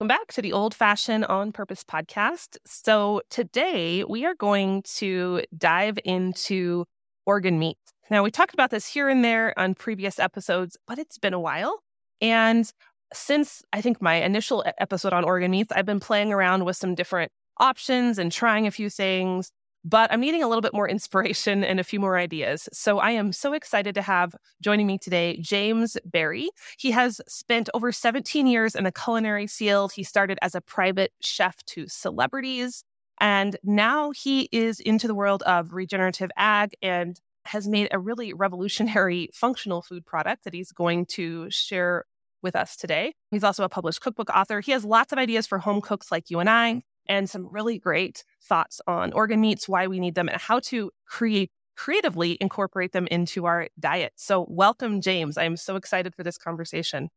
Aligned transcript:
Welcome 0.00 0.16
back 0.16 0.32
to 0.34 0.42
the 0.42 0.52
Old 0.52 0.76
Fashioned 0.76 1.24
on 1.24 1.50
Purpose 1.50 1.82
podcast. 1.82 2.56
So, 2.64 3.20
today 3.30 4.04
we 4.04 4.24
are 4.26 4.34
going 4.36 4.84
to 4.98 5.42
dive 5.56 5.98
into 6.04 6.84
organ 7.26 7.58
meats. 7.58 7.92
Now, 8.08 8.22
we 8.22 8.30
talked 8.30 8.54
about 8.54 8.70
this 8.70 8.86
here 8.86 9.08
and 9.08 9.24
there 9.24 9.58
on 9.58 9.74
previous 9.74 10.20
episodes, 10.20 10.76
but 10.86 11.00
it's 11.00 11.18
been 11.18 11.34
a 11.34 11.40
while. 11.40 11.82
And 12.20 12.72
since 13.12 13.64
I 13.72 13.80
think 13.80 14.00
my 14.00 14.22
initial 14.22 14.64
episode 14.78 15.12
on 15.12 15.24
organ 15.24 15.50
meats, 15.50 15.72
I've 15.72 15.84
been 15.84 15.98
playing 15.98 16.32
around 16.32 16.64
with 16.64 16.76
some 16.76 16.94
different 16.94 17.32
options 17.58 18.20
and 18.20 18.30
trying 18.30 18.68
a 18.68 18.70
few 18.70 18.90
things 18.90 19.50
but 19.84 20.12
I'm 20.12 20.20
needing 20.20 20.42
a 20.42 20.48
little 20.48 20.62
bit 20.62 20.74
more 20.74 20.88
inspiration 20.88 21.64
and 21.64 21.80
a 21.80 21.84
few 21.84 22.00
more 22.00 22.18
ideas. 22.18 22.68
So 22.72 22.98
I 22.98 23.12
am 23.12 23.32
so 23.32 23.52
excited 23.52 23.94
to 23.94 24.02
have 24.02 24.34
joining 24.60 24.86
me 24.86 24.98
today 24.98 25.38
James 25.40 25.96
Barry. 26.04 26.50
He 26.78 26.90
has 26.90 27.20
spent 27.28 27.68
over 27.74 27.92
17 27.92 28.46
years 28.46 28.74
in 28.74 28.84
the 28.84 28.92
culinary 28.92 29.46
field. 29.46 29.92
He 29.92 30.02
started 30.02 30.38
as 30.42 30.54
a 30.54 30.60
private 30.60 31.12
chef 31.20 31.64
to 31.66 31.86
celebrities, 31.88 32.84
and 33.20 33.56
now 33.62 34.10
he 34.10 34.48
is 34.52 34.80
into 34.80 35.06
the 35.06 35.14
world 35.14 35.42
of 35.44 35.72
regenerative 35.72 36.30
ag 36.36 36.74
and 36.82 37.20
has 37.44 37.66
made 37.66 37.88
a 37.90 37.98
really 37.98 38.32
revolutionary 38.32 39.30
functional 39.34 39.82
food 39.82 40.04
product 40.04 40.44
that 40.44 40.54
he's 40.54 40.72
going 40.72 41.06
to 41.06 41.50
share 41.50 42.04
with 42.42 42.54
us 42.54 42.76
today. 42.76 43.14
He's 43.30 43.42
also 43.42 43.64
a 43.64 43.68
published 43.68 44.00
cookbook 44.00 44.30
author. 44.30 44.60
He 44.60 44.72
has 44.72 44.84
lots 44.84 45.12
of 45.12 45.18
ideas 45.18 45.46
for 45.46 45.58
home 45.58 45.80
cooks 45.80 46.12
like 46.12 46.30
you 46.30 46.38
and 46.38 46.48
I 46.48 46.82
and 47.08 47.28
some 47.28 47.48
really 47.50 47.78
great 47.78 48.24
thoughts 48.42 48.80
on 48.86 49.12
organ 49.12 49.40
meats, 49.40 49.68
why 49.68 49.86
we 49.86 50.00
need 50.00 50.14
them, 50.14 50.28
and 50.28 50.40
how 50.40 50.60
to 50.60 50.90
create 51.06 51.50
creatively 51.76 52.36
incorporate 52.40 52.92
them 52.92 53.06
into 53.06 53.46
our 53.46 53.68
diet. 53.78 54.12
So, 54.16 54.46
welcome, 54.48 55.00
James. 55.00 55.38
I 55.38 55.44
am 55.44 55.56
so 55.56 55.76
excited 55.76 56.14
for 56.14 56.24
this 56.24 56.36
conversation. 56.36 57.08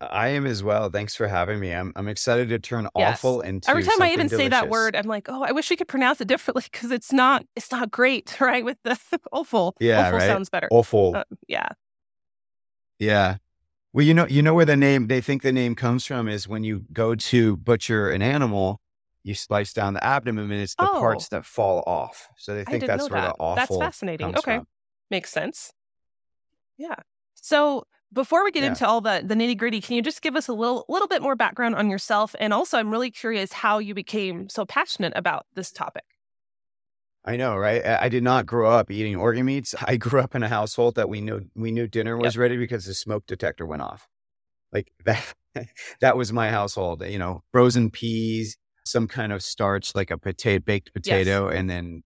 I 0.00 0.28
am 0.28 0.46
as 0.46 0.62
well. 0.62 0.90
Thanks 0.90 1.14
for 1.14 1.26
having 1.26 1.58
me. 1.58 1.72
I'm 1.72 1.92
I'm 1.96 2.06
excited 2.06 2.50
to 2.50 2.58
turn 2.58 2.86
yes. 2.96 3.18
offal 3.18 3.40
into 3.40 3.70
every 3.70 3.82
time 3.82 4.00
I 4.02 4.12
even 4.12 4.28
delicious. 4.28 4.44
say 4.44 4.48
that 4.48 4.68
word, 4.68 4.94
I'm 4.94 5.06
like, 5.06 5.28
oh, 5.28 5.42
I 5.42 5.52
wish 5.52 5.70
we 5.70 5.76
could 5.76 5.88
pronounce 5.88 6.20
it 6.20 6.28
differently 6.28 6.64
because 6.70 6.90
it's 6.90 7.12
not 7.12 7.46
it's 7.56 7.72
not 7.72 7.90
great, 7.90 8.36
right? 8.40 8.64
With 8.64 8.78
the 8.84 8.98
awful, 9.32 9.74
yeah, 9.80 10.06
awful 10.06 10.18
right? 10.18 10.26
sounds 10.26 10.50
better. 10.50 10.68
Awful, 10.70 11.16
uh, 11.16 11.24
yeah, 11.48 11.68
yeah. 12.98 13.36
Well, 13.94 14.04
you 14.04 14.12
know, 14.12 14.26
you 14.26 14.42
know 14.42 14.52
where 14.52 14.66
the 14.66 14.76
name 14.76 15.06
they 15.06 15.22
think 15.22 15.40
the 15.40 15.52
name 15.52 15.74
comes 15.74 16.04
from 16.04 16.28
is 16.28 16.46
when 16.46 16.62
you 16.62 16.84
go 16.92 17.14
to 17.14 17.56
butcher 17.56 18.10
an 18.10 18.20
animal, 18.20 18.82
you 19.26 19.34
slice 19.34 19.72
down 19.72 19.92
the 19.92 20.04
abdomen 20.04 20.52
and 20.52 20.62
it's 20.62 20.76
the 20.76 20.88
oh. 20.88 21.00
parts 21.00 21.28
that 21.30 21.44
fall 21.44 21.82
off. 21.84 22.28
So 22.36 22.54
they 22.54 22.64
think 22.64 22.86
that's 22.86 23.10
where 23.10 23.20
that. 23.20 23.34
the 23.36 23.42
offal. 23.42 23.56
That's 23.56 23.76
fascinating. 23.76 24.28
Okay. 24.28 24.58
From. 24.58 24.68
Makes 25.10 25.32
sense. 25.32 25.72
Yeah. 26.78 26.94
So 27.34 27.88
before 28.12 28.44
we 28.44 28.52
get 28.52 28.62
yeah. 28.62 28.68
into 28.68 28.86
all 28.86 29.00
the 29.00 29.24
the 29.24 29.34
nitty 29.34 29.58
gritty, 29.58 29.80
can 29.80 29.96
you 29.96 30.02
just 30.02 30.22
give 30.22 30.36
us 30.36 30.46
a 30.46 30.52
little 30.52 30.84
little 30.88 31.08
bit 31.08 31.22
more 31.22 31.34
background 31.34 31.74
on 31.74 31.90
yourself? 31.90 32.36
And 32.38 32.52
also, 32.52 32.78
I'm 32.78 32.88
really 32.88 33.10
curious 33.10 33.52
how 33.52 33.78
you 33.80 33.94
became 33.94 34.48
so 34.48 34.64
passionate 34.64 35.12
about 35.16 35.44
this 35.54 35.72
topic. 35.72 36.04
I 37.24 37.36
know, 37.36 37.56
right? 37.56 37.84
I 37.84 38.08
did 38.08 38.22
not 38.22 38.46
grow 38.46 38.70
up 38.70 38.92
eating 38.92 39.16
organ 39.16 39.44
meats. 39.44 39.74
I 39.84 39.96
grew 39.96 40.20
up 40.20 40.36
in 40.36 40.44
a 40.44 40.48
household 40.48 40.94
that 40.94 41.08
we 41.08 41.20
knew 41.20 41.40
we 41.56 41.72
knew 41.72 41.88
dinner 41.88 42.16
was 42.16 42.36
yep. 42.36 42.42
ready 42.42 42.56
because 42.56 42.84
the 42.84 42.94
smoke 42.94 43.26
detector 43.26 43.66
went 43.66 43.82
off. 43.82 44.08
Like 44.72 44.92
that, 45.04 45.34
that 46.00 46.16
was 46.16 46.32
my 46.32 46.50
household. 46.50 47.04
You 47.04 47.18
know, 47.18 47.42
frozen 47.50 47.90
peas, 47.90 48.56
some 48.86 49.08
kind 49.08 49.32
of 49.32 49.42
starch, 49.42 49.94
like 49.94 50.10
a 50.10 50.18
potato, 50.18 50.62
baked 50.64 50.92
potato, 50.92 51.48
yes. 51.48 51.58
and 51.58 51.70
then 51.70 52.02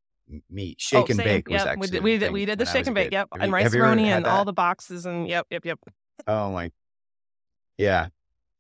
meat. 0.49 0.77
Oh, 0.79 0.81
shake 0.81 0.99
oh, 0.99 1.07
and 1.09 1.17
same. 1.17 1.25
bake 1.25 1.49
was 1.49 1.61
yep. 1.61 1.67
actually 1.67 2.01
we 2.01 2.19
did, 2.19 2.33
we 2.33 2.45
did 2.45 2.59
the 2.59 2.67
shake 2.67 2.87
and 2.87 2.95
bake. 2.95 3.13
Yep, 3.13 3.29
have 3.33 3.43
and 3.43 3.53
rice 3.53 3.75
roni 3.75 4.07
and 4.07 4.27
all 4.27 4.45
the 4.45 4.53
boxes 4.53 5.07
and 5.07 5.29
yep, 5.29 5.47
yep, 5.51 5.65
yep. 5.65 5.79
Oh 6.27 6.51
my, 6.53 6.71
yeah. 7.79 8.09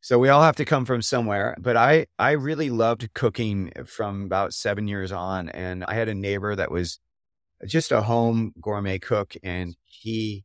So 0.02 0.18
we 0.18 0.30
all 0.30 0.42
have 0.42 0.56
to 0.56 0.64
come 0.64 0.86
from 0.86 1.02
somewhere, 1.02 1.54
but 1.58 1.76
I 1.76 2.06
I 2.18 2.32
really 2.32 2.70
loved 2.70 3.12
cooking 3.14 3.72
from 3.86 4.24
about 4.24 4.54
seven 4.54 4.88
years 4.88 5.12
on, 5.12 5.50
and 5.50 5.84
I 5.84 5.94
had 5.94 6.08
a 6.08 6.14
neighbor 6.14 6.56
that 6.56 6.70
was 6.70 6.98
just 7.66 7.92
a 7.92 8.02
home 8.02 8.54
gourmet 8.60 8.98
cook, 8.98 9.34
and 9.42 9.76
he 9.84 10.44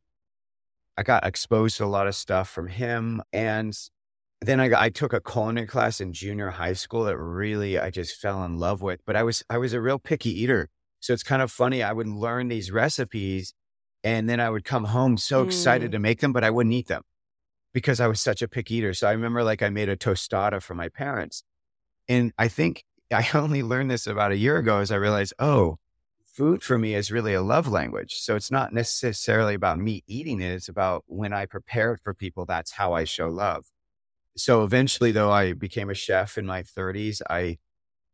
I 0.98 1.02
got 1.02 1.26
exposed 1.26 1.78
to 1.78 1.84
a 1.84 1.86
lot 1.86 2.06
of 2.06 2.14
stuff 2.14 2.50
from 2.50 2.68
him, 2.68 3.22
and 3.32 3.76
then 4.40 4.60
I, 4.60 4.68
got, 4.68 4.82
I 4.82 4.90
took 4.90 5.12
a 5.12 5.20
culinary 5.20 5.66
class 5.66 6.00
in 6.00 6.12
junior 6.12 6.50
high 6.50 6.74
school 6.74 7.04
that 7.04 7.16
really 7.16 7.78
I 7.78 7.90
just 7.90 8.20
fell 8.20 8.44
in 8.44 8.58
love 8.58 8.82
with. 8.82 9.00
But 9.06 9.16
I 9.16 9.22
was 9.22 9.42
I 9.48 9.58
was 9.58 9.72
a 9.72 9.80
real 9.80 9.98
picky 9.98 10.30
eater, 10.42 10.68
so 11.00 11.12
it's 11.12 11.22
kind 11.22 11.42
of 11.42 11.50
funny. 11.50 11.82
I 11.82 11.92
would 11.92 12.06
learn 12.06 12.48
these 12.48 12.70
recipes, 12.70 13.54
and 14.04 14.28
then 14.28 14.40
I 14.40 14.50
would 14.50 14.64
come 14.64 14.84
home 14.84 15.16
so 15.16 15.42
mm. 15.42 15.46
excited 15.46 15.92
to 15.92 15.98
make 15.98 16.20
them, 16.20 16.32
but 16.32 16.44
I 16.44 16.50
wouldn't 16.50 16.74
eat 16.74 16.88
them 16.88 17.02
because 17.72 17.98
I 17.98 18.08
was 18.08 18.20
such 18.20 18.42
a 18.42 18.48
picky 18.48 18.76
eater. 18.76 18.92
So 18.92 19.08
I 19.08 19.12
remember 19.12 19.42
like 19.42 19.62
I 19.62 19.70
made 19.70 19.88
a 19.88 19.96
tostada 19.96 20.62
for 20.62 20.74
my 20.74 20.88
parents, 20.88 21.42
and 22.08 22.32
I 22.38 22.48
think 22.48 22.84
I 23.12 23.26
only 23.34 23.62
learned 23.62 23.90
this 23.90 24.06
about 24.06 24.32
a 24.32 24.36
year 24.36 24.58
ago 24.58 24.80
as 24.80 24.90
I 24.90 24.96
realized, 24.96 25.32
oh, 25.38 25.78
food 26.26 26.62
for 26.62 26.76
me 26.76 26.94
is 26.94 27.10
really 27.10 27.32
a 27.32 27.40
love 27.40 27.68
language. 27.68 28.16
So 28.16 28.36
it's 28.36 28.50
not 28.50 28.74
necessarily 28.74 29.54
about 29.54 29.78
me 29.78 30.04
eating 30.06 30.42
it; 30.42 30.52
it's 30.52 30.68
about 30.68 31.04
when 31.06 31.32
I 31.32 31.46
prepare 31.46 31.94
it 31.94 32.00
for 32.04 32.12
people. 32.12 32.44
That's 32.44 32.72
how 32.72 32.92
I 32.92 33.04
show 33.04 33.28
love 33.28 33.64
so 34.36 34.62
eventually 34.64 35.12
though 35.12 35.30
i 35.30 35.52
became 35.52 35.90
a 35.90 35.94
chef 35.94 36.38
in 36.38 36.46
my 36.46 36.62
30s 36.62 37.20
i 37.28 37.58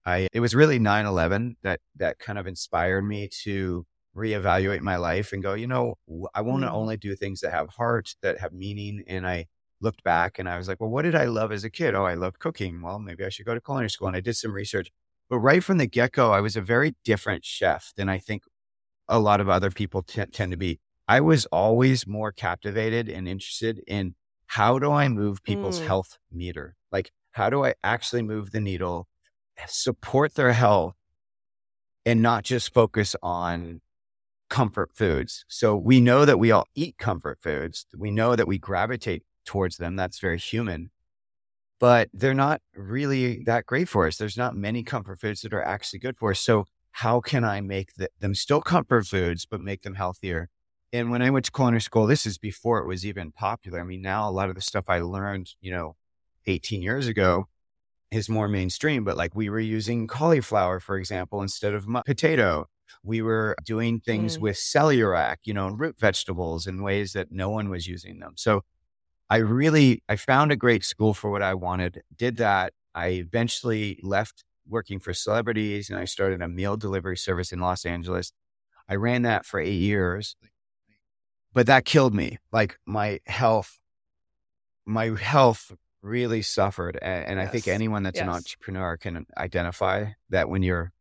i 0.07 0.29
it 0.33 0.41
was 0.41 0.55
really 0.55 0.79
9-11 0.79 1.57
that 1.63 1.81
that 1.97 2.19
kind 2.19 2.39
of 2.39 2.47
inspired 2.47 3.03
me 3.03 3.29
to 3.45 3.87
reevaluate 4.17 4.81
my 4.81 4.97
life 4.97 5.33
and 5.33 5.43
go 5.43 5.55
you 5.55 5.67
know 5.67 5.95
i 6.35 6.41
want 6.41 6.63
to 6.63 6.69
mm. 6.69 6.75
only 6.75 6.97
do 6.97 7.15
things 7.17 7.41
that 7.41 7.53
have 7.53 7.69
heart 7.71 8.15
that 8.23 8.39
have 8.39 8.53
meaning 8.53 9.03
and 9.07 9.27
i 9.27 9.47
looked 9.81 10.05
back 10.05 10.39
and 10.39 10.49
i 10.49 10.57
was 10.57 10.69
like 10.69 10.81
well 10.81 10.91
what 10.91 11.03
did 11.03 11.15
i 11.15 11.25
love 11.25 11.51
as 11.51 11.65
a 11.65 11.71
kid? 11.71 11.95
Oh 11.95 12.05
i 12.05 12.15
loved 12.15 12.39
cooking. 12.39 12.83
Well 12.83 12.99
maybe 12.99 13.25
i 13.25 13.29
should 13.29 13.47
go 13.47 13.55
to 13.55 13.61
culinary 13.61 13.91
school 13.91 14.07
and 14.07 14.17
i 14.17 14.21
did 14.21 14.37
some 14.37 14.53
research. 14.53 14.93
But 15.29 15.39
right 15.39 15.65
from 15.65 15.79
the 15.79 15.87
get-go 15.87 16.31
i 16.31 16.41
was 16.41 16.57
a 16.57 16.61
very 16.61 16.95
different 17.05 17.45
chef 17.45 17.93
than 17.97 18.09
i 18.09 18.19
think 18.19 18.45
a 19.09 19.19
lot 19.19 19.41
of 19.41 19.49
other 19.49 19.71
people 19.71 20.03
t- 20.03 20.25
tend 20.27 20.53
to 20.53 20.57
be. 20.57 20.81
I 21.09 21.21
was 21.21 21.47
always 21.47 22.07
more 22.07 22.33
captivated 22.33 23.09
and 23.09 23.29
interested 23.29 23.83
in 23.87 24.15
how 24.53 24.79
do 24.79 24.93
I 24.93 25.09
move 25.09 25.43
people's 25.43 25.81
mm. 25.81 25.87
health 25.87 26.19
meter? 26.31 26.77
Like, 26.91 27.11
how 27.31 27.49
do 27.49 27.65
I 27.65 27.73
actually 27.83 28.21
move 28.21 28.51
the 28.51 28.61
needle, 28.61 29.09
support 29.67 30.35
their 30.35 30.53
health, 30.53 30.95
and 32.05 32.21
not 32.21 32.45
just 32.45 32.75
focus 32.75 33.17
on 33.23 33.81
comfort 34.51 34.91
foods? 34.93 35.47
So 35.49 35.75
we 35.75 36.03
know 36.03 36.27
that 36.27 36.39
we 36.39 36.51
all 36.51 36.67
eat 36.75 36.99
comfort 36.99 37.39
foods. 37.41 37.87
We 37.97 38.11
know 38.11 38.37
that 38.37 38.47
we 38.47 38.59
gravitate 38.59 39.23
towards 39.47 39.79
them. 39.79 39.97
That's 39.97 40.19
very 40.19 40.39
human. 40.39 40.91
But 41.81 42.11
they're 42.13 42.35
not 42.35 42.61
really 42.77 43.43
that 43.47 43.65
great 43.65 43.89
for 43.89 44.07
us. 44.07 44.19
There's 44.19 44.37
not 44.37 44.55
many 44.55 44.83
comfort 44.83 45.19
foods 45.19 45.41
that 45.41 45.55
are 45.55 45.65
actually 45.65 46.01
good 46.01 46.19
for 46.19 46.33
us. 46.33 46.41
So, 46.41 46.67
how 46.97 47.23
can 47.23 47.43
I 47.43 47.63
make 47.63 47.95
the, 47.95 48.11
them 48.21 48.35
still 48.35 48.61
comfort 48.61 49.07
foods, 49.07 49.47
but 49.47 49.63
make 49.63 49.81
them 49.81 49.95
healthier? 49.95 50.51
And 50.93 51.11
when 51.11 51.23
I 51.23 51.31
went 51.31 51.47
to 51.47 51.51
culinary 51.51 51.81
school, 51.81 52.07
this 52.07 52.27
is 52.27 52.37
before 52.37 52.79
it 52.79 52.87
was 52.87 53.07
even 53.07 53.33
popular. 53.33 53.81
I 53.81 53.85
mean, 53.85 54.03
now 54.03 54.29
a 54.29 54.31
lot 54.31 54.51
of 54.51 54.55
the 54.55 54.61
stuff 54.61 54.85
I 54.89 55.01
learned, 55.01 55.51
you 55.61 55.71
know, 55.71 55.97
18 56.47 56.83
years 56.83 57.07
ago 57.07 57.49
is 58.11 58.29
more 58.29 58.47
mainstream, 58.47 59.05
but 59.05 59.17
like 59.17 59.35
we 59.35 59.49
were 59.49 59.59
using 59.59 60.07
cauliflower, 60.07 60.81
for 60.81 60.99
example, 60.99 61.41
instead 61.41 61.73
of 61.73 61.87
potato. 62.05 62.67
We 63.03 63.23
were 63.23 63.57
doing 63.65 64.01
things 64.01 64.37
mm. 64.37 64.43
with 64.43 64.57
celeriac, 64.57 65.37
you 65.45 65.55
know, 65.55 65.69
root 65.69 65.99
vegetables 65.99 66.67
in 66.67 66.83
ways 66.83 67.15
that 67.15 67.33
no 67.33 67.49
one 67.49 67.71
was 67.71 67.87
using 67.87 68.19
them. 68.19 68.35
So 68.37 68.65
I 69.31 69.37
really, 69.37 70.03
I 70.11 70.17
found 70.17 70.53
a 70.53 70.57
great 70.57 70.85
school 70.85 71.15
for 71.15 71.31
what 71.31 71.41
I 71.41 71.55
wanted, 71.55 72.03
did 72.15 72.37
that. 72.37 72.75
I 72.95 73.09
eventually 73.09 73.99
left 74.03 74.45
working 74.69 75.01
for 75.01 75.15
celebrities 75.15 75.89
and 75.89 75.99
I 75.99 76.05
started 76.05 76.43
a 76.43 76.49
meal 76.49 76.77
delivery 76.77 77.17
service 77.17 77.51
in 77.51 77.61
Los 77.61 77.87
Angeles. 77.87 78.33
I 78.91 78.97
ran 78.97 79.23
that 79.23 79.47
for 79.47 79.59
eight 79.59 79.81
years 79.81 80.37
but 81.53 81.67
that 81.67 81.85
killed 81.85 82.15
me. 82.15 82.39
Like 82.53 82.79
my 82.87 83.21
health, 83.27 83.79
my 84.87 85.17
health 85.19 85.73
really 86.03 86.43
suffered. 86.43 86.99
And, 87.01 87.27
and 87.27 87.39
yes. 87.39 87.49
I 87.49 87.51
think 87.51 87.69
anyone 87.69 88.03
that's 88.03 88.17
yes. 88.17 88.27
an 88.27 88.33
entrepreneur 88.33 88.97
can 88.97 89.27
identify 89.37 90.07
that 90.31 90.49
when 90.49 90.63
you're 90.63 90.93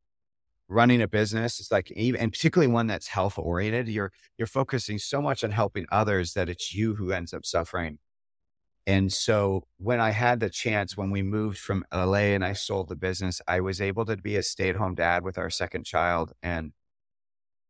running 0.67 1.01
a 1.01 1.07
business, 1.07 1.59
it's 1.59 1.71
like, 1.71 1.91
even, 1.91 2.21
and 2.21 2.31
particularly 2.31 2.71
one 2.71 2.87
that's 2.87 3.07
health 3.07 3.37
oriented, 3.37 3.89
you're, 3.89 4.11
you're 4.37 4.47
focusing 4.47 4.97
so 4.97 5.21
much 5.21 5.43
on 5.43 5.51
helping 5.51 5.85
others 5.91 6.33
that 6.33 6.49
it's 6.49 6.73
you 6.73 6.95
who 6.95 7.11
ends 7.11 7.33
up 7.33 7.45
suffering. 7.45 7.99
And 8.87 9.13
so 9.13 9.63
when 9.77 9.99
I 9.99 10.11
had 10.11 10.39
the 10.39 10.49
chance, 10.49 10.97
when 10.97 11.11
we 11.11 11.21
moved 11.21 11.59
from 11.59 11.85
LA 11.93 12.33
and 12.33 12.43
I 12.43 12.53
sold 12.53 12.89
the 12.89 12.95
business, 12.95 13.41
I 13.47 13.59
was 13.59 13.79
able 13.79 14.05
to 14.05 14.17
be 14.17 14.35
a 14.35 14.43
stay 14.43 14.69
at 14.69 14.75
home 14.75 14.95
dad 14.95 15.23
with 15.23 15.37
our 15.37 15.49
second 15.49 15.85
child. 15.85 16.33
And 16.41 16.73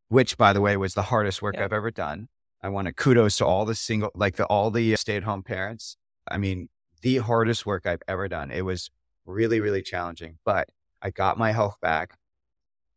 which, 0.07 0.37
by 0.37 0.53
the 0.53 0.61
way, 0.61 0.77
was 0.77 0.93
the 0.93 1.03
hardest 1.03 1.41
work 1.41 1.57
I've 1.57 1.73
ever 1.73 1.91
done. 1.91 2.29
I 2.63 2.69
want 2.69 2.87
to 2.87 2.93
kudos 2.93 3.37
to 3.37 3.45
all 3.45 3.65
the 3.65 3.75
single, 3.75 4.11
like 4.15 4.35
the, 4.35 4.45
all 4.45 4.71
the 4.71 4.95
stay 4.95 5.15
at 5.15 5.23
home 5.23 5.43
parents. 5.43 5.97
I 6.29 6.37
mean, 6.37 6.69
the 7.01 7.17
hardest 7.17 7.65
work 7.65 7.85
I've 7.85 8.03
ever 8.07 8.27
done. 8.27 8.51
It 8.51 8.63
was 8.63 8.89
really, 9.25 9.59
really 9.59 9.81
challenging, 9.81 10.37
but 10.45 10.69
I 11.01 11.09
got 11.09 11.37
my 11.37 11.51
health 11.51 11.77
back. 11.81 12.17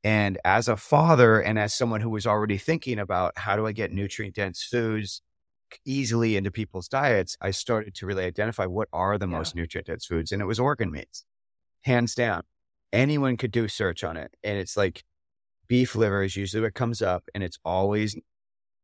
And 0.03 0.39
as 0.45 0.69
a 0.69 0.77
father 0.77 1.41
and 1.41 1.59
as 1.59 1.73
someone 1.73 2.03
who 2.03 2.11
was 2.11 2.27
already 2.27 2.59
thinking 2.59 2.99
about 2.99 3.39
how 3.39 3.57
do 3.57 3.67
I 3.67 3.73
get 3.73 3.91
nutrient 3.91 4.35
dense 4.35 4.63
foods, 4.63 5.23
easily 5.87 6.37
into 6.37 6.51
people's 6.51 6.89
diets, 6.89 7.39
I 7.41 7.51
started 7.51 7.95
to 7.97 8.07
really 8.07 8.25
identify 8.25 8.67
what 8.67 8.89
are 8.93 9.17
the 9.17 9.27
Yeah. 9.27 9.39
most 9.39 9.55
nutrient 9.55 9.87
dense 9.87 10.05
foods. 10.05 10.31
And 10.31 10.43
it 10.43 10.45
was 10.45 10.61
organ 10.61 10.91
meats, 10.91 11.25
hands 11.83 12.15
down. 12.15 12.43
Anyone 12.93 13.39
could 13.39 13.51
do 13.51 13.67
search 13.67 14.05
on 14.05 14.19
it. 14.19 14.37
And 14.45 14.59
it's 14.59 14.77
like 14.77 15.05
beef 15.67 15.97
liver 15.97 16.23
is 16.23 16.37
usually 16.37 16.63
what 16.63 16.75
comes 16.75 17.01
up. 17.01 17.25
And 17.35 17.43
it's 17.43 17.59
always 17.65 18.15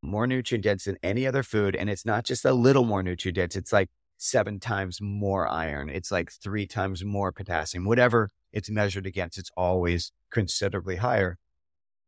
more 0.03 0.27
nutrient 0.27 0.65
dense 0.65 0.85
than 0.85 0.97
any 1.03 1.27
other 1.27 1.43
food. 1.43 1.77
And 1.77 1.91
it's 1.91 2.07
not 2.07 2.25
just 2.25 2.45
a 2.45 2.53
little 2.53 2.85
more 2.85 3.03
nutrient 3.03 3.37
dense, 3.37 3.57
it's 3.57 3.73
like 3.73 3.89
seven 4.17 4.61
times 4.61 5.01
more 5.01 5.49
iron. 5.49 5.89
It's 5.89 6.11
like 6.11 6.31
three 6.31 6.67
times 6.67 7.05
more 7.05 7.33
potassium, 7.33 7.85
whatever 7.85 8.31
it's 8.53 8.71
measured 8.71 9.07
against, 9.07 9.39
it's 9.39 9.51
always 9.57 10.13
considerably 10.31 10.97
higher. 10.97 11.39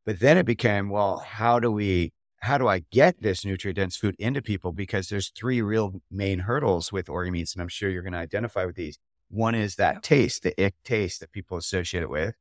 But 0.04 0.20
then 0.20 0.36
it 0.36 0.46
became, 0.46 0.88
well, 0.90 1.18
how 1.18 1.60
do 1.60 1.70
we, 1.70 2.12
how 2.40 2.58
do 2.58 2.66
I 2.66 2.82
get 2.90 3.22
this 3.22 3.44
nutrient 3.44 3.76
dense 3.76 3.96
food 3.96 4.16
into 4.18 4.42
people? 4.42 4.72
Because 4.72 5.08
there's 5.08 5.30
three 5.30 5.62
real 5.62 6.02
main 6.10 6.40
hurdles 6.40 6.92
with 6.92 7.08
organ 7.08 7.32
meats. 7.32 7.54
And 7.54 7.62
I'm 7.62 7.68
sure 7.68 7.88
you're 7.88 8.02
going 8.02 8.12
to 8.12 8.18
identify 8.18 8.64
with 8.64 8.74
these. 8.74 8.98
One 9.28 9.54
is 9.54 9.76
that 9.76 10.02
taste, 10.02 10.42
the 10.42 10.62
ick 10.62 10.74
taste 10.84 11.20
that 11.20 11.32
people 11.32 11.56
associate 11.56 12.02
it 12.02 12.10
with. 12.10 12.34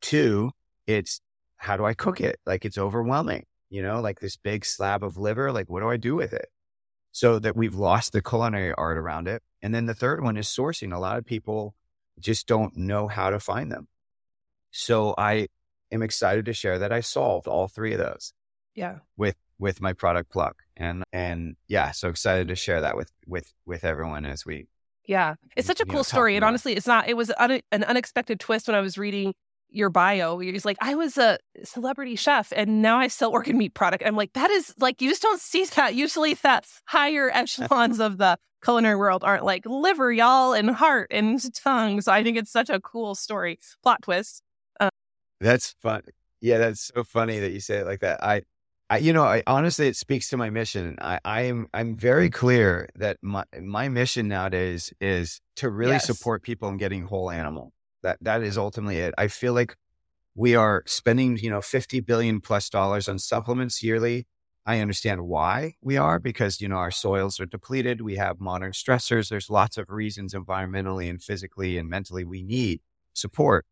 Two, 0.00 0.52
it's 0.86 1.20
how 1.56 1.76
do 1.76 1.84
I 1.84 1.94
cook 1.94 2.20
it? 2.20 2.38
Like 2.44 2.64
it's 2.64 2.78
overwhelming, 2.78 3.46
you 3.74 3.82
know, 3.82 4.00
like 4.00 4.20
this 4.20 4.36
big 4.36 4.64
slab 4.64 5.02
of 5.02 5.16
liver. 5.16 5.50
Like, 5.50 5.68
what 5.68 5.80
do 5.80 5.90
I 5.90 5.96
do 5.96 6.14
with 6.14 6.32
it? 6.32 6.48
So 7.10 7.38
that 7.40 7.56
we've 7.56 7.74
lost 7.74 8.12
the 8.12 8.22
culinary 8.22 8.72
art 8.72 8.98
around 8.98 9.26
it. 9.28 9.42
And 9.62 9.74
then 9.74 9.86
the 9.86 9.94
third 9.94 10.22
one 10.22 10.36
is 10.36 10.46
sourcing. 10.46 10.94
A 10.94 10.98
lot 10.98 11.18
of 11.18 11.24
people 11.26 11.74
just 12.20 12.46
don't 12.46 12.76
know 12.76 13.08
how 13.08 13.30
to 13.30 13.40
find 13.40 13.72
them. 13.72 13.88
So 14.70 15.14
I 15.18 15.48
am 15.90 16.02
excited 16.02 16.44
to 16.46 16.52
share 16.52 16.78
that 16.78 16.92
I 16.92 17.00
solved 17.00 17.46
all 17.48 17.66
three 17.68 17.92
of 17.92 17.98
those 17.98 18.32
Yeah. 18.74 18.98
with 19.16 19.36
with 19.58 19.80
my 19.80 19.92
product 19.92 20.30
pluck 20.32 20.56
and 20.76 21.04
and 21.12 21.54
yeah 21.68 21.92
so 21.92 22.08
excited 22.08 22.48
to 22.48 22.56
share 22.56 22.80
that 22.80 22.96
with 22.96 23.12
with 23.26 23.52
with 23.64 23.84
everyone 23.84 24.26
as 24.26 24.44
we 24.44 24.66
Yeah. 25.06 25.34
It's 25.56 25.66
such 25.66 25.80
a 25.80 25.86
cool 25.86 26.02
story. 26.04 26.34
And 26.36 26.44
honestly, 26.44 26.72
it's 26.74 26.86
not, 26.86 27.08
it 27.08 27.16
was 27.16 27.30
un- 27.38 27.60
an 27.70 27.84
unexpected 27.84 28.40
twist 28.40 28.66
when 28.68 28.74
I 28.74 28.80
was 28.80 28.96
reading 28.98 29.34
your 29.74 29.90
bio. 29.90 30.40
You're 30.40 30.52
just 30.52 30.64
like, 30.64 30.76
I 30.80 30.94
was 30.94 31.18
a 31.18 31.38
celebrity 31.62 32.16
chef 32.16 32.52
and 32.56 32.82
now 32.82 32.98
I 32.98 33.08
sell 33.08 33.30
organ 33.32 33.58
meat 33.58 33.74
product. 33.74 34.02
I'm 34.06 34.16
like, 34.16 34.32
that 34.34 34.50
is 34.50 34.74
like, 34.78 35.00
you 35.02 35.08
just 35.08 35.22
don't 35.22 35.40
see 35.40 35.64
that. 35.64 35.94
Usually 35.94 36.34
the 36.34 36.62
higher 36.86 37.30
echelons 37.32 38.00
of 38.00 38.18
the 38.18 38.38
culinary 38.62 38.96
world 38.96 39.24
aren't 39.24 39.44
like 39.44 39.64
liver, 39.66 40.12
y'all, 40.12 40.52
and 40.52 40.70
heart 40.70 41.08
and 41.10 41.40
tongue. 41.54 42.00
So 42.00 42.12
I 42.12 42.22
think 42.22 42.36
it's 42.36 42.50
such 42.50 42.70
a 42.70 42.80
cool 42.80 43.14
story. 43.14 43.58
Plot 43.82 44.02
twist. 44.02 44.42
Uh, 44.80 44.90
that's 45.40 45.74
fun 45.82 46.02
yeah 46.40 46.58
that's 46.58 46.90
so 46.94 47.02
funny 47.02 47.40
that 47.40 47.52
you 47.52 47.60
say 47.60 47.78
it 47.78 47.86
like 47.86 48.00
that 48.00 48.22
i 48.22 48.42
I, 48.90 48.98
you 48.98 49.14
know, 49.14 49.24
I 49.24 49.42
honestly, 49.46 49.88
it 49.88 49.96
speaks 49.96 50.28
to 50.28 50.36
my 50.36 50.50
mission. 50.50 50.98
I, 51.00 51.18
I 51.24 51.40
am, 51.42 51.68
I'm 51.72 51.96
very 51.96 52.28
clear 52.28 52.90
that 52.96 53.16
my, 53.22 53.44
my 53.60 53.88
mission 53.88 54.28
nowadays 54.28 54.92
is 55.00 55.40
to 55.56 55.70
really 55.70 55.94
Yes. 55.94 56.06
support 56.06 56.42
people 56.42 56.68
in 56.68 56.76
getting 56.76 57.02
whole 57.02 57.30
animal. 57.30 57.72
That, 58.04 58.18
that 58.20 58.42
is 58.42 58.56
ultimately 58.56 58.98
it. 58.98 59.14
I 59.18 59.26
feel 59.28 59.52
like 59.54 59.76
we 60.36 60.54
are 60.54 60.82
spending, 60.86 61.38
you 61.38 61.50
know, 61.50 61.60
50 61.60 62.00
billion 62.00 62.40
plus 62.40 62.68
dollars 62.68 63.08
on 63.08 63.18
supplements 63.18 63.82
yearly. 63.82 64.26
I 64.66 64.80
understand 64.80 65.26
why 65.26 65.74
we 65.82 65.96
are 65.96 66.18
because, 66.18 66.60
you 66.60 66.68
know, 66.68 66.76
our 66.76 66.90
soils 66.90 67.40
are 67.40 67.46
depleted. 67.46 68.00
We 68.00 68.16
have 68.16 68.40
modern 68.40 68.72
stressors. 68.72 69.28
There's 69.28 69.50
lots 69.50 69.76
of 69.76 69.90
reasons 69.90 70.34
environmentally 70.34 71.10
and 71.10 71.22
physically 71.22 71.76
and 71.78 71.88
mentally 71.88 72.24
we 72.24 72.42
need 72.42 72.80
support. 73.14 73.66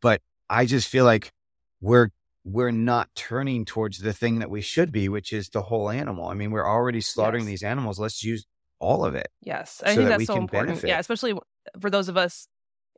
But 0.00 0.22
I 0.48 0.66
just 0.66 0.88
feel 0.88 1.04
like 1.04 1.32
we're 1.80 2.10
we're 2.44 2.72
not 2.72 3.08
turning 3.14 3.64
towards 3.64 3.98
the 3.98 4.12
thing 4.12 4.40
that 4.40 4.50
we 4.50 4.60
should 4.60 4.90
be, 4.90 5.08
which 5.08 5.32
is 5.32 5.48
the 5.50 5.62
whole 5.62 5.88
animal. 5.90 6.26
I 6.28 6.34
mean, 6.34 6.50
we're 6.50 6.66
already 6.68 7.00
slaughtering 7.00 7.44
Yes. 7.44 7.48
these 7.50 7.62
animals. 7.62 8.00
Let's 8.00 8.24
use 8.24 8.44
all 8.80 9.04
of 9.04 9.14
it. 9.14 9.28
Yes. 9.42 9.80
I 9.84 9.90
So 9.90 9.96
think 9.96 10.08
that 10.08 10.18
that's 10.18 10.26
so 10.26 10.36
important. 10.36 10.68
benefit. 10.70 10.88
Yeah. 10.88 10.98
Especially 10.98 11.34
for 11.80 11.88
those 11.88 12.08
of 12.08 12.16
us 12.16 12.48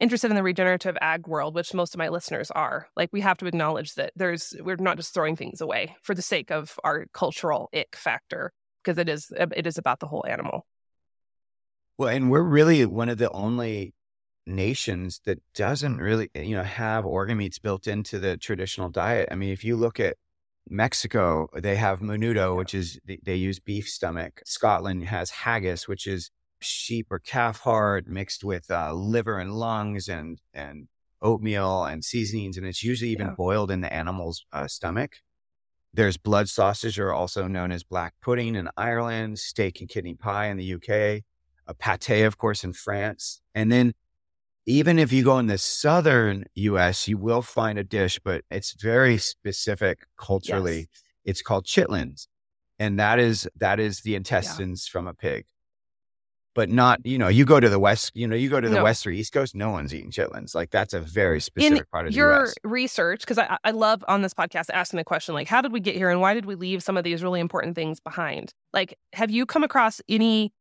interested 0.00 0.30
in 0.30 0.36
the 0.36 0.42
regenerative 0.42 0.96
ag 1.00 1.26
world, 1.26 1.54
which 1.54 1.74
most 1.74 1.94
of 1.94 1.98
my 1.98 2.08
listeners 2.08 2.50
are. 2.50 2.88
Like, 2.96 3.10
we 3.12 3.20
have 3.20 3.38
to 3.38 3.46
acknowledge 3.46 3.94
that 3.94 4.12
there's, 4.16 4.54
we're 4.60 4.76
not 4.76 4.96
just 4.96 5.14
throwing 5.14 5.36
things 5.36 5.60
away 5.60 5.96
for 6.02 6.14
the 6.14 6.22
sake 6.22 6.50
of 6.50 6.78
our 6.82 7.06
cultural 7.12 7.68
ick 7.72 7.94
factor, 7.94 8.52
because 8.82 8.98
it 8.98 9.08
is, 9.08 9.32
um, 9.38 9.52
it 9.56 9.66
is 9.66 9.78
about 9.78 10.00
the 10.00 10.06
whole 10.06 10.24
animal. 10.28 10.66
Well, 11.96 12.08
and 12.08 12.30
we're 12.30 12.42
really 12.42 12.84
one 12.86 13.08
of 13.08 13.18
the 13.18 13.30
only 13.30 13.94
nations 14.46 15.20
that 15.24 15.40
doesn't 15.54 15.98
really, 15.98 16.28
eh, 16.34 16.42
you 16.42 16.56
know, 16.56 16.64
have 16.64 17.06
organ 17.06 17.38
meats 17.38 17.58
built 17.58 17.86
into 17.86 18.18
the 18.18 18.36
traditional 18.36 18.88
diet. 18.88 19.28
I 19.30 19.36
mean, 19.36 19.50
if 19.50 19.64
you 19.64 19.76
look 19.76 20.00
at 20.00 20.16
Mexico, 20.68 21.48
they 21.54 21.76
have 21.76 22.00
menudo, 22.00 22.56
which 22.56 22.74
is 22.74 22.98
they, 23.04 23.20
they 23.22 23.36
use 23.36 23.60
beef 23.60 23.88
stomach. 23.88 24.42
Scotland 24.44 25.04
has 25.04 25.30
haggis, 25.30 25.86
which 25.86 26.06
is 26.06 26.30
sheep 26.64 27.06
or 27.10 27.18
calf 27.18 27.60
heart 27.60 28.06
mixed 28.06 28.44
with 28.44 28.70
uh, 28.70 28.92
liver 28.92 29.38
and 29.38 29.52
lungs 29.54 30.08
and 30.08 30.40
and 30.52 30.88
oatmeal 31.22 31.84
and 31.84 32.04
seasonings, 32.04 32.56
and 32.56 32.66
it's 32.66 32.82
usually 32.82 33.10
even 33.10 33.28
Yeah. 33.28 33.34
boiled 33.36 33.70
in 33.70 33.80
the 33.80 33.92
animal's 33.92 34.44
uh, 34.52 34.66
stomach. 34.68 35.16
There's 35.92 36.16
blood 36.16 36.48
sausage, 36.48 36.98
or 36.98 37.12
also 37.12 37.46
known 37.46 37.70
as 37.72 37.84
black 37.84 38.14
pudding 38.20 38.56
in 38.56 38.68
Ireland, 38.76 39.38
steak 39.38 39.80
and 39.80 39.88
kidney 39.88 40.14
pie 40.14 40.46
in 40.46 40.56
the 40.56 40.64
UK, 40.64 41.24
a 41.66 41.74
pate, 41.74 42.24
of 42.26 42.36
course, 42.38 42.64
in 42.64 42.72
France, 42.72 43.40
and 43.54 43.70
then 43.72 43.94
even 44.66 44.98
if 44.98 45.12
you 45.12 45.24
go 45.24 45.38
in 45.38 45.46
the 45.46 45.58
southern 45.58 46.44
US, 46.54 47.06
you 47.08 47.18
will 47.18 47.42
find 47.42 47.78
a 47.78 47.84
dish, 47.84 48.18
but 48.24 48.44
it's 48.50 48.72
very 48.80 49.18
specific 49.18 50.06
culturally. 50.16 50.88
It's 51.24 51.42
called 51.42 51.66
chitlins. 51.66 52.28
And 52.78 52.98
that 52.98 53.18
is 53.18 53.48
that 53.56 53.78
is 53.78 54.00
the 54.00 54.14
intestines 54.16 54.86
from 54.86 55.06
a 55.06 55.14
pig. 55.14 55.46
But 56.54 56.70
not, 56.70 57.04
you 57.04 57.18
know, 57.18 57.26
you 57.26 57.44
go 57.44 57.58
to 57.58 57.68
the 57.68 57.80
west, 57.80 58.12
you 58.14 58.28
know, 58.28 58.36
you 58.36 58.48
go 58.48 58.60
to 58.60 58.68
the 58.68 58.76
No. 58.76 58.84
west 58.84 59.04
or 59.06 59.10
east 59.10 59.32
coast, 59.32 59.56
no 59.56 59.70
one's 59.70 59.92
eating 59.92 60.12
chitlins. 60.12 60.54
Like 60.54 60.70
that's 60.70 60.94
a 60.94 61.00
very 61.00 61.40
specific 61.40 61.90
part 61.90 62.06
of 62.06 62.14
Your 62.14 62.48
research, 62.62 63.22
because 63.22 63.38
I, 63.38 63.58
I 63.64 63.72
love 63.72 64.04
on 64.06 64.22
this 64.22 64.32
podcast 64.32 64.66
asking 64.72 64.98
the 64.98 65.04
question, 65.04 65.34
like, 65.34 65.48
how 65.48 65.60
did 65.60 65.72
we 65.72 65.80
get 65.80 65.96
here 65.96 66.10
and 66.10 66.20
why 66.20 66.32
did 66.32 66.46
we 66.46 66.54
leave 66.54 66.82
some 66.82 66.96
of 66.96 67.02
these 67.02 67.24
really 67.24 67.40
important 67.40 67.74
things 67.74 67.98
behind? 67.98 68.54
Like, 68.72 68.96
have 69.14 69.32
you 69.32 69.46
come 69.46 69.64
across 69.64 70.00
any 70.08 70.52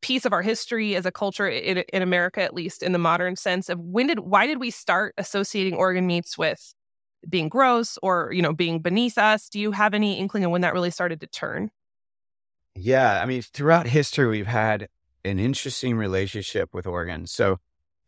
piece 0.00 0.24
of 0.24 0.32
our 0.32 0.42
history 0.42 0.96
as 0.96 1.06
a 1.06 1.12
culture 1.12 1.48
in, 1.48 1.78
in 1.78 2.02
America, 2.02 2.42
at 2.42 2.52
least 2.52 2.82
in 2.82 2.90
the 2.90 2.98
modern 2.98 3.36
sense 3.36 3.68
of 3.68 3.78
when 3.78 4.08
did, 4.08 4.18
why 4.18 4.48
did 4.48 4.58
we 4.58 4.72
start 4.72 5.14
associating 5.18 5.74
organ 5.74 6.04
meats 6.04 6.36
with 6.36 6.74
being 7.28 7.48
gross 7.48 7.96
or, 8.02 8.32
you 8.32 8.42
know, 8.42 8.52
being 8.52 8.80
beneath 8.80 9.16
us? 9.16 9.48
Do 9.48 9.60
you 9.60 9.70
have 9.70 9.94
any 9.94 10.18
inkling 10.18 10.42
of 10.42 10.50
when 10.50 10.62
that 10.62 10.72
really 10.72 10.90
started 10.90 11.20
to 11.20 11.28
turn? 11.28 11.70
Yeah, 12.74 13.22
I 13.22 13.26
mean, 13.26 13.42
throughout 13.42 13.86
history, 13.86 14.26
we've 14.26 14.48
had 14.48 14.88
an 15.24 15.38
interesting 15.38 15.96
relationship 15.96 16.74
with 16.74 16.86
organs. 16.86 17.32
So 17.32 17.58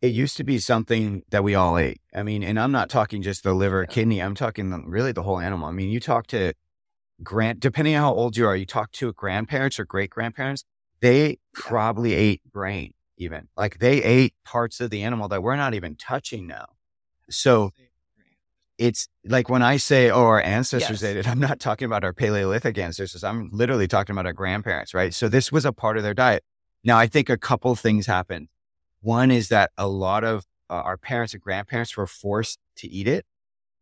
it 0.01 0.07
used 0.07 0.37
to 0.37 0.43
be 0.43 0.59
something 0.59 1.23
that 1.29 1.43
we 1.43 1.55
all 1.55 1.77
ate. 1.77 2.01
I 2.13 2.23
mean, 2.23 2.43
and 2.43 2.59
I'm 2.59 2.71
not 2.71 2.89
talking 2.89 3.21
just 3.21 3.43
the 3.43 3.53
liver, 3.53 3.85
kidney. 3.85 4.21
I'm 4.21 4.35
talking 4.35 4.71
really 4.87 5.11
the 5.11 5.23
whole 5.23 5.39
animal. 5.39 5.67
I 5.67 5.71
mean, 5.71 5.89
you 5.89 5.99
talk 5.99 6.27
to 6.27 6.53
grand, 7.23 7.59
depending 7.59 7.95
on 7.95 8.01
how 8.01 8.13
old 8.13 8.37
you 8.37 8.45
are, 8.45 8.55
you 8.55 8.65
talk 8.65 8.91
to 8.93 9.13
grandparents 9.13 9.79
or 9.79 9.85
great 9.85 10.09
grandparents, 10.09 10.63
they 11.01 11.37
probably 11.53 12.13
ate 12.13 12.41
brain 12.51 12.93
even. 13.17 13.47
Like 13.55 13.79
they 13.79 14.03
ate 14.03 14.33
parts 14.43 14.79
of 14.79 14.89
the 14.89 15.03
animal 15.03 15.27
that 15.29 15.41
we're 15.41 15.55
not 15.55 15.73
even 15.73 15.95
touching 15.95 16.47
now. 16.47 16.67
So 17.29 17.71
it's 18.77 19.07
like 19.25 19.49
when 19.49 19.61
I 19.61 19.77
say, 19.77 20.09
oh, 20.09 20.25
our 20.25 20.41
ancestors 20.41 21.01
Yes. 21.01 21.11
ate 21.11 21.17
it, 21.17 21.27
I'm 21.31 21.39
not 21.39 21.59
talking 21.59 21.85
about 21.85 22.03
our 22.03 22.13
Paleolithic 22.13 22.77
ancestors. 22.77 23.23
I'm 23.23 23.49
literally 23.51 23.87
talking 23.87 24.13
about 24.13 24.25
our 24.25 24.33
grandparents, 24.33 24.93
right? 24.93 25.13
So 25.13 25.29
this 25.29 25.51
was 25.51 25.65
a 25.65 25.71
part 25.71 25.97
of 25.97 26.03
their 26.03 26.13
diet. 26.13 26.43
Now, 26.85 26.97
I 26.97 27.07
think 27.07 27.29
a 27.29 27.37
couple 27.37 27.75
things 27.75 28.05
happened. 28.05 28.47
One 29.01 29.31
is 29.31 29.49
that 29.49 29.71
a 29.77 29.87
lot 29.87 30.23
of 30.23 30.45
uh, 30.69 30.75
our 30.75 30.97
parents 30.97 31.33
and 31.33 31.41
grandparents 31.43 31.97
were 31.97 32.07
forced 32.07 32.59
to 32.77 32.87
eat 32.87 33.07
it. 33.07 33.25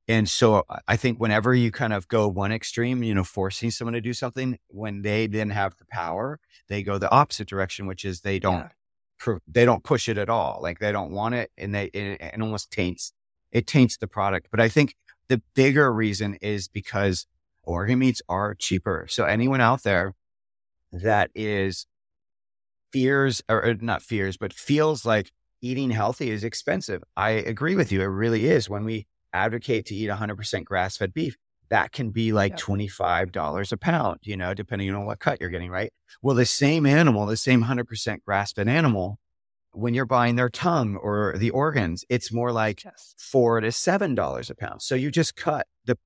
And 0.07 0.27
so 0.27 0.63
I- 0.69 0.79
I 0.89 0.95
think 0.97 1.19
whenever 1.19 1.53
you 1.55 1.71
kind 1.71 1.93
of 1.93 2.07
go 2.07 2.27
one 2.27 2.51
extreme, 2.51 3.03
you 3.03 3.13
know, 3.13 3.23
forcing 3.23 3.71
someone 3.71 3.93
to 3.93 4.01
do 4.01 4.13
something, 4.13 4.57
when 4.67 5.01
they 5.01 5.27
didn't 5.27 5.51
have 5.51 5.77
the 5.77 5.85
power, 5.85 6.39
they 6.67 6.83
go 6.83 6.97
the 6.97 7.11
opposite 7.11 7.47
direction, 7.47 7.85
which 7.87 8.03
is 8.03 8.21
they 8.21 8.39
don't 8.39 8.69
Yeah. 9.25 9.37
they 9.47 9.63
don't 9.65 9.83
push 9.83 10.09
it 10.09 10.17
at 10.17 10.29
all. 10.29 10.59
Like 10.61 10.79
they 10.79 10.91
don't 10.91 11.11
want 11.11 11.35
it, 11.35 11.51
and 11.57 11.73
they 11.73 11.85
it, 11.87 12.19
it 12.21 12.41
almost 12.41 12.71
taints 12.71 13.13
it 13.51 13.67
taints 13.67 13.97
the 13.97 14.07
product. 14.07 14.47
But 14.51 14.59
I 14.59 14.67
think 14.67 14.95
the 15.29 15.41
bigger 15.53 15.93
reason 15.93 16.35
is 16.41 16.67
because 16.67 17.27
organ 17.63 17.99
meats 17.99 18.21
are 18.27 18.55
cheaper. 18.55 19.05
So 19.09 19.23
anyone 19.25 19.61
out 19.61 19.83
there 19.83 20.15
that 20.91 21.31
is 21.35 21.85
fears 22.93 23.41
or, 23.49 23.75
not 23.81 24.03
fears, 24.03 24.37
but 24.37 24.53
feels 24.53 25.05
like 25.05 25.31
eating 25.61 25.91
healthy 25.91 26.31
is 26.31 26.43
expensive. 26.45 27.03
I 27.17 27.31
agree 27.31 27.75
with 27.75 27.91
you. 27.91 28.01
It 28.01 28.05
really 28.05 28.47
is. 28.47 28.69
When 28.69 28.85
we 28.85 29.07
advocate 29.33 29.85
to 29.87 29.95
eat 29.95 30.09
100% 30.09 30.65
grass 30.65 30.97
fed 30.97 31.13
beef, 31.13 31.35
that 31.69 31.91
can 31.91 32.11
be 32.11 32.33
like 32.33 32.55
$25 32.55 33.71
a 33.71 33.77
pound, 33.77 34.19
you 34.23 34.37
know, 34.37 34.53
depending 34.53 34.93
on 34.93 35.05
what 35.05 35.19
cut 35.19 35.41
you're 35.41 35.49
getting, 35.49 35.71
right? 35.71 35.91
Well, 36.21 36.35
the 36.35 36.45
same 36.45 36.85
animal, 36.85 37.25
the 37.25 37.37
same 37.37 37.61
100% 37.61 38.23
grass 38.25 38.53
fed 38.53 38.67
animal, 38.67 39.19
when 39.73 39.93
you're 39.93 40.05
buying 40.05 40.35
their 40.35 40.49
tongue 40.49 40.95
or 40.97 41.35
the 41.37 41.51
organs, 41.51 42.05
it's 42.09 42.31
more 42.31 42.51
like 42.51 42.85
Yes. 42.85 43.15
four 43.17 43.59
to 43.61 43.71
seven 43.71 44.15
dollars 44.15 44.49
a 44.49 44.55
pound. 44.55 44.81
So 44.81 44.95
you 44.95 45.11
just 45.11 45.35
cut 45.35 45.67
the 45.85 45.97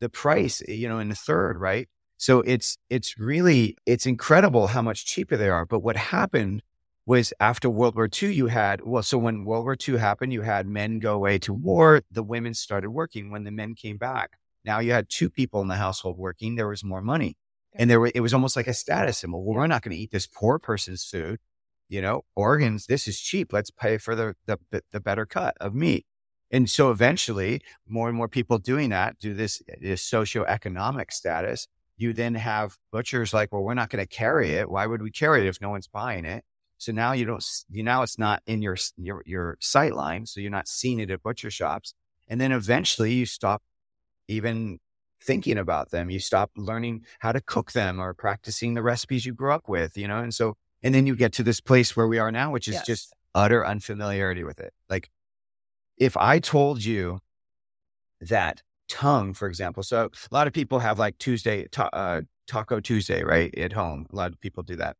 the 0.00 0.08
price, 0.10 0.62
you 0.68 0.88
know, 0.88 0.98
in 0.98 1.10
a 1.10 1.14
third, 1.14 1.58
right? 1.58 1.88
So 2.24 2.40
it's 2.40 2.78
it's 2.88 3.18
really 3.18 3.76
it's 3.84 4.06
incredible 4.06 4.68
how 4.68 4.80
much 4.80 5.04
cheaper 5.04 5.36
they 5.36 5.50
are. 5.50 5.66
But 5.66 5.80
what 5.80 5.96
happened 5.96 6.62
was 7.04 7.34
after 7.38 7.68
World 7.68 7.96
War 7.96 8.08
II, 8.10 8.32
you 8.32 8.46
had 8.46 8.80
well, 8.80 9.02
so 9.02 9.18
when 9.18 9.44
World 9.44 9.64
War 9.64 9.76
II 9.76 9.98
happened, 9.98 10.32
you 10.32 10.40
had 10.40 10.66
men 10.66 11.00
go 11.00 11.12
away 11.12 11.36
to 11.40 11.52
war, 11.52 12.00
the 12.10 12.22
women 12.22 12.54
started 12.54 12.88
working. 12.88 13.30
When 13.30 13.44
the 13.44 13.50
men 13.50 13.74
came 13.74 13.98
back, 13.98 14.38
now 14.64 14.78
you 14.78 14.92
had 14.92 15.10
two 15.10 15.28
people 15.28 15.60
in 15.60 15.68
the 15.68 15.76
household 15.76 16.16
working, 16.16 16.54
there 16.54 16.66
was 16.66 16.82
more 16.82 17.02
money. 17.02 17.36
And 17.74 17.90
there 17.90 18.00
were, 18.00 18.10
it 18.14 18.20
was 18.20 18.32
almost 18.32 18.56
like 18.56 18.68
a 18.68 18.72
status 18.72 19.18
symbol. 19.18 19.44
Well, 19.44 19.56
we're 19.56 19.66
not 19.66 19.82
going 19.82 19.94
to 19.94 20.02
eat 20.02 20.10
this 20.10 20.26
poor 20.26 20.58
person's 20.58 21.04
food. 21.04 21.40
You 21.90 22.00
know, 22.00 22.24
organs, 22.34 22.86
this 22.86 23.06
is 23.06 23.20
cheap. 23.20 23.52
Let's 23.52 23.70
pay 23.70 23.98
for 23.98 24.14
the, 24.14 24.34
the, 24.46 24.58
the 24.92 25.00
better 25.00 25.26
cut 25.26 25.58
of 25.60 25.74
meat. 25.74 26.06
And 26.50 26.70
so 26.70 26.90
eventually 26.90 27.60
more 27.86 28.08
and 28.08 28.16
more 28.16 28.28
people 28.28 28.56
doing 28.56 28.88
that 28.88 29.18
do 29.18 29.34
this, 29.34 29.60
this 29.78 30.02
socioeconomic 30.10 31.12
status. 31.12 31.68
You 31.96 32.12
then 32.12 32.34
have 32.34 32.76
butchers 32.90 33.32
like, 33.32 33.52
well, 33.52 33.62
we're 33.62 33.74
not 33.74 33.90
going 33.90 34.04
to 34.04 34.08
carry 34.08 34.52
it. 34.52 34.68
Why 34.68 34.86
would 34.86 35.02
we 35.02 35.10
carry 35.10 35.42
it 35.42 35.48
if 35.48 35.60
no 35.60 35.70
one's 35.70 35.86
buying 35.86 36.24
it? 36.24 36.44
So 36.78 36.92
now 36.92 37.12
you 37.12 37.24
don't, 37.24 37.44
you 37.70 37.82
now 37.82 38.02
it's 38.02 38.18
not 38.18 38.42
in 38.46 38.60
your, 38.62 38.76
your, 38.96 39.22
your 39.24 39.56
sight 39.60 39.94
line. 39.94 40.26
So 40.26 40.40
you're 40.40 40.50
not 40.50 40.68
seeing 40.68 40.98
it 40.98 41.10
at 41.10 41.22
butcher 41.22 41.50
shops. 41.50 41.94
And 42.28 42.40
then 42.40 42.52
eventually 42.52 43.12
you 43.12 43.26
stop 43.26 43.62
even 44.28 44.80
thinking 45.22 45.56
about 45.56 45.90
them. 45.90 46.10
You 46.10 46.18
stop 46.18 46.50
learning 46.56 47.04
how 47.20 47.32
to 47.32 47.40
cook 47.40 47.72
them 47.72 48.00
or 48.00 48.12
practicing 48.12 48.74
the 48.74 48.82
recipes 48.82 49.24
you 49.24 49.32
grew 49.32 49.52
up 49.52 49.68
with, 49.68 49.96
you 49.96 50.08
know? 50.08 50.18
And 50.18 50.34
so, 50.34 50.56
and 50.82 50.94
then 50.94 51.06
you 51.06 51.16
get 51.16 51.32
to 51.34 51.42
this 51.42 51.60
place 51.60 51.96
where 51.96 52.08
we 52.08 52.18
are 52.18 52.32
now, 52.32 52.50
which 52.50 52.68
is 52.68 52.74
yes. 52.74 52.86
just 52.86 53.14
utter 53.34 53.64
unfamiliarity 53.64 54.44
with 54.44 54.60
it. 54.60 54.72
Like 54.90 55.10
if 55.96 56.16
I 56.16 56.38
told 56.38 56.84
you 56.84 57.20
that 58.20 58.62
tongue, 58.88 59.34
for 59.34 59.48
example, 59.48 59.82
so 59.82 60.10
a 60.30 60.34
lot 60.34 60.46
of 60.46 60.52
people 60.52 60.78
have 60.78 60.98
like 60.98 61.18
Tuesday, 61.18 61.66
ta- 61.68 61.90
uh, 61.92 62.22
Taco 62.46 62.80
Tuesday, 62.80 63.22
right? 63.22 63.56
At 63.58 63.72
home. 63.72 64.06
A 64.12 64.16
lot 64.16 64.32
of 64.32 64.40
people 64.40 64.62
do 64.62 64.76
that. 64.76 64.96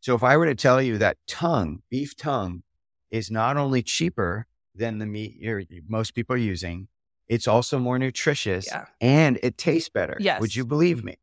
So 0.00 0.14
if 0.14 0.22
I 0.22 0.36
were 0.36 0.46
to 0.46 0.54
tell 0.54 0.82
you 0.82 0.98
that 0.98 1.16
tongue, 1.26 1.82
beef 1.90 2.16
tongue 2.16 2.62
is 3.10 3.30
not 3.30 3.56
only 3.56 3.82
cheaper 3.82 4.46
than 4.74 4.98
the 4.98 5.06
meat 5.06 5.36
you're 5.38 5.62
most 5.88 6.14
people 6.14 6.34
are 6.34 6.38
using, 6.38 6.88
it's 7.28 7.48
also 7.48 7.78
more 7.78 7.98
nutritious 7.98 8.66
yeah. 8.66 8.86
and 9.00 9.38
it 9.42 9.56
tastes 9.56 9.88
better. 9.88 10.16
Yes. 10.20 10.40
Would 10.40 10.54
you 10.56 10.66
believe 10.66 11.04
me? 11.04 11.16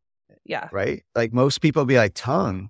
Yeah. 0.46 0.70
Right? 0.72 1.03
Like 1.15 1.34
most 1.34 1.62
people 1.62 1.86
be 1.86 1.98
like, 1.98 2.13
tongue. 2.15 2.70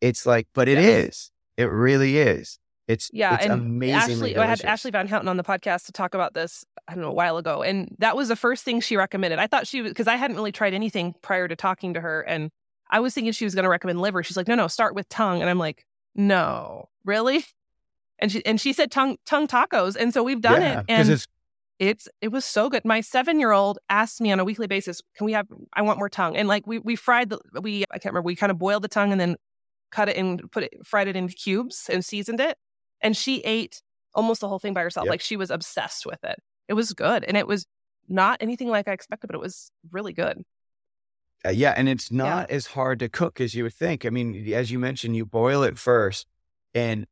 It's 0.00 0.24
like, 0.24 0.46
but 0.54 0.68
it 0.68 0.78
yes. 0.78 1.08
is. 1.08 1.30
It 1.56 1.64
really 1.64 2.16
is. 2.16 2.59
It's 2.90 3.10
yeah, 3.12 3.36
it's 3.36 3.46
and 3.46 3.84
Ashley, 3.84 4.36
I 4.36 4.46
had 4.46 4.62
Ashley 4.62 4.90
Van 4.90 5.06
Houten 5.06 5.28
on 5.28 5.36
the 5.36 5.44
podcast 5.44 5.86
to 5.86 5.92
talk 5.92 6.14
about 6.14 6.34
this. 6.34 6.64
I 6.88 6.94
don't 6.94 7.02
know 7.02 7.10
a 7.10 7.14
while 7.14 7.36
ago, 7.36 7.62
and 7.62 7.94
that 7.98 8.16
was 8.16 8.28
the 8.28 8.36
first 8.36 8.64
thing 8.64 8.80
she 8.80 8.96
recommended. 8.96 9.38
I 9.38 9.46
thought 9.46 9.66
she 9.66 9.80
was 9.80 9.92
because 9.92 10.08
I 10.08 10.16
hadn't 10.16 10.36
really 10.36 10.50
tried 10.50 10.74
anything 10.74 11.14
prior 11.22 11.46
to 11.46 11.54
talking 11.54 11.94
to 11.94 12.00
her, 12.00 12.22
and 12.22 12.50
I 12.90 12.98
was 12.98 13.14
thinking 13.14 13.32
she 13.32 13.44
was 13.44 13.54
going 13.54 13.62
to 13.62 13.68
recommend 13.68 14.00
liver. 14.00 14.24
She's 14.24 14.36
like, 14.36 14.48
no, 14.48 14.56
no, 14.56 14.66
start 14.66 14.96
with 14.96 15.08
tongue, 15.08 15.40
and 15.40 15.48
I'm 15.48 15.58
like, 15.58 15.86
no, 16.16 16.88
really? 17.04 17.44
And 18.18 18.32
she 18.32 18.44
and 18.44 18.60
she 18.60 18.72
said 18.72 18.90
tongue 18.90 19.18
tongue 19.24 19.46
tacos, 19.46 19.96
and 19.96 20.12
so 20.12 20.22
we've 20.24 20.40
done 20.40 20.60
yeah, 20.60 20.80
it, 20.80 20.86
and 20.88 21.08
it's 21.08 21.28
it's 21.78 22.08
it 22.20 22.28
was 22.28 22.44
so 22.44 22.68
good. 22.68 22.84
My 22.84 23.00
seven 23.00 23.38
year 23.38 23.52
old 23.52 23.78
asked 23.88 24.20
me 24.20 24.32
on 24.32 24.40
a 24.40 24.44
weekly 24.44 24.66
basis, 24.66 25.00
"Can 25.16 25.26
we 25.26 25.32
have? 25.32 25.46
I 25.72 25.82
want 25.82 25.98
more 25.98 26.08
tongue." 26.08 26.36
And 26.36 26.48
like 26.48 26.66
we 26.66 26.80
we 26.80 26.96
fried 26.96 27.30
the 27.30 27.38
we 27.62 27.84
I 27.90 27.98
can't 27.98 28.12
remember. 28.12 28.26
We 28.26 28.36
kind 28.36 28.50
of 28.50 28.58
boiled 28.58 28.82
the 28.82 28.88
tongue 28.88 29.12
and 29.12 29.20
then 29.20 29.36
cut 29.90 30.08
it 30.08 30.16
and 30.16 30.50
put 30.50 30.64
it 30.64 30.74
fried 30.84 31.08
it 31.08 31.16
in 31.16 31.28
cubes 31.28 31.88
and 31.90 32.04
seasoned 32.04 32.40
it. 32.40 32.58
And 33.02 33.16
she 33.16 33.40
ate 33.40 33.82
almost 34.14 34.40
the 34.40 34.48
whole 34.48 34.58
thing 34.58 34.74
by 34.74 34.82
herself. 34.82 35.06
Yep. 35.06 35.10
Like 35.10 35.20
she 35.20 35.36
was 35.36 35.50
obsessed 35.50 36.06
with 36.06 36.22
it. 36.24 36.38
It 36.68 36.74
was 36.74 36.92
good, 36.92 37.24
and 37.24 37.36
it 37.36 37.46
was 37.46 37.66
not 38.08 38.38
anything 38.40 38.68
like 38.68 38.86
I 38.88 38.92
expected, 38.92 39.26
but 39.26 39.34
it 39.34 39.40
was 39.40 39.70
really 39.90 40.12
good. 40.12 40.42
Uh, 41.44 41.50
yeah, 41.50 41.72
and 41.76 41.88
it's 41.88 42.12
not 42.12 42.50
yeah. 42.50 42.54
as 42.54 42.66
hard 42.66 42.98
to 43.00 43.08
cook 43.08 43.40
as 43.40 43.54
you 43.54 43.64
would 43.64 43.74
think. 43.74 44.04
I 44.04 44.10
mean, 44.10 44.52
as 44.52 44.70
you 44.70 44.78
mentioned, 44.78 45.16
you 45.16 45.24
boil 45.24 45.62
it 45.62 45.78
first, 45.78 46.26
and 46.74 47.06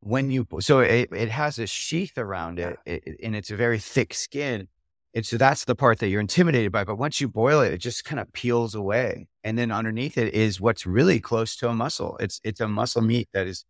when 0.00 0.30
you 0.30 0.46
so 0.60 0.80
it, 0.80 1.08
it 1.12 1.28
has 1.28 1.58
a 1.58 1.66
sheath 1.66 2.16
around 2.16 2.58
it, 2.58 2.78
it, 2.86 3.16
and 3.22 3.34
it's 3.34 3.50
a 3.50 3.56
very 3.56 3.78
thick 3.78 4.14
skin 4.14 4.68
and 5.14 5.26
so 5.26 5.36
that's 5.36 5.64
the 5.64 5.74
part 5.74 5.98
that 5.98 6.08
you're 6.08 6.20
intimidated 6.20 6.70
by 6.70 6.84
but 6.84 6.96
once 6.96 7.20
you 7.20 7.28
boil 7.28 7.60
it 7.60 7.72
it 7.72 7.78
just 7.78 8.04
kind 8.04 8.20
of 8.20 8.32
peels 8.32 8.74
away 8.74 9.26
and 9.42 9.58
then 9.58 9.72
underneath 9.72 10.16
it 10.16 10.32
is 10.34 10.60
what's 10.60 10.86
really 10.86 11.18
close 11.18 11.56
to 11.56 11.68
a 11.68 11.74
muscle 11.74 12.16
it's 12.20 12.40
it's 12.44 12.60
a 12.60 12.68
muscle 12.68 13.02
meat 13.02 13.28
that 13.32 13.46
is 13.46 13.64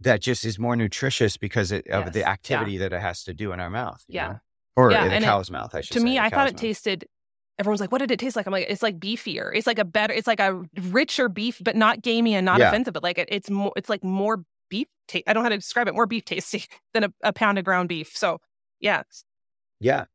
that 0.00 0.20
just 0.20 0.44
is 0.44 0.58
more 0.58 0.76
nutritious 0.76 1.36
because 1.36 1.72
it, 1.72 1.86
of 1.88 2.06
yes. 2.06 2.14
the 2.14 2.28
activity 2.28 2.72
yeah. 2.72 2.80
that 2.80 2.92
it 2.92 3.00
has 3.00 3.24
to 3.24 3.34
do 3.34 3.52
in 3.52 3.60
our 3.60 3.70
mouth 3.70 4.04
yeah 4.08 4.28
know? 4.28 4.40
or 4.76 4.92
yeah, 4.92 5.04
in 5.04 5.20
the 5.20 5.26
cow's 5.26 5.48
it, 5.48 5.52
mouth 5.52 5.74
i 5.74 5.80
should 5.80 5.94
say. 5.94 5.94
to 5.94 6.00
say, 6.00 6.04
me 6.04 6.18
i 6.18 6.28
thought 6.28 6.48
it 6.48 6.54
mouth. 6.54 6.60
tasted 6.60 7.06
everyone's 7.60 7.80
like, 7.80 7.92
what 7.92 7.98
did 7.98 8.10
it 8.10 8.18
taste 8.18 8.36
like? 8.36 8.46
I'm 8.46 8.52
like, 8.52 8.66
it's 8.68 8.82
like 8.82 8.98
beefier. 8.98 9.54
It's 9.54 9.66
like 9.66 9.78
a 9.78 9.84
better, 9.84 10.14
it's 10.14 10.26
like 10.26 10.40
a 10.40 10.62
richer 10.80 11.28
beef, 11.28 11.60
but 11.62 11.76
not 11.76 12.00
gamey 12.00 12.34
and 12.34 12.44
not 12.44 12.58
yeah. 12.58 12.68
offensive, 12.68 12.94
but 12.94 13.02
like 13.02 13.18
it, 13.18 13.28
it's 13.30 13.50
more, 13.50 13.72
it's 13.76 13.90
like 13.90 14.02
more 14.02 14.42
beef. 14.70 14.88
Ta- 15.06 15.20
I 15.26 15.34
don't 15.34 15.42
know 15.42 15.44
how 15.44 15.50
to 15.50 15.58
describe 15.58 15.86
it. 15.86 15.94
More 15.94 16.06
beef 16.06 16.24
tasty 16.24 16.64
than 16.94 17.04
a, 17.04 17.12
a 17.22 17.32
pound 17.32 17.58
of 17.58 17.64
ground 17.64 17.90
beef. 17.90 18.16
So, 18.16 18.40
yeah. 18.80 19.02
Yeah. 19.78 20.06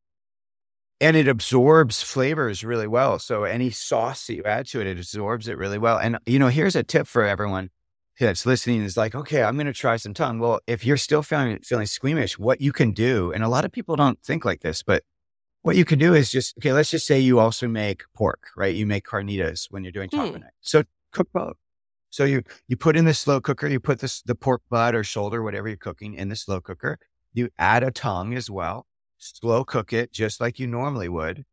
And 1.00 1.16
it 1.16 1.28
absorbs 1.28 2.02
flavors 2.02 2.64
really 2.64 2.88
well. 2.88 3.20
So 3.20 3.44
any 3.44 3.70
sauce 3.70 4.26
that 4.26 4.34
you 4.34 4.44
add 4.44 4.66
to 4.68 4.82
it, 4.82 4.88
it 4.88 4.98
absorbs 4.98 5.48
it 5.48 5.58
really 5.58 5.78
well. 5.78 6.00
And 6.00 6.18
you 6.26 6.40
know, 6.40 6.48
here's 6.48 6.76
a 6.76 6.84
tip 6.84 7.06
for 7.06 7.24
everyone 7.24 7.70
that's 8.20 8.46
listening 8.46 8.82
is 8.82 8.98
like, 8.98 9.16
okay, 9.16 9.44
I'm 9.44 9.56
going 9.56 9.68
to 9.68 9.74
try 9.74 9.98
some 9.98 10.14
tongue. 10.14 10.40
Well, 10.40 10.60
if 10.68 10.86
you're 10.86 10.98
still 10.98 11.22
feeling 11.22 11.60
feeling 11.60 11.86
squeamish, 11.86 12.40
what 12.40 12.62
you 12.62 12.72
can 12.72 12.92
do, 12.92 13.32
and 13.32 13.44
a 13.44 13.50
lot 13.50 13.66
of 13.66 13.72
people 13.72 13.96
don't 13.96 14.22
think 14.22 14.46
like 14.46 14.62
this, 14.62 14.84
but 14.84 15.04
what 15.64 15.76
you 15.76 15.84
can 15.84 15.98
do 15.98 16.14
is 16.14 16.32
just 16.32 16.56
okay. 16.60 16.72
Let's 16.72 16.92
just 16.92 17.08
say 17.08 17.20
you 17.20 17.40
also 17.40 17.68
make 17.68 18.04
pork, 18.16 18.50
right? 18.56 18.76
You 18.76 18.86
make 18.86 19.06
carnitas 19.06 19.66
when 19.72 19.84
you're 19.84 19.92
doing 19.92 20.10
taco 20.10 20.34
hmm. 20.34 20.42
night. 20.42 20.52
So 20.62 20.84
cook 21.12 21.28
both. 21.34 21.58
So 22.12 22.24
you 22.24 22.44
you 22.68 22.78
put 22.78 22.96
in 22.96 23.06
the 23.06 23.14
slow 23.14 23.42
cooker, 23.42 23.68
you 23.68 23.80
put 23.80 24.00
this 24.00 24.22
the 24.22 24.36
pork 24.36 24.62
butt 24.70 24.96
or 24.96 25.04
shoulder, 25.04 25.42
whatever 25.42 25.68
you're 25.68 25.78
cooking, 25.78 26.14
in 26.14 26.30
the 26.30 26.36
slow 26.36 26.62
cooker. 26.62 27.00
You 27.34 27.50
add 27.58 27.84
a 27.84 27.92
tongue 27.92 28.34
as 28.36 28.50
well. 28.50 28.86
Slow 29.18 29.66
cook 29.66 29.92
it 29.92 30.14
just 30.14 30.40
like 30.40 30.60
you 30.60 30.68
normally 30.68 31.10
would. 31.10 31.46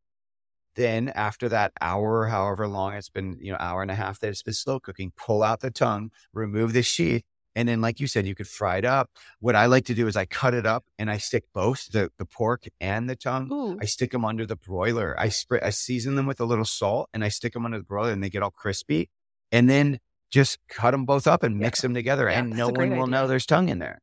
Then 0.74 1.10
after 1.10 1.48
that 1.50 1.72
hour, 1.80 2.26
however 2.26 2.66
long 2.66 2.94
it's 2.94 3.10
been, 3.10 3.36
you 3.40 3.52
know, 3.52 3.58
hour 3.60 3.82
and 3.82 3.90
a 3.90 3.94
half 3.94 4.20
that 4.20 4.28
it's 4.28 4.42
been 4.42 4.54
slow 4.54 4.80
cooking, 4.80 5.12
pull 5.16 5.42
out 5.42 5.60
the 5.60 5.70
tongue, 5.70 6.10
remove 6.32 6.72
the 6.72 6.82
sheath, 6.82 7.24
and 7.54 7.68
then, 7.68 7.80
like 7.80 8.00
you 8.00 8.06
said, 8.06 8.26
you 8.26 8.34
could 8.34 8.48
fry 8.48 8.78
it 8.78 8.84
up. 8.84 9.10
What 9.40 9.54
I 9.54 9.66
like 9.66 9.84
to 9.86 9.94
do 9.94 10.06
is 10.06 10.16
I 10.16 10.24
cut 10.24 10.54
it 10.54 10.64
up 10.64 10.84
and 10.98 11.10
I 11.10 11.18
stick 11.18 11.44
both 11.52 11.90
the, 11.92 12.10
the 12.18 12.24
pork 12.24 12.64
and 12.80 13.10
the 13.10 13.16
tongue. 13.16 13.52
Ooh. 13.52 13.78
I 13.80 13.84
stick 13.84 14.12
them 14.12 14.24
under 14.24 14.46
the 14.46 14.56
broiler. 14.56 15.14
I 15.18 15.28
spray, 15.28 15.60
I 15.62 15.70
season 15.70 16.14
them 16.14 16.26
with 16.26 16.40
a 16.40 16.44
little 16.44 16.64
salt 16.64 17.10
and 17.12 17.22
I 17.22 17.28
stick 17.28 17.52
them 17.52 17.66
under 17.66 17.78
the 17.78 17.84
broiler 17.84 18.10
and 18.10 18.22
they 18.22 18.30
get 18.30 18.42
all 18.42 18.50
crispy. 18.50 19.10
And 19.50 19.68
then 19.68 19.98
just 20.30 20.58
cut 20.68 20.92
them 20.92 21.04
both 21.04 21.26
up 21.26 21.42
and 21.42 21.58
mix 21.58 21.80
yeah. 21.80 21.82
them 21.82 21.94
together 21.94 22.30
yeah, 22.30 22.38
and 22.38 22.56
no 22.56 22.68
one 22.68 22.90
will 22.90 23.02
idea. 23.02 23.06
know 23.06 23.26
there's 23.26 23.44
tongue 23.44 23.68
in 23.68 23.78
there. 23.78 24.00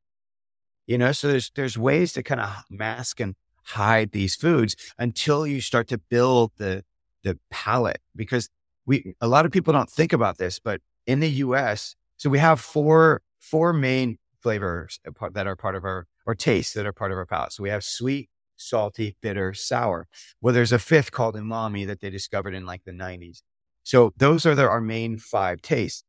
You 0.85 0.97
know, 0.97 1.11
so 1.11 1.27
there's 1.27 1.51
there's 1.55 1.77
ways 1.77 2.13
to 2.13 2.23
kind 2.23 2.41
of 2.41 2.49
mask 2.69 3.19
and 3.19 3.35
hide 3.65 4.11
these 4.11 4.35
foods 4.35 4.75
until 4.97 5.45
you 5.45 5.61
start 5.61 5.87
to 5.89 5.97
build 5.97 6.51
the 6.57 6.83
the 7.23 7.37
palate 7.49 8.01
because 8.15 8.49
we 8.85 9.15
a 9.21 9.27
lot 9.27 9.45
of 9.45 9.51
people 9.51 9.73
don't 9.73 9.89
think 9.89 10.13
about 10.13 10.37
this, 10.37 10.59
but 10.59 10.81
in 11.05 11.19
the 11.19 11.29
US, 11.29 11.95
so 12.17 12.29
we 12.29 12.39
have 12.39 12.59
four 12.59 13.21
four 13.39 13.73
main 13.73 14.17
flavors 14.41 14.99
that 15.33 15.47
are 15.47 15.55
part 15.55 15.75
of 15.75 15.83
our 15.83 16.07
or 16.25 16.35
tastes 16.35 16.73
that 16.73 16.85
are 16.85 16.93
part 16.93 17.11
of 17.11 17.17
our 17.17 17.25
palate. 17.25 17.53
So 17.53 17.63
we 17.63 17.69
have 17.69 17.83
sweet, 17.83 18.29
salty, 18.55 19.15
bitter, 19.21 19.53
sour. 19.53 20.07
Well, 20.41 20.53
there's 20.53 20.71
a 20.71 20.79
fifth 20.79 21.11
called 21.11 21.35
umami 21.35 21.87
that 21.87 22.01
they 22.01 22.09
discovered 22.09 22.53
in 22.53 22.65
like 22.65 22.83
the 22.83 22.91
90s. 22.91 23.41
So 23.83 24.13
those 24.17 24.45
are 24.45 24.55
the, 24.55 24.67
our 24.67 24.81
main 24.81 25.17
five 25.17 25.61
tastes. 25.61 26.03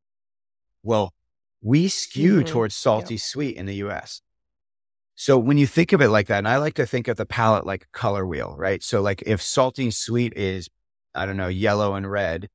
Well, 0.83 1.15
we 1.63 1.89
skew 1.89 2.37
mm-hmm. 2.37 2.47
towards 2.47 2.75
salty 2.75 3.15
yeah. 3.15 3.21
sweet 3.23 3.57
in 3.57 3.67
the 3.67 3.77
US. 3.77 4.23
So 5.21 5.37
when 5.37 5.59
you 5.59 5.67
think 5.67 5.93
of 5.93 6.01
it 6.01 6.09
like 6.09 6.29
that, 6.29 6.39
and 6.39 6.49
I 6.49 6.57
like 6.57 6.73
to 6.77 6.87
think 6.87 7.07
of 7.07 7.19
the 7.19 7.27
palate 7.27 7.67
like 7.67 7.83
a 7.83 7.99
color 7.99 8.27
wheel, 8.27 8.55
right? 8.57 8.83
So 8.83 9.03
like 9.03 9.23
if 9.27 9.43
salty 9.43 9.91
sweet 9.91 10.33
is, 10.35 10.71
I 11.15 11.27
don't 11.27 11.37
know, 11.37 11.49
yellow 11.49 11.95
and 11.95 12.11
red, 12.11 12.49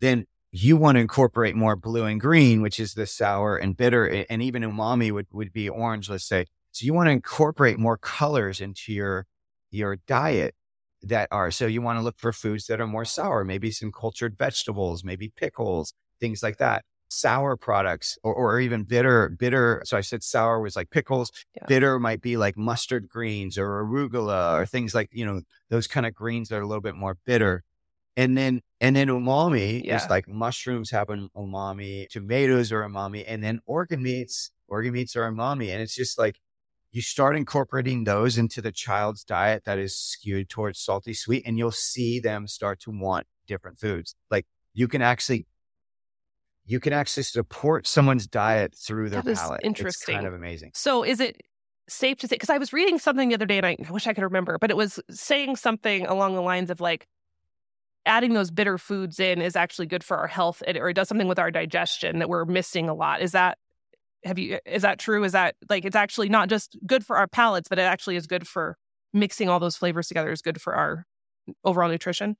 then 0.00 0.26
you 0.52 0.76
want 0.76 0.96
to 0.96 1.00
incorporate 1.00 1.56
more 1.56 1.76
blue 1.76 2.04
and 2.04 2.20
green, 2.20 2.60
which 2.60 2.78
is 2.78 2.92
the 2.92 3.06
sour 3.06 3.56
and 3.56 3.74
bitter, 3.74 4.04
and 4.28 4.42
even 4.42 4.62
umami 4.62 5.10
would, 5.10 5.28
would 5.32 5.50
be 5.54 5.70
orange, 5.70 6.10
let's 6.10 6.28
say. 6.28 6.44
So 6.72 6.84
you 6.84 6.92
want 6.92 7.06
to 7.06 7.12
incorporate 7.12 7.78
more 7.78 7.96
colors 7.96 8.60
into 8.60 8.92
your 8.92 9.26
your 9.70 9.96
diet 10.06 10.54
that 11.02 11.26
are 11.30 11.50
so 11.50 11.66
you 11.66 11.80
want 11.80 11.98
to 12.00 12.02
look 12.02 12.18
for 12.18 12.34
foods 12.34 12.66
that 12.66 12.82
are 12.82 12.86
more 12.86 13.06
sour, 13.06 13.44
maybe 13.46 13.70
some 13.70 13.92
cultured 13.92 14.36
vegetables, 14.36 15.02
maybe 15.04 15.32
pickles, 15.36 15.94
things 16.20 16.42
like 16.42 16.58
that 16.58 16.84
sour 17.10 17.56
products 17.56 18.18
or, 18.22 18.34
or 18.34 18.60
even 18.60 18.84
bitter, 18.84 19.28
bitter. 19.28 19.82
So 19.84 19.96
I 19.96 20.00
said 20.00 20.22
sour 20.22 20.60
was 20.60 20.76
like 20.76 20.90
pickles. 20.90 21.30
Yeah. 21.56 21.66
Bitter 21.66 21.98
might 21.98 22.22
be 22.22 22.36
like 22.36 22.56
mustard 22.56 23.08
greens 23.08 23.58
or 23.58 23.84
arugula 23.84 24.58
or 24.60 24.66
things 24.66 24.94
like, 24.94 25.10
you 25.12 25.26
know, 25.26 25.42
those 25.68 25.86
kind 25.86 26.06
of 26.06 26.14
greens 26.14 26.48
that 26.48 26.56
are 26.56 26.62
a 26.62 26.66
little 26.66 26.80
bit 26.80 26.94
more 26.94 27.18
bitter. 27.26 27.64
And 28.16 28.36
then, 28.36 28.60
and 28.80 28.96
then 28.96 29.08
umami 29.08 29.84
yeah. 29.84 29.96
is 29.96 30.08
like 30.08 30.28
mushrooms 30.28 30.90
have 30.90 31.10
an 31.10 31.28
umami, 31.36 32.08
tomatoes 32.08 32.72
are 32.72 32.82
umami, 32.82 33.24
and 33.26 33.42
then 33.42 33.60
organ 33.66 34.02
meats, 34.02 34.50
organ 34.68 34.92
meats 34.92 35.16
are 35.16 35.30
umami. 35.30 35.72
And 35.72 35.80
it's 35.80 35.94
just 35.94 36.18
like, 36.18 36.38
you 36.92 37.02
start 37.02 37.36
incorporating 37.36 38.04
those 38.04 38.36
into 38.36 38.60
the 38.60 38.72
child's 38.72 39.22
diet 39.22 39.64
that 39.64 39.78
is 39.78 39.96
skewed 39.96 40.48
towards 40.48 40.80
salty 40.80 41.14
sweet 41.14 41.44
and 41.46 41.56
you'll 41.56 41.70
see 41.70 42.18
them 42.18 42.48
start 42.48 42.80
to 42.80 42.90
want 42.90 43.26
different 43.46 43.78
foods. 43.78 44.16
Like 44.28 44.46
you 44.74 44.88
can 44.88 45.00
actually 45.00 45.46
you 46.70 46.78
can 46.78 46.92
actually 46.92 47.24
support 47.24 47.86
someone's 47.86 48.28
diet 48.28 48.74
through 48.76 49.10
their 49.10 49.22
That 49.22 49.36
palate. 49.36 49.60
interesting. 49.64 50.14
It's 50.14 50.16
kind 50.16 50.26
of 50.26 50.34
amazing. 50.34 50.70
So 50.74 51.02
is 51.02 51.18
it 51.18 51.42
safe 51.88 52.18
to 52.18 52.28
say? 52.28 52.36
Because 52.36 52.48
I 52.48 52.58
was 52.58 52.72
reading 52.72 52.98
something 53.00 53.28
the 53.28 53.34
other 53.34 53.46
day 53.46 53.56
and 53.56 53.66
I, 53.66 53.76
I 53.84 53.90
wish 53.90 54.06
I 54.06 54.14
could 54.14 54.22
remember, 54.22 54.56
but 54.56 54.70
it 54.70 54.76
was 54.76 55.00
saying 55.10 55.56
something 55.56 56.06
along 56.06 56.36
the 56.36 56.42
lines 56.42 56.70
of 56.70 56.80
like 56.80 57.08
adding 58.06 58.34
those 58.34 58.52
bitter 58.52 58.78
foods 58.78 59.18
in 59.18 59.42
is 59.42 59.56
actually 59.56 59.86
good 59.86 60.04
for 60.04 60.16
our 60.16 60.28
health 60.28 60.62
or 60.66 60.88
it 60.88 60.94
does 60.94 61.08
something 61.08 61.26
with 61.26 61.40
our 61.40 61.50
digestion 61.50 62.20
that 62.20 62.28
we're 62.28 62.44
missing 62.44 62.88
a 62.88 62.94
lot. 62.94 63.20
Is 63.20 63.32
that 63.32 63.58
have 64.24 64.38
you 64.38 64.60
is 64.64 64.82
that 64.82 65.00
true? 65.00 65.24
Is 65.24 65.32
that 65.32 65.56
like 65.68 65.84
it's 65.84 65.96
actually 65.96 66.28
not 66.28 66.48
just 66.48 66.78
good 66.86 67.04
for 67.04 67.16
our 67.16 67.26
palates, 67.26 67.68
but 67.68 67.80
it 67.80 67.82
actually 67.82 68.14
is 68.14 68.28
good 68.28 68.46
for 68.46 68.76
mixing 69.12 69.48
all 69.48 69.58
those 69.58 69.76
flavors 69.76 70.06
together 70.06 70.30
is 70.30 70.40
good 70.40 70.60
for 70.60 70.74
our 70.76 71.04
overall 71.64 71.88
nutrition? 71.90 72.36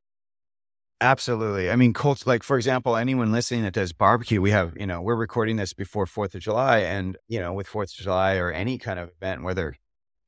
Absolutely. 1.02 1.70
I 1.70 1.76
mean, 1.76 1.94
culture, 1.94 2.24
like, 2.26 2.42
for 2.42 2.56
example, 2.56 2.94
anyone 2.94 3.32
listening 3.32 3.62
that 3.62 3.72
does 3.72 3.92
barbecue, 3.92 4.40
we 4.40 4.50
have, 4.50 4.74
you 4.78 4.86
know, 4.86 5.00
we're 5.00 5.16
recording 5.16 5.56
this 5.56 5.72
before 5.72 6.04
4th 6.04 6.34
of 6.34 6.42
July. 6.42 6.80
And, 6.80 7.16
you 7.26 7.40
know, 7.40 7.54
with 7.54 7.66
4th 7.66 7.98
of 7.98 8.04
July 8.04 8.36
or 8.36 8.52
any 8.52 8.76
kind 8.76 8.98
of 8.98 9.10
event, 9.16 9.42
whether 9.42 9.76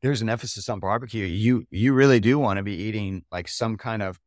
there's 0.01 0.23
an 0.23 0.31
emphasis 0.31 0.71
on 0.71 0.81
barbecue, 0.81 1.27
you, 1.27 1.67
you 1.71 1.93
really 1.93 2.21
do 2.21 2.39
want 2.39 2.57
to 2.57 2.63
be 2.63 2.75
eating 2.75 3.25
like 3.31 3.49
some 3.49 3.77
kind 3.77 4.03
of 4.03 4.19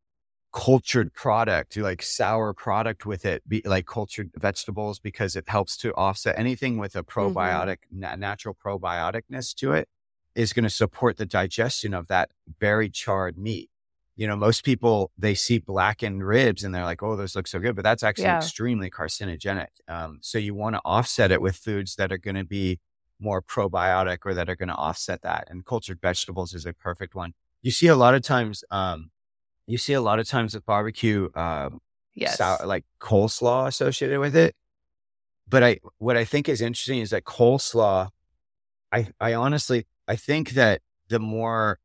cultured 0.53 1.15
product, 1.15 1.75
like 1.77 2.03
sour 2.03 2.53
product 2.53 3.07
with 3.07 3.25
it, 3.25 3.47
be 3.49 3.63
like 3.65 3.87
cultured 3.87 4.29
vegetables, 4.37 4.99
because 4.99 5.35
it 5.35 5.45
helps 5.47 5.75
to 5.77 5.93
offset 5.95 6.37
anything 6.37 6.77
with 6.77 6.95
a 6.95 7.01
mm-hmm. 7.01 7.35
probiotic, 7.35 7.77
na- 7.91 8.15
natural 8.15 8.55
probioticness 8.55 9.55
to 9.55 9.71
it 9.71 9.89
is 10.35 10.53
going 10.53 10.63
to 10.63 10.69
support 10.69 11.17
the 11.17 11.25
digestion 11.25 11.93
of 11.93 12.07
that 12.07 12.29
very 12.59 12.89
charred 12.89 13.37
meat 13.37 13.69
you 14.15 14.27
know, 14.27 14.35
most 14.35 14.63
people 14.63 15.11
they 15.17 15.35
see 15.35 15.57
blackened 15.59 16.25
ribs 16.25 16.63
and 16.63 16.73
they're 16.73 16.83
like, 16.85 17.03
"Oh, 17.03 17.15
those 17.15 17.35
look 17.35 17.47
so 17.47 17.59
good," 17.59 17.75
but 17.75 17.83
that's 17.83 18.03
actually 18.03 18.25
Yeah. 18.25 18.37
extremely 18.37 18.89
carcinogenic. 18.89 19.67
Um, 19.87 20.19
so 20.21 20.37
you 20.37 20.53
want 20.53 20.75
to 20.75 20.81
offset 20.85 21.31
it 21.31 21.41
with 21.41 21.55
foods 21.57 21.95
that 21.95 22.11
are 22.11 22.17
going 22.17 22.35
to 22.35 22.45
be 22.45 22.79
more 23.19 23.41
probiotic 23.41 24.19
or 24.25 24.33
that 24.33 24.49
are 24.49 24.55
going 24.55 24.69
to 24.69 24.75
offset 24.75 25.21
that. 25.21 25.47
And 25.49 25.65
cultured 25.65 25.99
vegetables 26.01 26.53
is 26.53 26.65
a 26.65 26.73
perfect 26.73 27.15
one. 27.15 27.33
You 27.61 27.71
see 27.71 27.87
a 27.87 27.95
lot 27.95 28.13
of 28.15 28.21
times, 28.21 28.63
um, 28.71 29.11
you 29.67 29.77
see 29.77 29.93
a 29.93 30.01
lot 30.01 30.19
of 30.19 30.27
times 30.27 30.53
with 30.53 30.65
barbecue, 30.65 31.29
um, 31.35 31.81
Yes. 32.13 32.37
sour, 32.37 32.65
like 32.65 32.85
coleslaw 32.99 33.67
associated 33.67 34.19
with 34.19 34.35
it. 34.35 34.55
But 35.47 35.63
I, 35.63 35.79
what 35.97 36.15
I 36.15 36.23
think 36.25 36.47
is 36.47 36.61
interesting 36.61 36.99
is 36.99 37.09
that 37.09 37.23
coleslaw, 37.25 38.09
I, 38.91 39.09
I 39.19 39.33
honestly, 39.33 39.85
I 40.07 40.15
think 40.15 40.51
that 40.51 40.81
the 41.09 41.19
more 41.19 41.79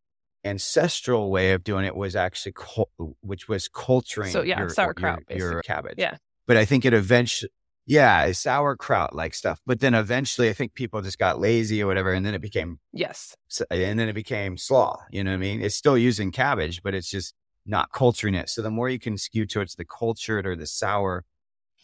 ancestral 0.45 1.31
way 1.31 1.53
of 1.53 1.65
doing 1.65 1.85
it 1.85 1.95
was 1.95 2.17
actually, 2.17 2.53
cul- 2.53 2.91
which 3.21 3.49
was 3.49 3.69
culturing. 3.69 4.31
So, 4.31 4.43
yeah, 4.43 4.61
your, 4.61 4.69
sauerkraut, 4.71 5.23
your, 5.29 5.53
your 5.53 5.63
cabbage. 5.63 5.97
Yeah. 5.99 6.17
But 6.47 6.57
I 6.57 6.65
think 6.65 6.85
it 6.85 6.95
eventually, 6.95 7.51
yeah, 7.87 8.31
sauerkraut 8.33 9.15
like 9.15 9.35
stuff. 9.35 9.61
But 9.67 9.81
then 9.81 9.95
eventually, 9.95 10.49
I 10.49 10.53
think 10.53 10.75
people 10.75 11.03
just 11.03 11.19
got 11.19 11.41
lazy 11.41 11.83
or 11.83 11.87
whatever, 11.87 12.13
and 12.13 12.25
then 12.25 12.35
it 12.35 12.41
became 12.41 12.79
Yes. 12.93 13.37
and 13.71 13.99
then 13.99 14.09
it 14.09 14.15
became 14.15 14.57
slaw. 14.57 15.03
You 15.11 15.25
know 15.25 15.31
what 15.31 15.37
I 15.37 15.39
mean? 15.39 15.61
It's 15.61 15.75
still 15.75 15.99
using 15.99 16.31
cabbage, 16.31 16.83
but 16.83 16.95
it's 16.95 17.11
just 17.11 17.35
not 17.67 17.93
culturing 17.93 18.35
it. 18.35 18.49
So 18.49 18.63
the 18.63 18.71
more 18.71 18.89
you 18.89 18.99
can 18.99 19.19
skew 19.19 19.47
towards 19.47 19.75
the 19.75 19.85
cultured 19.85 20.47
or 20.47 20.57
the 20.57 20.67
sour, 20.67 21.25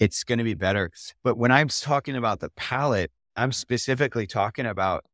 it's 0.01 0.25
going 0.25 0.39
to 0.39 0.45
be 0.45 0.55
better. 0.55 0.91
But 1.23 1.39
when 1.39 1.51
I'm 1.51 1.69
talking 1.69 2.17
about 2.17 2.41
the 2.41 2.51
palate, 2.51 3.11
I'm 3.37 3.53
specifically 3.53 4.27
talking 4.27 4.67
about 4.67 5.05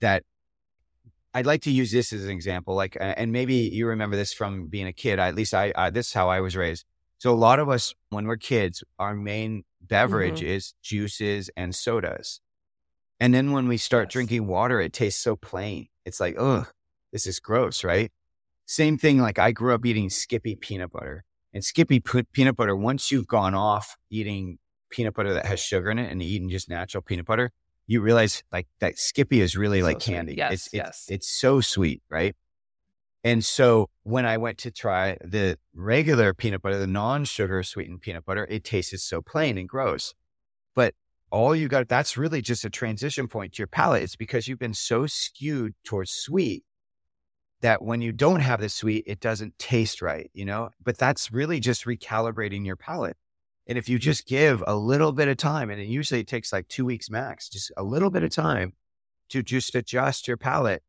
that. 0.00 0.24
I'd 1.32 1.46
like 1.46 1.62
to 1.62 1.70
use 1.70 1.92
this 1.92 2.12
as 2.12 2.24
an 2.24 2.30
example, 2.30 2.74
like, 2.74 2.96
uh, 3.00 3.14
and 3.16 3.30
maybe 3.32 3.54
you 3.54 3.86
remember 3.86 4.16
this 4.16 4.32
from 4.32 4.66
being 4.66 4.86
a 4.86 4.92
kid. 4.92 5.18
At 5.18 5.34
least 5.34 5.54
I, 5.54 5.72
I 5.76 5.90
this 5.90 6.08
is 6.08 6.12
how 6.12 6.28
I 6.28 6.40
was 6.40 6.56
raised. 6.56 6.84
So 7.18 7.32
a 7.32 7.36
lot 7.36 7.58
of 7.60 7.68
us, 7.68 7.94
when 8.08 8.26
we're 8.26 8.36
kids, 8.36 8.82
our 8.98 9.14
main 9.14 9.64
beverage 9.80 10.42
is 10.42 10.74
juices 10.82 11.50
and 11.56 11.74
sodas. 11.74 12.40
And 13.20 13.34
then 13.34 13.52
when 13.52 13.68
we 13.68 13.76
start 13.76 14.06
Yes. 14.06 14.12
drinking 14.14 14.46
water, 14.46 14.80
it 14.80 14.92
tastes 14.92 15.22
so 15.22 15.36
plain. 15.36 15.88
It's 16.04 16.20
like, 16.20 16.36
ugh, 16.38 16.66
this 17.12 17.26
is 17.26 17.38
gross, 17.38 17.84
right? 17.84 18.10
Same 18.66 18.96
thing. 18.98 19.18
Like 19.18 19.38
I 19.38 19.52
grew 19.52 19.74
up 19.74 19.84
eating 19.84 20.10
Skippy 20.10 20.56
peanut 20.56 20.92
butter 20.92 21.24
and 21.52 21.64
Skippy 21.64 22.00
pe- 22.00 22.22
peanut 22.32 22.56
butter. 22.56 22.74
Once 22.74 23.10
you've 23.12 23.26
gone 23.28 23.54
off 23.54 23.96
eating 24.10 24.58
peanut 24.90 25.14
butter 25.14 25.34
that 25.34 25.46
has 25.46 25.60
sugar 25.60 25.90
in 25.90 25.98
it 25.98 26.10
and 26.10 26.22
eating 26.22 26.48
just 26.48 26.68
natural 26.68 27.02
peanut 27.02 27.26
butter, 27.26 27.52
you 27.90 28.00
realize 28.00 28.44
like 28.52 28.68
that 28.78 28.96
Skippy 29.00 29.40
is 29.40 29.56
really 29.56 29.80
So 29.80 29.86
like 29.86 30.00
sweet. 30.00 30.14
candy. 30.14 30.34
Yes, 30.36 30.52
it's, 30.52 30.66
it's, 30.66 30.74
yes. 30.74 31.06
it's 31.08 31.28
so 31.28 31.60
sweet, 31.60 32.02
right? 32.08 32.36
And 33.24 33.44
so 33.44 33.88
when 34.04 34.24
I 34.24 34.36
went 34.36 34.58
to 34.58 34.70
try 34.70 35.16
the 35.24 35.58
regular 35.74 36.32
peanut 36.32 36.62
butter, 36.62 36.78
the 36.78 36.86
non-sugar 36.86 37.64
sweetened 37.64 38.00
peanut 38.00 38.24
butter, 38.24 38.46
it 38.48 38.62
tasted 38.62 39.00
so 39.00 39.20
plain 39.20 39.58
and 39.58 39.68
gross. 39.68 40.14
But 40.76 40.94
all 41.32 41.56
you 41.56 41.66
got, 41.66 41.88
that's 41.88 42.16
really 42.16 42.40
just 42.40 42.64
a 42.64 42.70
transition 42.70 43.26
point 43.26 43.54
to 43.54 43.58
your 43.58 43.66
palate. 43.66 44.04
It's 44.04 44.14
because 44.14 44.46
you've 44.46 44.60
been 44.60 44.72
so 44.72 45.08
skewed 45.08 45.74
towards 45.84 46.12
sweet 46.12 46.62
that 47.60 47.82
when 47.82 48.00
you 48.00 48.12
don't 48.12 48.40
have 48.40 48.60
the 48.60 48.68
sweet, 48.68 49.02
it 49.08 49.18
doesn't 49.18 49.58
taste 49.58 50.00
right, 50.00 50.30
you 50.32 50.44
know? 50.44 50.70
But 50.80 50.96
that's 50.96 51.32
really 51.32 51.58
just 51.58 51.86
recalibrating 51.86 52.64
your 52.64 52.76
palate. 52.76 53.16
And 53.70 53.78
if 53.78 53.88
you 53.88 54.00
just 54.00 54.26
give 54.26 54.64
a 54.66 54.74
little 54.74 55.12
bit 55.12 55.28
of 55.28 55.36
time, 55.36 55.70
and 55.70 55.80
it 55.80 55.86
usually 55.86 56.24
takes 56.24 56.52
like 56.52 56.66
two 56.66 56.84
weeks 56.84 57.08
max, 57.08 57.48
just 57.48 57.70
a 57.76 57.84
little 57.84 58.10
bit 58.10 58.24
of 58.24 58.30
time 58.30 58.72
to 59.28 59.44
just 59.44 59.76
adjust 59.76 60.26
your 60.26 60.36
palate, 60.36 60.82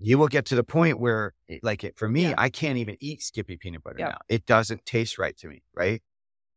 you 0.00 0.18
will 0.18 0.26
get 0.26 0.44
to 0.46 0.56
the 0.56 0.64
point 0.64 0.98
where, 0.98 1.34
eh, 1.48 1.60
like 1.62 1.84
it, 1.84 1.96
for 1.96 2.08
me, 2.08 2.22
Yeah. 2.22 2.34
I 2.36 2.48
can't 2.48 2.78
even 2.78 2.96
eat 2.98 3.22
Skippy 3.22 3.56
peanut 3.56 3.84
butter 3.84 4.00
Yeah. 4.00 4.08
now. 4.08 4.18
It 4.28 4.44
doesn't 4.44 4.84
taste 4.84 5.18
right 5.18 5.36
to 5.36 5.46
me, 5.46 5.62
right? 5.72 6.02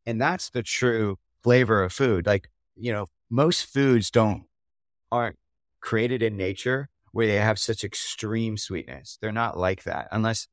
And 0.08 0.20
that's 0.20 0.50
the 0.50 0.64
true 0.64 1.20
flavor 1.44 1.84
of 1.84 1.94
food. 1.94 2.26
Like, 2.26 2.50
you 2.76 2.92
know, 2.92 3.06
most 3.30 3.66
foods 3.72 4.10
don't, 4.10 4.46
aren't 5.12 5.38
created 5.82 6.24
in 6.24 6.36
nature 6.36 6.90
where 7.12 7.28
they 7.28 7.36
have 7.36 7.60
such 7.60 7.84
extreme 7.84 8.58
sweetness. 8.58 9.20
They're 9.22 9.32
not 9.32 9.56
like 9.56 9.84
that 9.84 10.08
unless, 10.12 10.48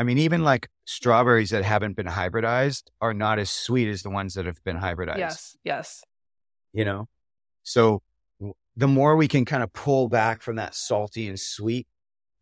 I 0.00 0.02
mean, 0.02 0.18
even 0.18 0.42
like 0.42 0.68
strawberries 0.90 1.50
that 1.50 1.64
haven't 1.64 1.94
been 1.96 2.06
hybridized 2.06 2.84
are 3.00 3.14
not 3.14 3.38
as 3.38 3.48
sweet 3.50 3.88
as 3.88 4.02
the 4.02 4.10
ones 4.10 4.34
that 4.34 4.44
have 4.46 4.62
been 4.64 4.76
hybridized 4.76 5.18
Yes. 5.18 5.56
Yes. 5.64 6.02
you 6.72 6.84
know? 6.84 7.08
So 7.62 8.02
the 8.76 8.88
more 8.88 9.14
we 9.14 9.28
can 9.28 9.44
kind 9.44 9.62
of 9.62 9.72
pull 9.72 10.08
back 10.08 10.42
from 10.42 10.56
that 10.56 10.74
salty 10.74 11.28
and 11.28 11.38
sweet, 11.38 11.86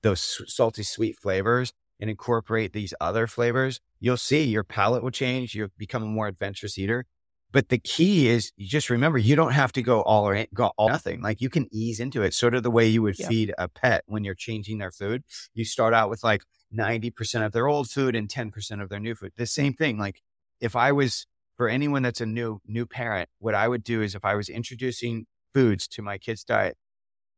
those 0.03 0.41
salty, 0.47 0.83
sweet 0.83 1.17
flavors 1.19 1.73
and 2.01 2.09
incorporate 2.09 2.73
these 2.73 2.95
other 3.01 3.27
flavors, 3.27 3.81
you'll 4.01 4.17
see 4.17 4.45
your 4.45 4.65
palate 4.65 5.03
will 5.03 5.11
change. 5.11 5.55
You'll 5.55 5.69
become 5.77 6.03
a 6.03 6.07
more 6.07 6.29
adventurous 6.29 6.79
eater. 6.79 7.05
But 7.51 7.71
the 7.71 7.79
key 7.79 8.29
is 8.29 8.53
you 8.57 8.67
just 8.69 8.89
remember 8.91 9.19
you 9.19 9.35
don't 9.35 9.53
have 9.53 9.73
to 9.73 9.83
go 9.83 10.03
all 10.03 10.29
or 10.29 10.47
go 10.55 10.71
all 10.77 10.89
nothing. 10.89 11.21
Like 11.23 11.41
you 11.41 11.51
can 11.51 11.67
ease 11.73 11.99
into 11.99 12.23
it, 12.23 12.33
sort 12.35 12.55
of 12.55 12.63
the 12.63 12.71
way 12.71 12.87
you 12.87 13.03
would 13.03 13.19
Yeah. 13.19 13.29
feed 13.29 13.55
a 13.59 13.69
pet 13.69 14.05
when 14.07 14.23
you're 14.25 14.35
changing 14.35 14.79
their 14.79 14.93
food. 14.93 15.25
You 15.55 15.65
start 15.65 15.93
out 15.95 16.09
with 16.11 16.23
like 16.23 16.43
90% 16.73 17.45
of 17.45 17.53
their 17.53 17.67
old 17.69 17.91
food 17.91 18.15
and 18.15 18.29
10% 18.29 18.81
of 18.83 18.89
their 18.89 19.01
new 19.01 19.15
food. 19.15 19.33
The 19.37 19.47
same 19.47 19.75
thing. 19.75 19.99
Like 19.99 20.21
if 20.61 20.77
I 20.77 20.93
was 20.93 21.27
for 21.57 21.69
anyone 21.69 22.03
that's 22.03 22.21
a 22.21 22.27
new 22.27 22.61
new 22.67 22.87
parent, 22.87 23.29
what 23.39 23.55
I 23.55 23.69
would 23.69 23.85
do 23.85 24.03
is 24.03 24.15
if 24.15 24.25
I 24.25 24.35
was 24.35 24.49
introducing 24.49 25.27
foods 25.55 25.89
to 25.89 26.03
my 26.03 26.19
kids' 26.19 26.45
diet, 26.45 26.77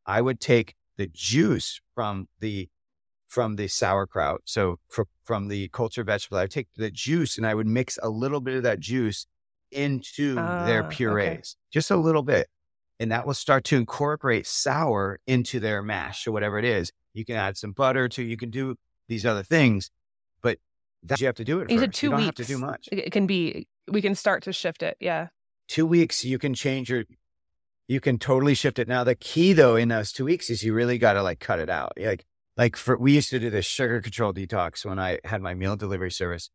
I 0.07 0.21
would 0.21 0.41
take 0.41 0.75
the 0.97 1.07
juice 1.09 1.81
from 1.95 2.29
the 2.41 2.69
from 3.29 3.57
the 3.57 3.69
sauerkraut. 3.69 4.43
So 4.45 4.79
fr- 4.89 5.03
from 5.25 5.49
the 5.49 5.69
cultured 5.69 6.07
vegetable, 6.07 6.39
I 6.39 6.43
would 6.43 6.51
take 6.51 6.69
the 6.77 6.91
juice 6.91 7.37
and 7.39 7.47
I 7.47 7.55
would 7.55 7.67
mix 7.67 7.99
a 8.03 8.09
little 8.11 8.41
bit 8.41 8.57
of 8.57 8.63
that 8.65 8.81
juice 8.81 9.27
into 9.71 10.53
their 10.57 10.83
Ah, 10.83 10.87
okay. 10.89 10.97
purees, 10.97 11.57
just 11.73 11.91
a 11.91 11.97
little 11.97 12.23
bit. 12.23 12.49
And 12.99 13.11
that 13.13 13.27
will 13.27 13.35
start 13.35 13.65
to 13.65 13.77
incorporate 13.77 14.47
sour 14.47 15.21
into 15.27 15.61
their 15.61 15.83
mash 15.83 16.27
or 16.27 16.33
whatever 16.33 16.59
it 16.59 16.65
is. 16.65 16.93
You 17.15 17.25
can 17.25 17.37
add 17.37 17.57
some 17.57 17.73
butter 17.73 18.09
to, 18.11 18.23
you 18.23 18.37
can 18.37 18.51
do 18.51 18.77
these 19.11 19.27
other 19.27 19.43
things, 19.43 19.91
but 20.43 20.57
that 21.03 21.21
you 21.21 21.27
have 21.27 21.35
to 21.37 21.45
do 21.45 21.61
it 21.61 21.71
You 21.71 21.79
said 21.79 21.93
two 21.93 22.07
you 22.07 22.11
don't 22.13 22.21
weeks. 22.21 22.27
have 22.39 22.47
to 22.47 22.53
do 22.55 22.59
much 22.59 22.89
It 22.91 22.99
it 23.01 23.13
can 23.13 23.27
be. 23.27 23.67
We 23.89 24.01
can 24.01 24.15
start 24.15 24.43
to 24.45 24.53
shift 24.55 24.83
it. 24.83 24.97
Yeah. 25.01 25.29
two 25.69 25.85
weeks 25.87 26.25
you 26.25 26.39
can 26.39 26.55
change 26.55 26.89
your 26.89 27.05
you 27.89 28.01
can 28.01 28.19
totally 28.19 28.55
shift 28.55 28.79
it 28.79 28.87
now 28.89 29.03
the 29.05 29.15
key 29.17 29.53
though 29.53 29.77
in 29.77 29.89
those 29.89 30.13
two 30.13 30.25
weeks 30.25 30.49
is 30.49 30.63
you 30.63 30.73
really 30.73 30.97
got 30.97 31.15
to 31.15 31.23
like 31.23 31.41
cut 31.41 31.59
it 31.59 31.69
out 31.69 31.93
like 31.99 32.25
like 32.57 32.77
for 32.77 32.97
we 32.97 33.13
used 33.13 33.31
to 33.31 33.39
do 33.41 33.51
this 33.51 33.67
sugar 33.67 34.01
control 34.01 34.33
detox 34.33 34.85
when 34.85 34.99
i 34.99 35.19
had 35.25 35.43
my 35.43 35.55
meal 35.55 35.75
delivery 35.77 36.11
service 36.11 36.51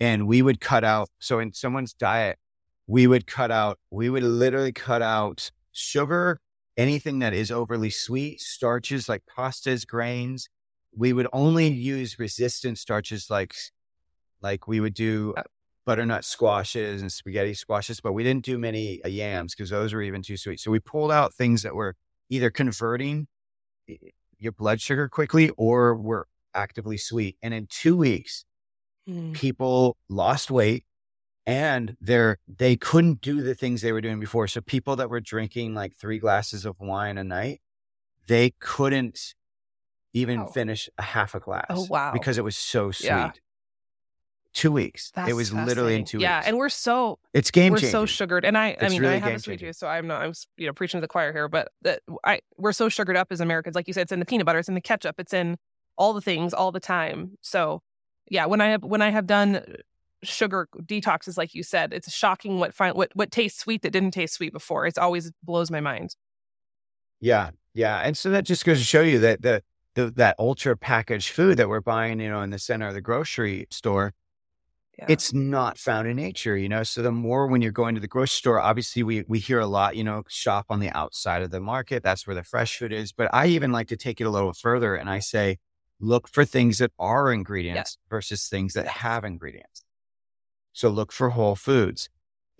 and 0.00 0.26
we 0.26 0.40
would 0.42 0.60
cut 0.60 0.84
out 0.84 1.08
so 1.18 1.38
in 1.40 1.52
someone's 1.52 1.92
diet 1.92 2.38
we 2.86 3.06
would 3.06 3.26
cut 3.26 3.50
out 3.50 3.78
we 3.90 4.08
would 4.08 4.22
literally 4.22 4.72
cut 4.72 5.02
out 5.02 5.50
sugar 5.72 6.40
anything 6.76 7.18
that 7.18 7.34
is 7.34 7.50
overly 7.50 7.90
sweet 7.90 8.40
starches 8.40 9.08
like 9.10 9.22
pastas 9.36 9.86
grains 9.86 10.48
we 10.96 11.12
would 11.12 11.28
only 11.32 11.68
use 11.68 12.18
resistant 12.18 12.78
starches 12.78 13.30
like 13.30 13.54
like 14.40 14.68
we 14.68 14.80
would 14.80 14.94
do 14.94 15.34
Uh, 15.36 15.42
butternut 15.84 16.24
squashes 16.24 17.00
and 17.00 17.10
spaghetti 17.10 17.54
squashes, 17.54 18.00
but 18.00 18.12
we 18.12 18.22
didn't 18.22 18.44
do 18.44 18.58
many 18.58 19.02
uh, 19.04 19.08
yams 19.08 19.54
because 19.54 19.70
those 19.70 19.94
were 19.94 20.02
even 20.02 20.22
too 20.22 20.36
sweet. 20.36 20.60
So 20.60 20.70
we 20.70 20.80
pulled 20.80 21.10
out 21.10 21.34
things 21.34 21.62
that 21.62 21.74
were 21.74 21.96
either 22.28 22.50
converting 22.50 23.26
your 24.38 24.52
blood 24.52 24.80
sugar 24.80 25.08
quickly 25.08 25.50
or 25.56 25.94
were 25.96 26.26
actively 26.54 26.98
sweet. 26.98 27.36
And 27.42 27.54
in 27.54 27.66
two 27.68 27.96
weeks, 27.96 28.44
Mm. 29.08 29.32
people 29.32 29.96
lost 30.10 30.50
weight 30.50 30.84
and 31.46 31.96
they're 31.98 32.36
they 32.46 32.76
couldn't 32.76 33.22
do 33.22 33.40
the 33.40 33.54
things 33.54 33.80
they 33.80 33.92
were 33.92 34.02
doing 34.02 34.20
before. 34.20 34.46
So 34.46 34.60
people 34.60 34.96
that 34.96 35.08
were 35.08 35.20
drinking 35.20 35.74
like 35.74 35.96
three 35.96 36.18
glasses 36.18 36.66
of 36.66 36.78
wine 36.78 37.16
a 37.16 37.24
night, 37.24 37.62
they 38.26 38.50
couldn't 38.60 39.34
even 40.12 40.40
Oh. 40.40 40.46
finish 40.46 40.88
a 40.98 41.02
half 41.02 41.34
a 41.34 41.38
oh, 41.38 41.40
glass. 41.40 41.66
Oh, 41.70 41.86
wow. 41.88 42.12
Because 42.12 42.38
it 42.38 42.44
was 42.44 42.56
so 42.56 42.90
sweet. 42.90 43.06
Yeah. 43.06 43.32
Two 44.54 44.72
weeks. 44.72 45.12
That's 45.14 45.30
it 45.30 45.34
was 45.34 45.52
literally 45.52 45.94
in 45.94 46.04
two 46.04 46.18
Yeah, 46.18 46.38
weeks. 46.38 46.46
Yeah, 46.46 46.48
and 46.48 46.58
we're 46.58 46.68
so 46.70 47.18
it's 47.34 47.50
game 47.50 47.72
we're 47.72 47.78
so 47.78 48.06
sugared, 48.06 48.44
and 48.44 48.56
I 48.56 48.76
I 48.80 48.88
mean 48.88 49.02
really 49.02 49.14
I 49.14 49.18
have 49.18 49.34
a 49.34 49.38
sweet 49.38 49.60
tooth, 49.60 49.76
so 49.76 49.86
I'm 49.86 50.06
not 50.06 50.22
I'm 50.22 50.32
you 50.56 50.66
know 50.66 50.72
preaching 50.72 50.98
to 50.98 51.02
the 51.02 51.06
choir 51.06 51.32
here, 51.32 51.48
but 51.48 51.70
that 51.82 52.00
I 52.24 52.40
we're 52.56 52.72
so 52.72 52.88
sugared 52.88 53.16
up 53.16 53.28
as 53.30 53.40
Americans, 53.40 53.76
like 53.76 53.86
you 53.86 53.92
said, 53.92 54.02
it's 54.02 54.12
in 54.12 54.18
the 54.18 54.24
peanut 54.24 54.46
butter, 54.46 54.58
it's 54.58 54.68
in 54.68 54.74
the 54.74 54.80
ketchup, 54.80 55.16
it's 55.18 55.34
in 55.34 55.58
all 55.96 56.12
the 56.12 56.22
things 56.22 56.54
all 56.54 56.72
the 56.72 56.80
time. 56.80 57.36
So 57.40 57.82
yeah, 58.30 58.46
when 58.46 58.60
I 58.60 58.68
have 58.68 58.82
when 58.82 59.02
I 59.02 59.10
have 59.10 59.26
done 59.26 59.56
uh, 59.56 59.62
sugar 60.24 60.66
detoxes, 60.82 61.36
like 61.36 61.54
you 61.54 61.62
said, 61.62 61.92
it's 61.92 62.10
shocking 62.12 62.58
what 62.58 62.74
find 62.74 62.96
what 62.96 63.10
what 63.14 63.30
tastes 63.30 63.60
sweet 63.60 63.82
that 63.82 63.90
didn't 63.90 64.12
taste 64.12 64.34
sweet 64.34 64.52
before. 64.52 64.86
It's 64.86 64.98
always 64.98 65.30
blows 65.42 65.70
my 65.70 65.80
mind. 65.80 66.16
Yeah, 67.20 67.50
yeah, 67.74 67.98
and 67.98 68.16
so 68.16 68.30
that 68.30 68.44
just 68.44 68.64
goes 68.64 68.78
to 68.78 68.84
show 68.84 69.02
you 69.02 69.18
that 69.20 69.42
the, 69.42 69.62
the 69.98 70.10
that 70.12 70.36
ultra 70.38 70.76
packaged 70.76 71.30
food 71.30 71.56
that 71.58 71.68
we're 71.68 71.80
buying, 71.80 72.20
you 72.20 72.30
know, 72.30 72.40
in 72.42 72.50
the 72.50 72.58
center 72.58 72.88
of 72.88 72.94
the 72.94 73.00
grocery 73.00 73.66
store, 73.70 74.14
Yeah. 74.98 75.06
it's 75.08 75.32
not 75.32 75.78
found 75.78 76.08
in 76.08 76.16
nature, 76.16 76.56
you 76.56 76.68
know. 76.68 76.82
So 76.84 77.02
the 77.02 77.12
more 77.12 77.46
when 77.46 77.62
you're 77.62 77.72
going 77.72 77.94
to 77.96 78.00
the 78.00 78.08
grocery 78.08 78.38
store, 78.38 78.60
obviously 78.60 79.02
we 79.02 79.24
we 79.28 79.38
hear 79.38 79.60
a 79.60 79.66
lot, 79.66 79.96
you 79.96 80.04
know, 80.04 80.22
shop 80.28 80.66
on 80.70 80.80
the 80.80 80.90
outside 80.90 81.42
of 81.42 81.50
the 81.50 81.60
market. 81.60 82.02
That's 82.02 82.26
where 82.26 82.36
the 82.36 82.44
fresh 82.44 82.78
food 82.78 82.92
is. 82.92 83.12
But 83.12 83.28
I 83.34 83.46
even 83.48 83.72
like 83.72 83.88
to 83.88 83.96
take 83.96 84.20
it 84.20 84.24
a 84.24 84.30
little 84.30 84.52
further, 84.52 84.94
and 84.96 85.08
I 85.10 85.20
say, 85.20 85.58
look 86.00 86.28
for 86.28 86.44
things 86.44 86.78
that 86.78 86.92
are 86.98 87.32
ingredients 87.32 87.98
versus 88.08 88.48
things 88.48 88.74
that 88.74 88.86
have 88.86 89.24
ingredients. 89.24 89.84
So 90.72 90.88
look 90.90 91.12
for 91.12 91.30
whole 91.30 91.56
foods. 91.56 92.08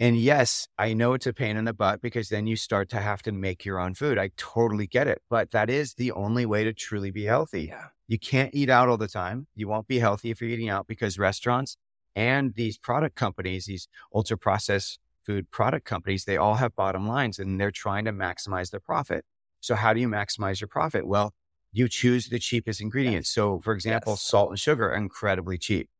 And 0.00 0.16
yes, 0.16 0.68
I 0.78 0.92
know 0.94 1.12
it's 1.14 1.26
a 1.26 1.32
pain 1.32 1.56
in 1.56 1.64
the 1.64 1.72
butt 1.72 2.00
because 2.00 2.28
then 2.28 2.46
you 2.46 2.54
start 2.54 2.88
to 2.90 3.00
have 3.00 3.20
to 3.22 3.32
make 3.32 3.64
your 3.64 3.80
own 3.80 3.94
food. 3.94 4.16
I 4.16 4.30
totally 4.36 4.86
get 4.86 5.08
it. 5.08 5.22
But 5.28 5.50
that 5.50 5.68
is 5.68 5.94
the 5.94 6.12
only 6.12 6.46
way 6.46 6.62
to 6.64 6.72
truly 6.72 7.10
be 7.10 7.24
healthy. 7.24 7.64
yeah. 7.64 7.86
You 8.06 8.18
can't 8.18 8.54
eat 8.54 8.70
out 8.70 8.88
all 8.88 8.96
the 8.96 9.08
time. 9.08 9.48
You 9.54 9.68
won't 9.68 9.88
be 9.88 9.98
healthy 9.98 10.30
if 10.30 10.40
you're 10.40 10.50
eating 10.50 10.68
out 10.70 10.86
because 10.86 11.18
restaurants 11.18 11.76
and 12.16 12.54
these 12.54 12.78
product 12.78 13.16
companies, 13.16 13.66
these 13.66 13.88
ultra 14.14 14.38
processed 14.38 14.98
food 15.26 15.50
product 15.50 15.84
companies, 15.84 16.24
they 16.24 16.36
all 16.36 16.54
have 16.54 16.74
bottom 16.76 17.06
lines 17.06 17.38
and 17.38 17.60
they're 17.60 17.70
trying 17.70 18.04
to 18.06 18.12
maximize 18.12 18.70
their 18.70 18.80
profit. 18.80 19.24
So 19.60 19.74
how 19.74 19.92
do 19.92 20.00
you 20.00 20.08
maximize 20.08 20.60
your 20.60 20.68
profit? 20.68 21.06
Well, 21.06 21.34
you 21.72 21.86
choose 21.88 22.28
the 22.28 22.38
cheapest 22.38 22.80
ingredients. 22.80 23.28
So 23.28 23.60
for 23.60 23.74
example, 23.74 24.12
Yes. 24.12 24.22
salt 24.22 24.50
and 24.50 24.58
sugar 24.58 24.90
are 24.90 24.94
incredibly 24.94 25.58
cheap. 25.58 25.90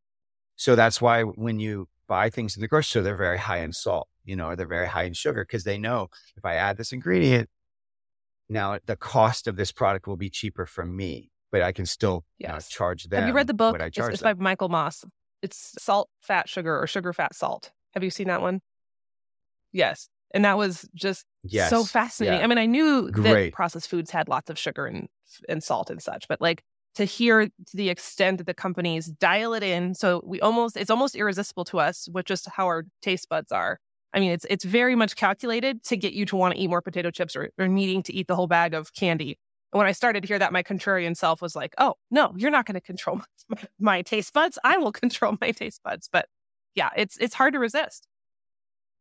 So 0.56 0.74
that's 0.76 1.02
why 1.02 1.22
when 1.24 1.60
you 1.60 1.88
buy 2.08 2.30
things 2.30 2.56
in 2.56 2.60
the 2.60 2.68
grocery 2.68 2.90
store, 2.90 3.02
they're 3.02 3.16
very 3.16 3.38
high 3.38 3.58
in 3.58 3.72
salt, 3.72 4.08
you 4.24 4.34
know, 4.34 4.48
or 4.48 4.56
they're 4.56 4.66
very 4.66 4.88
high 4.88 5.04
in 5.04 5.12
sugar 5.12 5.44
because 5.44 5.64
they 5.64 5.78
know 5.78 6.08
if 6.36 6.44
I 6.44 6.54
add 6.54 6.76
this 6.76 6.92
ingredient, 6.92 7.48
now 8.48 8.78
the 8.86 8.96
cost 8.96 9.46
of 9.46 9.56
this 9.56 9.70
product 9.70 10.06
will 10.06 10.16
be 10.16 10.30
cheaper 10.30 10.66
for 10.66 10.84
me, 10.84 11.30
but 11.52 11.62
I 11.62 11.72
can 11.72 11.86
still 11.86 12.24
you 12.38 12.48
know, 12.48 12.58
charge 12.68 13.04
them. 13.04 13.20
Have 13.20 13.28
you 13.28 13.34
read 13.34 13.46
the 13.46 13.54
book? 13.54 13.76
It's, 13.78 13.96
it's 13.98 14.22
by 14.22 14.34
Michael 14.34 14.68
Moss. 14.68 15.04
It's 15.42 15.74
salt, 15.78 16.08
fat, 16.20 16.48
sugar, 16.48 16.80
or 16.80 16.86
sugar, 16.86 17.12
fat, 17.12 17.34
salt. 17.34 17.70
Have 17.94 18.02
you 18.02 18.10
seen 18.10 18.26
that 18.28 18.42
one? 18.42 18.60
Yes. 19.72 20.08
And 20.34 20.44
that 20.44 20.58
was 20.58 20.88
just 20.94 21.24
Yes. 21.44 21.70
so 21.70 21.84
fascinating. 21.84 22.38
Yeah. 22.40 22.44
I 22.44 22.48
mean, 22.48 22.58
I 22.58 22.66
knew 22.66 23.10
that 23.10 23.52
processed 23.52 23.88
foods 23.88 24.10
had 24.10 24.28
lots 24.28 24.50
of 24.50 24.58
sugar 24.58 24.86
and 24.86 25.08
and 25.48 25.62
salt 25.62 25.88
and 25.90 26.02
such, 26.02 26.26
but 26.28 26.40
like 26.40 26.64
to 26.94 27.04
hear 27.04 27.46
to 27.46 27.76
the 27.76 27.88
extent 27.88 28.38
that 28.38 28.46
the 28.46 28.54
companies 28.54 29.06
dial 29.06 29.54
it 29.54 29.62
in, 29.62 29.94
so 29.94 30.22
we 30.24 30.40
almost 30.40 30.76
it's 30.76 30.90
almost 30.90 31.14
irresistible 31.14 31.64
to 31.66 31.78
us 31.78 32.08
with 32.12 32.26
just 32.26 32.48
how 32.48 32.66
our 32.66 32.84
taste 33.02 33.28
buds 33.28 33.52
are. 33.52 33.78
I 34.14 34.20
mean, 34.20 34.32
it's 34.32 34.46
it's 34.50 34.64
very 34.64 34.94
much 34.94 35.16
calculated 35.16 35.82
to 35.84 35.96
get 35.96 36.12
you 36.12 36.24
to 36.26 36.36
want 36.36 36.54
to 36.54 36.60
eat 36.60 36.68
more 36.68 36.82
potato 36.82 37.10
chips 37.10 37.36
or, 37.36 37.50
or 37.58 37.68
needing 37.68 38.02
to 38.04 38.14
eat 38.14 38.26
the 38.26 38.36
whole 38.36 38.46
bag 38.46 38.74
of 38.74 38.92
candy. 38.94 39.38
And 39.72 39.78
when 39.78 39.86
I 39.86 39.92
started 39.92 40.22
to 40.22 40.28
hear 40.28 40.38
that, 40.38 40.52
my 40.52 40.62
contrarian 40.62 41.16
self 41.16 41.42
was 41.42 41.54
like, 41.54 41.74
"Oh 41.78 41.94
no, 42.10 42.32
you're 42.36 42.50
not 42.50 42.66
going 42.66 42.74
to 42.74 42.80
control 42.80 43.20
my, 43.48 43.58
my 43.78 44.02
taste 44.02 44.32
buds. 44.32 44.58
I 44.64 44.78
will 44.78 44.92
control 45.04 45.36
my 45.40 45.52
taste 45.52 45.82
buds." 45.84 46.08
But 46.10 46.26
yeah, 46.74 46.90
it's 46.96 47.16
it's 47.18 47.34
hard 47.34 47.52
to 47.54 47.58
resist. 47.58 48.06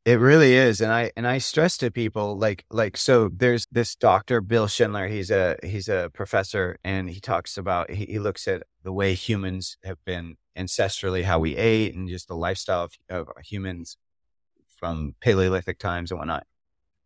It 0.08 0.22
really 0.22 0.54
is, 0.54 0.80
and 0.80 0.90
I 0.90 1.12
and 1.18 1.28
I 1.28 1.38
stress 1.40 1.78
to 1.80 1.92
people 1.92 2.38
like 2.38 2.64
like 2.72 2.96
so. 2.96 3.30
There's 3.30 3.68
this 3.74 3.94
doctor 3.94 4.40
Bill 4.40 4.68
Schindler. 4.68 5.08
He's 5.10 5.30
a 5.30 5.58
he's 5.62 5.90
a 5.90 6.10
professor, 6.14 6.78
and 6.82 7.10
he 7.10 7.20
talks 7.20 7.58
about 7.58 7.92
he, 7.92 8.06
he 8.06 8.18
looks 8.20 8.48
at 8.48 8.64
the 8.84 8.94
way 8.94 9.16
humans 9.16 9.78
have 9.84 9.98
been 10.06 10.38
ancestrally, 10.58 11.26
how 11.26 11.40
we 11.40 11.58
ate, 11.58 11.94
and 11.94 12.08
just 12.08 12.30
the 12.30 12.38
lifestyle 12.38 12.86
of, 12.86 12.94
of 13.10 13.28
humans 13.44 13.98
from 14.80 15.16
Paleolithic 15.20 15.78
times 15.78 16.10
and 16.12 16.20
whatnot. 16.20 16.48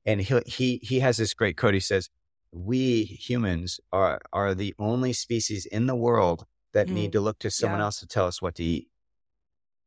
And 0.06 0.22
he 0.22 0.40
he 0.46 0.80
he 0.84 1.00
has 1.00 1.18
this 1.18 1.34
great 1.34 1.58
quote. 1.58 1.74
He 1.74 1.80
says, 1.80 2.10
"We 2.52 3.04
humans 3.04 3.80
are 3.92 4.22
are 4.32 4.54
the 4.54 4.76
only 4.78 5.14
species 5.14 5.66
in 5.66 5.88
the 5.88 5.96
world 5.96 6.46
that 6.74 6.88
Mm, 6.88 6.94
need 6.94 7.14
to 7.14 7.22
look 7.22 7.40
to 7.40 7.50
someone 7.50 7.80
yeah. 7.80 7.86
else 7.86 8.00
to 8.02 8.08
tell 8.08 8.28
us 8.28 8.44
what 8.44 8.54
to 8.58 8.64
eat." 8.64 8.91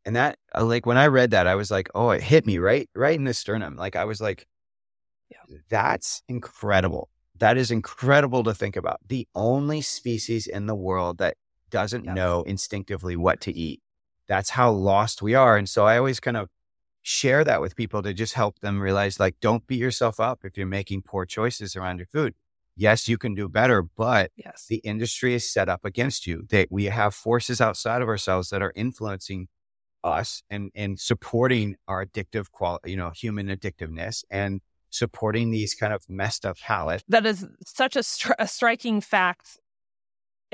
And 0.04 0.16
that, 0.16 0.38
uh, 0.54 0.64
like, 0.64 0.86
when 0.86 0.98
I 0.98 1.06
read 1.06 1.30
that, 1.30 1.46
I 1.46 1.54
was 1.54 1.70
like, 1.70 1.88
oh, 1.94 2.10
it 2.10 2.22
hit 2.22 2.46
me 2.46 2.58
right, 2.58 2.88
right 2.94 3.14
in 3.14 3.24
the 3.24 3.34
sternum. 3.34 3.76
Like, 3.76 3.96
I 3.96 4.04
was 4.04 4.20
like, 4.20 4.46
Yeah. 5.30 5.56
that's 5.68 6.22
incredible. 6.28 7.08
That 7.38 7.56
is 7.56 7.70
incredible 7.70 8.44
to 8.44 8.54
think 8.54 8.76
about. 8.76 9.00
The 9.08 9.26
only 9.34 9.80
species 9.80 10.46
in 10.46 10.66
the 10.66 10.74
world 10.74 11.18
that 11.18 11.36
doesn't 11.70 12.04
Yeah. 12.04 12.14
know 12.14 12.42
instinctively 12.42 13.16
what 13.16 13.40
to 13.42 13.52
eat. 13.52 13.82
That's 14.28 14.50
how 14.50 14.70
lost 14.70 15.22
we 15.22 15.34
are. 15.34 15.56
And 15.56 15.68
so 15.68 15.86
I 15.86 15.96
always 15.98 16.20
kind 16.20 16.36
of 16.36 16.50
share 17.02 17.44
that 17.44 17.60
with 17.60 17.76
people 17.76 18.02
to 18.02 18.14
just 18.14 18.34
help 18.34 18.60
them 18.60 18.80
realize, 18.80 19.18
like, 19.20 19.40
don't 19.40 19.66
beat 19.66 19.80
yourself 19.80 20.20
up 20.20 20.44
if 20.44 20.56
you're 20.56 20.66
making 20.66 21.02
poor 21.02 21.26
choices 21.26 21.76
around 21.76 21.98
your 21.98 22.06
food. 22.06 22.34
Yes, 22.76 23.08
you 23.08 23.18
can 23.18 23.34
do 23.34 23.48
better, 23.48 23.82
but 23.82 24.32
Yes. 24.36 24.66
the 24.68 24.78
industry 24.78 25.34
is 25.34 25.50
set 25.50 25.68
up 25.68 25.84
against 25.84 26.26
you. 26.26 26.46
That 26.50 26.68
we 26.70 26.84
have 26.86 27.14
forces 27.14 27.60
outside 27.60 28.02
of 28.02 28.08
ourselves 28.08 28.50
that 28.50 28.62
are 28.62 28.72
influencing 28.74 29.48
us 30.04 30.42
and 30.50 30.70
and 30.74 31.00
supporting 31.00 31.76
our 31.88 32.04
addictive 32.04 32.50
quality, 32.50 32.92
you 32.92 32.96
know 32.96 33.10
human 33.10 33.48
addictiveness 33.48 34.24
and 34.30 34.60
supporting 34.90 35.50
these 35.50 35.74
kind 35.74 35.92
of 35.92 36.04
messed 36.08 36.46
up 36.46 36.56
palates 36.58 37.02
that 37.08 37.26
is 37.26 37.44
such 37.66 37.96
a, 37.96 38.00
stri- 38.00 38.36
a 38.38 38.46
striking 38.46 39.00
fact 39.00 39.58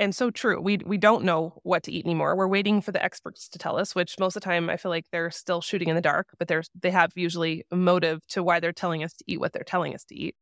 and 0.01 0.15
so 0.15 0.31
true. 0.31 0.59
We 0.59 0.79
we 0.83 0.97
don't 0.97 1.23
know 1.23 1.53
what 1.61 1.83
to 1.83 1.91
eat 1.91 2.05
anymore. 2.05 2.35
We're 2.35 2.47
waiting 2.47 2.81
for 2.81 2.91
the 2.91 3.03
experts 3.03 3.47
to 3.49 3.59
tell 3.59 3.77
us, 3.77 3.93
which 3.93 4.17
most 4.19 4.35
of 4.35 4.41
the 4.41 4.45
time 4.45 4.67
I 4.67 4.77
feel 4.77 4.89
like 4.89 5.05
they're 5.11 5.29
still 5.29 5.61
shooting 5.61 5.89
in 5.89 5.95
the 5.95 6.01
dark, 6.01 6.29
but 6.39 6.47
there's 6.47 6.69
they 6.81 6.89
have 6.89 7.11
usually 7.15 7.65
a 7.71 7.75
motive 7.75 8.25
to 8.29 8.41
why 8.41 8.59
they're 8.59 8.73
telling 8.73 9.03
us 9.03 9.13
to 9.13 9.23
eat 9.27 9.39
what 9.39 9.53
they're 9.53 9.63
telling 9.63 9.93
us 9.93 10.03
to 10.05 10.15
eat. 10.15 10.35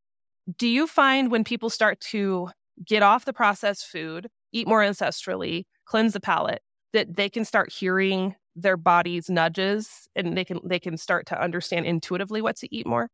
Do 0.58 0.66
you 0.66 0.88
find 0.88 1.30
when 1.30 1.44
people 1.44 1.70
start 1.70 2.00
to 2.12 2.50
get 2.86 3.04
off 3.04 3.26
the 3.26 3.34
processed 3.34 3.86
food, 3.86 4.30
eat 4.54 4.68
more 4.68 4.82
ancestrally, 4.82 5.66
cleanse 5.84 6.14
the 6.14 6.22
palate, 6.22 6.62
that 6.94 7.18
they 7.18 7.30
can 7.30 7.44
start 7.44 7.72
hearing 7.72 8.36
their 8.62 8.78
body's 8.78 9.30
nudges 9.30 10.08
and 10.16 10.38
they 10.38 10.46
can 10.46 10.60
they 10.64 10.80
can 10.80 10.98
start 10.98 11.26
to 11.28 11.42
understand 11.42 11.86
intuitively 11.86 12.42
what 12.42 12.56
to 12.58 12.76
eat 12.76 12.86
more? 12.88 13.10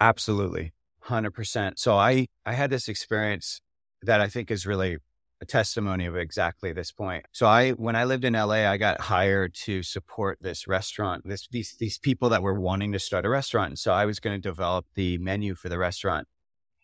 absolutely. 0.00 0.72
100% 1.06 1.78
so 1.78 1.96
i 1.96 2.26
i 2.46 2.52
had 2.52 2.70
this 2.70 2.86
experience 2.86 3.60
that 4.02 4.20
i 4.20 4.28
think 4.28 4.52
is 4.52 4.64
really 4.64 4.98
a 5.40 5.44
testimony 5.44 6.06
of 6.06 6.14
exactly 6.16 6.72
this 6.72 6.92
point. 6.92 7.26
So 7.32 7.46
i 7.46 7.70
when 7.72 7.96
i 7.96 8.04
lived 8.04 8.24
in 8.24 8.34
la 8.34 8.50
i 8.52 8.76
got 8.76 9.00
hired 9.00 9.54
to 9.66 9.82
support 9.82 10.38
this 10.40 10.68
restaurant 10.68 11.26
this 11.26 11.48
these 11.50 11.74
these 11.80 11.98
people 11.98 12.28
that 12.28 12.42
were 12.42 12.58
wanting 12.60 12.92
to 12.92 13.00
start 13.00 13.26
a 13.26 13.28
restaurant. 13.28 13.80
So 13.80 13.92
i 13.92 14.06
was 14.06 14.20
going 14.20 14.40
to 14.40 14.48
develop 14.48 14.86
the 14.94 15.18
menu 15.18 15.56
for 15.56 15.68
the 15.68 15.78
restaurant. 15.78 16.28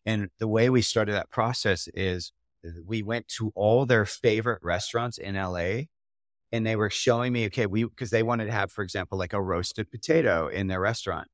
And 0.04 0.30
the 0.38 0.48
way 0.48 0.68
we 0.70 0.82
started 0.82 1.12
that 1.12 1.30
process 1.30 1.88
is 1.94 2.32
we 2.84 3.02
went 3.02 3.28
to 3.28 3.52
all 3.54 3.86
their 3.86 4.04
favorite 4.04 4.60
restaurants 4.62 5.18
in 5.18 5.36
LA 5.36 5.82
and 6.52 6.66
they 6.66 6.76
were 6.76 6.90
showing 6.90 7.32
me, 7.32 7.46
okay, 7.46 7.66
we, 7.66 7.84
because 7.84 8.10
they 8.10 8.22
wanted 8.22 8.46
to 8.46 8.52
have, 8.52 8.72
for 8.72 8.82
example, 8.82 9.18
like 9.18 9.32
a 9.32 9.42
roasted 9.42 9.90
potato 9.90 10.48
in 10.48 10.66
their 10.66 10.80
restaurant. 10.80 11.28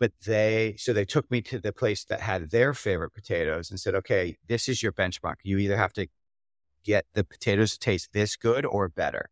But 0.00 0.12
they, 0.24 0.76
so 0.78 0.92
they 0.92 1.04
took 1.04 1.30
me 1.30 1.42
to 1.42 1.58
the 1.58 1.72
place 1.72 2.04
that 2.04 2.20
had 2.20 2.50
their 2.50 2.72
favorite 2.72 3.14
potatoes 3.14 3.70
and 3.70 3.80
said, 3.80 3.94
okay, 3.96 4.36
this 4.46 4.68
is 4.68 4.82
your 4.82 4.92
benchmark. 4.92 5.36
You 5.42 5.58
either 5.58 5.76
have 5.76 5.92
to 5.94 6.06
get 6.84 7.04
the 7.14 7.24
potatoes 7.24 7.72
to 7.72 7.78
taste 7.78 8.12
this 8.12 8.36
good 8.36 8.64
or 8.64 8.88
better. 8.88 9.28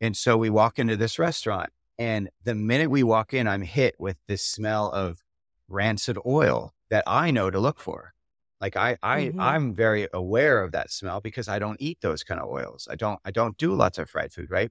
And 0.00 0.16
so 0.16 0.36
we 0.36 0.50
walk 0.50 0.78
into 0.78 0.96
this 0.96 1.18
restaurant 1.18 1.70
and 1.98 2.28
the 2.42 2.54
minute 2.54 2.90
we 2.90 3.02
walk 3.02 3.32
in, 3.32 3.46
I'm 3.46 3.62
hit 3.62 3.94
with 3.98 4.16
this 4.26 4.42
smell 4.42 4.90
of 4.90 5.22
rancid 5.68 6.18
oil 6.26 6.74
that 6.90 7.04
I 7.06 7.30
know 7.30 7.50
to 7.50 7.60
look 7.60 7.78
for. 7.78 8.13
Like 8.60 8.76
I, 8.76 8.96
I, 9.02 9.32
Mhm. 9.32 9.38
I'm 9.38 9.74
very 9.74 10.08
aware 10.12 10.62
of 10.62 10.72
that 10.72 10.90
smell 10.90 11.20
because 11.20 11.48
I 11.48 11.58
don't 11.58 11.80
eat 11.80 11.98
those 12.00 12.24
kind 12.24 12.40
of 12.40 12.48
oils. 12.48 12.88
I 12.90 12.96
don't, 12.96 13.20
I 13.24 13.30
don't 13.30 13.56
do 13.58 13.74
lots 13.74 13.98
of 13.98 14.08
fried 14.08 14.32
food, 14.32 14.50
right? 14.50 14.70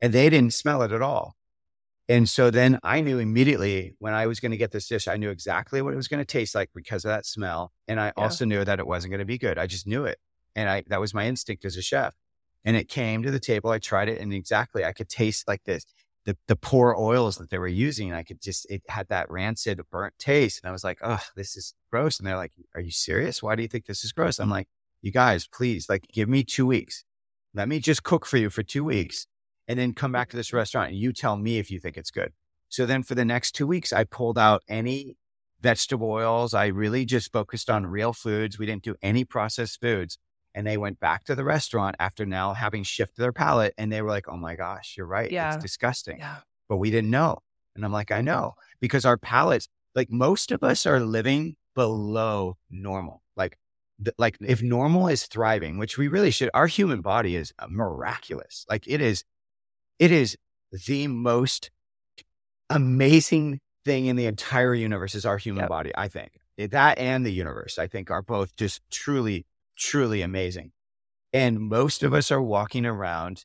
And 0.00 0.12
they 0.12 0.30
didn't 0.30 0.54
smell 0.54 0.82
it 0.82 0.92
at 0.92 1.02
all. 1.02 1.36
And 2.08 2.28
so 2.28 2.50
then 2.50 2.78
I 2.82 3.02
knew 3.02 3.18
immediately 3.18 3.94
when 3.98 4.14
I 4.14 4.26
was 4.26 4.40
going 4.40 4.52
to 4.52 4.56
get 4.56 4.72
this 4.72 4.88
dish, 4.88 5.08
I 5.08 5.16
knew 5.16 5.30
exactly 5.30 5.82
what 5.82 5.92
it 5.92 5.96
was 5.96 6.08
going 6.08 6.20
to 6.20 6.24
taste 6.24 6.54
like 6.54 6.70
because 6.74 7.04
of 7.04 7.10
that 7.10 7.26
smell. 7.26 7.72
And 7.86 8.00
I 8.00 8.12
Yeah. 8.16 8.24
also 8.24 8.44
knew 8.46 8.64
that 8.64 8.78
it 8.78 8.86
wasn't 8.86 9.10
going 9.10 9.18
to 9.20 9.26
be 9.26 9.38
good. 9.38 9.58
I 9.58 9.66
just 9.66 9.86
knew 9.86 10.04
it. 10.04 10.18
And 10.56 10.70
I, 10.70 10.84
that 10.88 11.00
was 11.00 11.12
my 11.12 11.26
instinct 11.26 11.64
as 11.66 11.76
a 11.76 11.82
chef. 11.82 12.14
And 12.64 12.76
it 12.76 12.88
came 12.88 13.22
to 13.22 13.30
the 13.30 13.40
table. 13.40 13.70
I 13.70 13.78
tried 13.78 14.08
it 14.08 14.20
and 14.20 14.32
exactly 14.32 14.84
I 14.84 14.92
could 14.92 15.08
taste 15.08 15.46
like 15.46 15.64
this 15.64 15.84
the, 16.24 16.36
the 16.46 16.56
poor 16.56 16.94
oils 16.98 17.36
that 17.36 17.50
they 17.50 17.58
were 17.58 17.66
using. 17.68 18.12
I 18.12 18.22
could 18.22 18.42
just, 18.42 18.70
it 18.70 18.82
had 18.88 19.08
that 19.08 19.30
rancid, 19.30 19.80
burnt 19.90 20.14
taste. 20.18 20.60
And 20.62 20.68
I 20.68 20.72
was 20.72 20.84
like, 20.84 20.98
oh, 21.02 21.22
this 21.36 21.56
is 21.56 21.74
gross. 21.90 22.18
And 22.18 22.26
they're 22.26 22.36
like, 22.36 22.52
are 22.74 22.80
you 22.80 22.90
serious? 22.90 23.42
Why 23.42 23.56
do 23.56 23.62
you 23.62 23.68
think 23.68 23.86
this 23.86 24.04
is 24.04 24.12
gross? 24.12 24.38
I'm 24.38 24.50
like, 24.50 24.68
you 25.00 25.12
guys, 25.12 25.46
please, 25.46 25.88
like, 25.88 26.06
give 26.12 26.28
me 26.28 26.42
two 26.42 26.66
weeks. 26.66 27.04
Let 27.54 27.68
me 27.68 27.80
just 27.80 28.02
cook 28.02 28.26
for 28.26 28.36
you 28.36 28.50
for 28.50 28.62
two 28.62 28.84
weeks 28.84 29.26
and 29.66 29.78
then 29.78 29.94
come 29.94 30.12
back 30.12 30.28
to 30.30 30.36
this 30.36 30.52
restaurant 30.52 30.90
and 30.90 30.98
you 30.98 31.12
tell 31.12 31.36
me 31.36 31.58
if 31.58 31.70
you 31.70 31.80
think 31.80 31.96
it's 31.96 32.10
good. 32.10 32.32
So 32.68 32.84
then 32.84 33.02
for 33.02 33.14
the 33.14 33.24
next 33.24 33.52
two 33.52 33.66
weeks, 33.66 33.92
I 33.92 34.04
pulled 34.04 34.38
out 34.38 34.62
any 34.68 35.16
vegetable 35.60 36.10
oils. 36.10 36.54
I 36.54 36.66
really 36.66 37.04
just 37.04 37.32
focused 37.32 37.70
on 37.70 37.86
real 37.86 38.12
foods. 38.12 38.58
We 38.58 38.66
didn't 38.66 38.82
do 38.82 38.94
any 39.02 39.24
processed 39.24 39.80
foods. 39.80 40.18
And 40.58 40.66
they 40.66 40.76
went 40.76 40.98
back 40.98 41.22
to 41.26 41.36
the 41.36 41.44
restaurant 41.44 41.94
after 42.00 42.26
now 42.26 42.52
having 42.52 42.82
shifted 42.82 43.22
their 43.22 43.32
palate. 43.32 43.74
And 43.78 43.92
they 43.92 44.02
were 44.02 44.08
like, 44.08 44.26
oh 44.28 44.36
my 44.36 44.56
gosh, 44.56 44.94
you're 44.96 45.06
right. 45.06 45.30
Yeah. 45.30 45.54
It's 45.54 45.62
disgusting. 45.62 46.18
Yeah. 46.18 46.38
But 46.68 46.78
we 46.78 46.90
didn't 46.90 47.10
know. 47.10 47.38
And 47.76 47.84
I'm 47.84 47.92
like, 47.92 48.10
I 48.10 48.22
know 48.22 48.54
because 48.80 49.04
our 49.04 49.16
palates, 49.16 49.68
like 49.94 50.10
most 50.10 50.50
of 50.50 50.64
us 50.64 50.84
are 50.84 50.98
living 50.98 51.54
below 51.76 52.56
normal. 52.70 53.22
Like, 53.36 53.56
th- 54.04 54.16
like 54.18 54.36
if 54.40 54.60
normal 54.60 55.06
is 55.06 55.26
thriving, 55.26 55.78
which 55.78 55.96
we 55.96 56.08
really 56.08 56.32
should, 56.32 56.50
our 56.54 56.66
human 56.66 57.02
body 57.02 57.36
is 57.36 57.52
uh, 57.60 57.68
miraculous. 57.70 58.66
Like 58.68 58.82
it 58.88 59.00
is, 59.00 59.22
it 60.00 60.10
is 60.10 60.36
the 60.86 61.06
most 61.06 61.70
amazing 62.68 63.60
thing 63.84 64.06
in 64.06 64.16
the 64.16 64.26
entire 64.26 64.74
universe 64.74 65.14
is 65.14 65.24
our 65.24 65.38
human 65.38 65.62
Yep. 65.62 65.68
body. 65.68 65.92
I 65.96 66.08
think 66.08 66.32
that 66.58 66.98
and 66.98 67.24
the 67.24 67.32
universe, 67.32 67.78
I 67.78 67.86
think 67.86 68.10
are 68.10 68.22
both 68.22 68.56
just 68.56 68.82
truly, 68.90 69.46
truly 69.78 70.22
amazing. 70.22 70.72
And 71.32 71.60
most 71.60 72.02
of 72.02 72.12
us 72.14 72.30
are 72.30 72.42
walking 72.42 72.84
around 72.86 73.44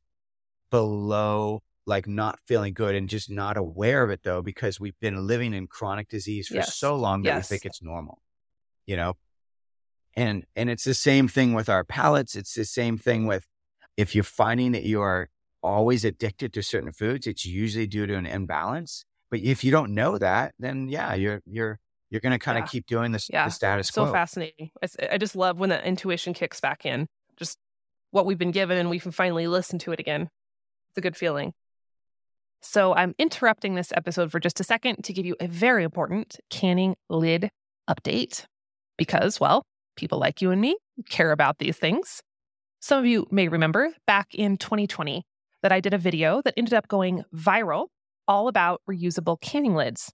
below, 0.71 1.61
like 1.85 2.07
not 2.07 2.39
feeling 2.47 2.73
good 2.73 2.95
and 2.95 3.09
just 3.09 3.29
not 3.29 3.57
aware 3.57 4.03
of 4.03 4.09
it 4.09 4.21
though, 4.23 4.41
because 4.41 4.79
we've 4.79 4.99
been 4.99 5.27
living 5.27 5.53
in 5.53 5.67
chronic 5.67 6.09
disease 6.09 6.47
for 6.47 6.55
Yes. 6.55 6.75
so 6.75 6.95
long 6.95 7.23
that 7.23 7.29
Yes. 7.29 7.49
we 7.49 7.55
think 7.55 7.65
it's 7.65 7.81
normal, 7.81 8.21
you 8.85 8.95
know? 8.95 9.13
And, 10.15 10.45
and 10.55 10.69
it's 10.69 10.83
the 10.83 10.93
same 10.93 11.27
thing 11.27 11.53
with 11.53 11.69
our 11.69 11.83
palates. 11.83 12.35
It's 12.35 12.53
the 12.53 12.65
same 12.65 12.97
thing 12.97 13.25
with 13.25 13.47
if 13.97 14.15
you're 14.15 14.23
finding 14.23 14.71
that 14.71 14.83
you 14.83 15.01
are 15.01 15.29
always 15.61 16.05
addicted 16.05 16.53
to 16.53 16.63
certain 16.63 16.91
foods, 16.91 17.27
it's 17.27 17.45
usually 17.45 17.87
due 17.87 18.05
to 18.05 18.15
an 18.15 18.25
imbalance. 18.25 19.05
But 19.29 19.39
if 19.41 19.63
you 19.63 19.71
don't 19.71 19.93
know 19.93 20.17
that, 20.17 20.53
then 20.59 20.87
yeah, 20.87 21.13
you're, 21.15 21.41
you're, 21.45 21.79
you're 22.13 22.21
going 22.21 22.31
to 22.31 22.39
kind 22.39 22.57
of 22.59 22.63
Yeah. 22.65 22.67
keep 22.67 22.85
doing 22.85 23.11
this, 23.11 23.27
Yeah. 23.29 23.45
the 23.45 23.51
status 23.51 23.89
quo. 23.91 24.05
so 24.05 24.11
fascinating. 24.13 24.69
I 25.11 25.17
just 25.17 25.35
love 25.35 25.57
when 25.57 25.69
the 25.71 25.85
intuition 25.85 26.33
kicks 26.33 26.61
back 26.61 26.85
in, 26.85 27.07
just 27.37 27.57
what 28.11 28.25
we've 28.27 28.37
been 28.37 28.51
given 28.51 28.77
and 28.77 28.89
we 28.89 28.99
can 28.99 29.11
finally 29.11 29.47
listen 29.47 29.79
to 29.79 29.91
it 29.91 29.99
again. 29.99 30.29
It's 30.91 30.97
a 30.99 31.01
good 31.01 31.17
feeling. 31.17 31.53
So 32.61 32.93
I'm 32.93 33.13
interrupting 33.17 33.73
this 33.75 33.91
episode 33.93 34.31
for 34.31 34.39
just 34.39 34.59
a 34.59 34.63
second 34.63 35.03
to 35.03 35.11
give 35.13 35.25
you 35.25 35.35
a 35.39 35.47
very 35.47 35.83
important 35.83 36.39
canning 36.49 36.95
lid 37.09 37.49
update 37.89 38.45
because, 38.97 39.39
well, 39.39 39.65
people 39.97 40.19
like 40.19 40.41
you 40.41 40.51
and 40.51 40.61
me 40.61 40.77
care 41.09 41.31
about 41.31 41.57
these 41.57 41.77
things. 41.77 42.21
Some 42.79 42.99
of 42.99 43.05
you 43.05 43.27
may 43.31 43.47
remember 43.47 43.91
back 44.05 44.27
in 44.35 44.57
2020 44.57 45.23
that 45.63 45.71
I 45.71 45.79
did 45.79 45.93
a 45.93 45.97
video 45.97 46.41
that 46.43 46.53
ended 46.55 46.73
up 46.73 46.87
going 46.87 47.23
viral 47.35 47.87
all 48.27 48.47
about 48.47 48.81
reusable 48.89 49.41
canning 49.41 49.73
lids. 49.75 50.11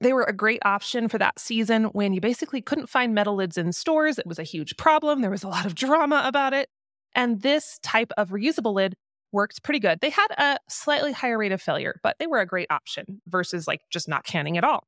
They 0.00 0.12
were 0.12 0.24
a 0.24 0.32
great 0.32 0.60
option 0.64 1.08
for 1.08 1.18
that 1.18 1.38
season 1.40 1.84
when 1.86 2.12
you 2.12 2.20
basically 2.20 2.62
couldn't 2.62 2.88
find 2.88 3.14
metal 3.14 3.34
lids 3.34 3.58
in 3.58 3.72
stores. 3.72 4.18
It 4.18 4.26
was 4.26 4.38
a 4.38 4.44
huge 4.44 4.76
problem. 4.76 5.22
There 5.22 5.30
was 5.30 5.42
a 5.42 5.48
lot 5.48 5.66
of 5.66 5.74
drama 5.74 6.22
about 6.24 6.52
it. 6.52 6.68
And 7.14 7.42
this 7.42 7.78
type 7.82 8.12
of 8.16 8.30
reusable 8.30 8.74
lid 8.74 8.94
worked 9.32 9.62
pretty 9.62 9.80
good. 9.80 10.00
They 10.00 10.10
had 10.10 10.28
a 10.38 10.58
slightly 10.68 11.12
higher 11.12 11.38
rate 11.38 11.52
of 11.52 11.60
failure, 11.60 12.00
but 12.02 12.16
they 12.18 12.26
were 12.26 12.40
a 12.40 12.46
great 12.46 12.68
option 12.70 13.20
versus 13.26 13.66
like 13.66 13.80
just 13.90 14.08
not 14.08 14.24
canning 14.24 14.56
at 14.56 14.64
all. 14.64 14.84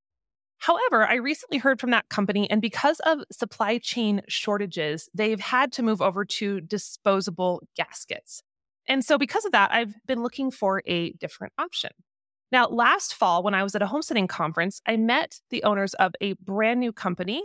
However, 0.58 1.06
I 1.06 1.14
recently 1.14 1.58
heard 1.58 1.80
from 1.80 1.90
that 1.90 2.10
company, 2.10 2.48
and 2.50 2.60
because 2.60 3.00
of 3.00 3.20
supply 3.32 3.78
chain 3.78 4.20
shortages, 4.28 5.08
they've 5.14 5.40
had 5.40 5.72
to 5.72 5.82
move 5.82 6.02
over 6.02 6.24
to 6.26 6.60
disposable 6.60 7.62
gaskets. 7.76 8.42
And 8.86 9.02
so, 9.02 9.16
because 9.16 9.46
of 9.46 9.52
that, 9.52 9.72
I've 9.72 9.94
been 10.06 10.22
looking 10.22 10.50
for 10.50 10.82
a 10.86 11.12
different 11.12 11.54
option. 11.58 11.90
Now, 12.52 12.66
last 12.66 13.14
fall, 13.14 13.42
when 13.42 13.54
I 13.54 13.62
was 13.62 13.74
at 13.74 13.82
a 13.82 13.86
homesteading 13.86 14.26
conference, 14.26 14.80
I 14.86 14.96
met 14.96 15.40
the 15.50 15.62
owners 15.62 15.94
of 15.94 16.12
a 16.20 16.32
brand 16.34 16.80
new 16.80 16.92
company 16.92 17.42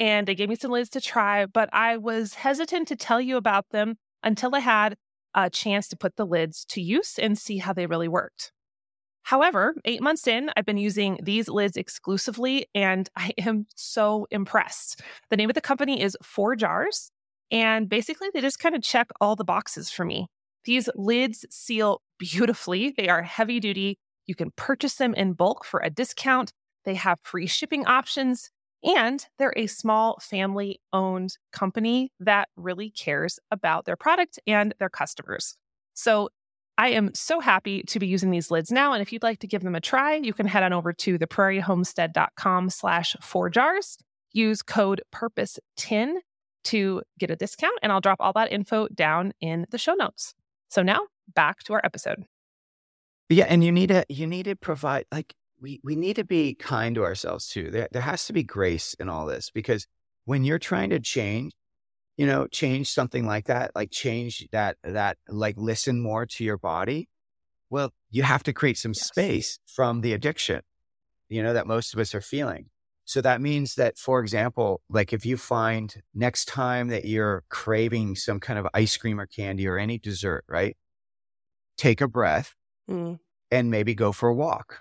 and 0.00 0.26
they 0.26 0.34
gave 0.34 0.48
me 0.48 0.56
some 0.56 0.70
lids 0.70 0.88
to 0.90 1.00
try, 1.00 1.46
but 1.46 1.68
I 1.72 1.96
was 1.98 2.34
hesitant 2.34 2.88
to 2.88 2.96
tell 2.96 3.20
you 3.20 3.36
about 3.36 3.66
them 3.70 3.96
until 4.22 4.54
I 4.54 4.60
had 4.60 4.96
a 5.34 5.50
chance 5.50 5.86
to 5.88 5.96
put 5.96 6.16
the 6.16 6.26
lids 6.26 6.64
to 6.66 6.80
use 6.80 7.18
and 7.18 7.38
see 7.38 7.58
how 7.58 7.72
they 7.72 7.86
really 7.86 8.08
worked. 8.08 8.52
However, 9.24 9.74
eight 9.84 10.02
months 10.02 10.26
in, 10.26 10.50
I've 10.56 10.66
been 10.66 10.78
using 10.78 11.18
these 11.22 11.48
lids 11.48 11.76
exclusively 11.76 12.66
and 12.74 13.08
I 13.16 13.32
am 13.38 13.66
so 13.76 14.26
impressed. 14.30 15.02
The 15.30 15.36
name 15.36 15.50
of 15.50 15.54
the 15.54 15.60
company 15.60 16.00
is 16.02 16.16
ForJars, 16.22 17.10
and 17.50 17.88
basically 17.88 18.28
they 18.32 18.40
just 18.40 18.58
kind 18.58 18.74
of 18.74 18.82
check 18.82 19.10
all 19.20 19.36
the 19.36 19.44
boxes 19.44 19.90
for 19.90 20.04
me. 20.04 20.26
These 20.64 20.88
lids 20.94 21.44
seal 21.50 22.00
beautifully, 22.18 22.94
they 22.96 23.08
are 23.08 23.22
heavy 23.22 23.60
duty. 23.60 23.98
You 24.26 24.34
can 24.34 24.50
purchase 24.56 24.94
them 24.94 25.14
in 25.14 25.32
bulk 25.32 25.64
for 25.64 25.80
a 25.80 25.90
discount. 25.90 26.52
They 26.84 26.94
have 26.94 27.18
free 27.22 27.46
shipping 27.46 27.86
options, 27.86 28.50
and 28.84 29.24
they're 29.38 29.54
a 29.56 29.66
small 29.66 30.18
family 30.20 30.80
owned 30.92 31.36
company 31.52 32.12
that 32.20 32.48
really 32.56 32.90
cares 32.90 33.38
about 33.50 33.84
their 33.84 33.96
product 33.96 34.38
and 34.46 34.74
their 34.78 34.90
customers. 34.90 35.56
So 35.94 36.30
I 36.78 36.88
am 36.88 37.14
so 37.14 37.40
happy 37.40 37.82
to 37.84 37.98
be 37.98 38.06
using 38.06 38.30
these 38.30 38.50
lids 38.50 38.72
now. 38.72 38.92
And 38.92 39.02
if 39.02 39.12
you'd 39.12 39.22
like 39.22 39.40
to 39.40 39.46
give 39.46 39.62
them 39.62 39.74
a 39.74 39.80
try, 39.80 40.14
you 40.16 40.32
can 40.32 40.46
head 40.46 40.62
on 40.62 40.72
over 40.72 40.92
to 40.92 41.18
theprairiehomestead.com 41.18 42.70
slash 42.70 43.14
forjars. 43.22 43.98
Use 44.32 44.62
code 44.62 45.02
purpose10 45.14 46.14
to 46.64 47.02
get 47.18 47.30
a 47.30 47.36
discount, 47.36 47.78
and 47.82 47.92
I'll 47.92 48.00
drop 48.00 48.18
all 48.20 48.32
that 48.34 48.52
info 48.52 48.88
down 48.88 49.32
in 49.40 49.66
the 49.70 49.78
show 49.78 49.94
notes. 49.94 50.32
So 50.68 50.82
now 50.82 51.00
back 51.34 51.62
to 51.64 51.74
our 51.74 51.80
episode. 51.84 52.24
Yeah, 53.34 53.46
and 53.48 53.64
you 53.64 53.72
need 53.72 53.88
to 53.88 54.04
you 54.08 54.26
need 54.26 54.44
to 54.44 54.56
provide 54.56 55.06
like 55.12 55.34
we 55.60 55.80
we 55.84 55.96
need 55.96 56.16
to 56.16 56.24
be 56.24 56.54
kind 56.54 56.94
to 56.96 57.04
ourselves 57.04 57.48
too. 57.48 57.70
There 57.70 57.88
there 57.92 58.02
has 58.02 58.26
to 58.26 58.32
be 58.32 58.42
grace 58.42 58.94
in 58.94 59.08
all 59.08 59.26
this 59.26 59.50
because 59.50 59.86
when 60.24 60.44
you're 60.44 60.58
trying 60.58 60.90
to 60.90 61.00
change, 61.00 61.52
you 62.16 62.26
know, 62.26 62.46
change 62.48 62.90
something 62.90 63.26
like 63.26 63.46
that, 63.46 63.72
like 63.76 63.90
change 63.92 64.46
that 64.52 64.78
that 64.84 65.18
like 65.28 65.56
listen 65.58 66.00
more 66.02 66.26
to 66.26 66.44
your 66.44 66.58
body. 66.58 67.08
Well, 67.70 67.92
you 68.10 68.22
have 68.24 68.42
to 68.44 68.52
create 68.52 68.78
some 68.78 68.94
Yes. 68.94 69.06
space 69.08 69.58
from 69.66 70.02
the 70.02 70.12
addiction, 70.14 70.62
you 71.28 71.42
know, 71.42 71.54
that 71.54 71.66
most 71.66 71.94
of 71.94 72.00
us 72.00 72.14
are 72.14 72.20
feeling. 72.22 72.70
So 73.06 73.20
that 73.22 73.40
means 73.40 73.74
that, 73.76 73.98
for 73.98 74.20
example, 74.20 74.82
like 74.90 75.12
if 75.12 75.26
you 75.26 75.36
find 75.36 76.02
next 76.14 76.46
time 76.46 76.88
that 76.88 77.04
you're 77.06 77.44
craving 77.50 78.16
some 78.16 78.40
kind 78.40 78.58
of 78.58 78.68
ice 78.74 78.96
cream 78.96 79.20
or 79.20 79.26
candy 79.26 79.66
or 79.68 79.78
any 79.78 79.98
dessert, 79.98 80.44
right? 80.48 80.76
Take 81.76 82.00
a 82.00 82.08
breath 82.08 82.54
Mm. 82.90 83.18
and 83.50 83.70
maybe 83.70 83.94
go 83.94 84.12
for 84.12 84.28
a 84.28 84.34
walk 84.34 84.80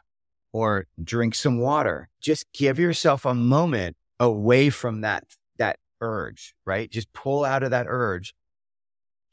or 0.53 0.87
drink 1.01 1.35
some 1.35 1.59
water. 1.59 2.09
Just 2.19 2.45
give 2.53 2.79
yourself 2.79 3.25
a 3.25 3.33
moment 3.33 3.95
away 4.19 4.69
from 4.69 5.01
that 5.01 5.23
that 5.57 5.77
urge, 6.01 6.55
right? 6.65 6.89
Just 6.89 7.11
pull 7.13 7.45
out 7.45 7.63
of 7.63 7.71
that 7.71 7.85
urge. 7.87 8.33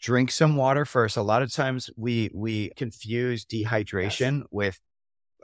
Drink 0.00 0.30
some 0.30 0.56
water 0.56 0.84
first. 0.84 1.16
A 1.16 1.22
lot 1.22 1.42
of 1.42 1.52
times 1.52 1.90
we 1.96 2.30
we 2.32 2.70
confuse 2.76 3.44
dehydration 3.44 4.42
with 4.50 4.78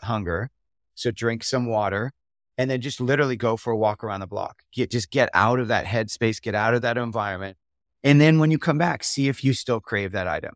hunger. 0.03 0.51
So 0.95 1.11
drink 1.11 1.43
some 1.43 1.67
water 1.67 2.13
and 2.57 2.71
then 2.71 2.81
just 2.81 3.01
literally 3.01 3.37
go 3.37 3.57
for 3.57 3.73
a 3.73 3.77
walk 3.77 4.05
around 4.05 4.21
the 4.21 4.27
block. 4.29 4.63
Get 4.73 4.91
just 4.91 5.11
get 5.11 5.29
out 5.35 5.59
of 5.59 5.69
that 5.69 5.87
headspace, 5.87 6.41
get 6.41 6.55
out 6.55 6.75
of 6.75 6.83
that 6.83 6.97
environment. 6.99 7.57
And 8.05 8.21
then 8.21 8.39
when 8.39 8.51
you 8.51 8.59
come 8.59 8.79
back, 8.79 9.03
see 9.03 9.29
if 9.29 9.43
you 9.43 9.55
still 9.55 9.81
crave 9.81 10.13
that 10.13 10.29
item. 10.29 10.55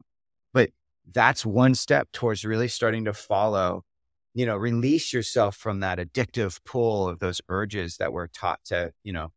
That's 1.12 1.44
one 1.46 1.74
step 1.74 2.08
towards 2.12 2.44
really 2.44 2.68
starting 2.68 3.04
to 3.06 3.12
follow, 3.12 3.84
you 4.34 4.46
know, 4.46 4.56
release 4.56 5.12
yourself 5.12 5.56
from 5.56 5.80
that 5.80 5.98
addictive 5.98 6.60
pull 6.64 7.08
of 7.08 7.18
those 7.18 7.40
urges 7.48 7.96
that 7.96 8.12
we're 8.12 8.26
taught 8.28 8.60
to, 8.66 8.92
you 9.02 9.12
know, 9.12 9.32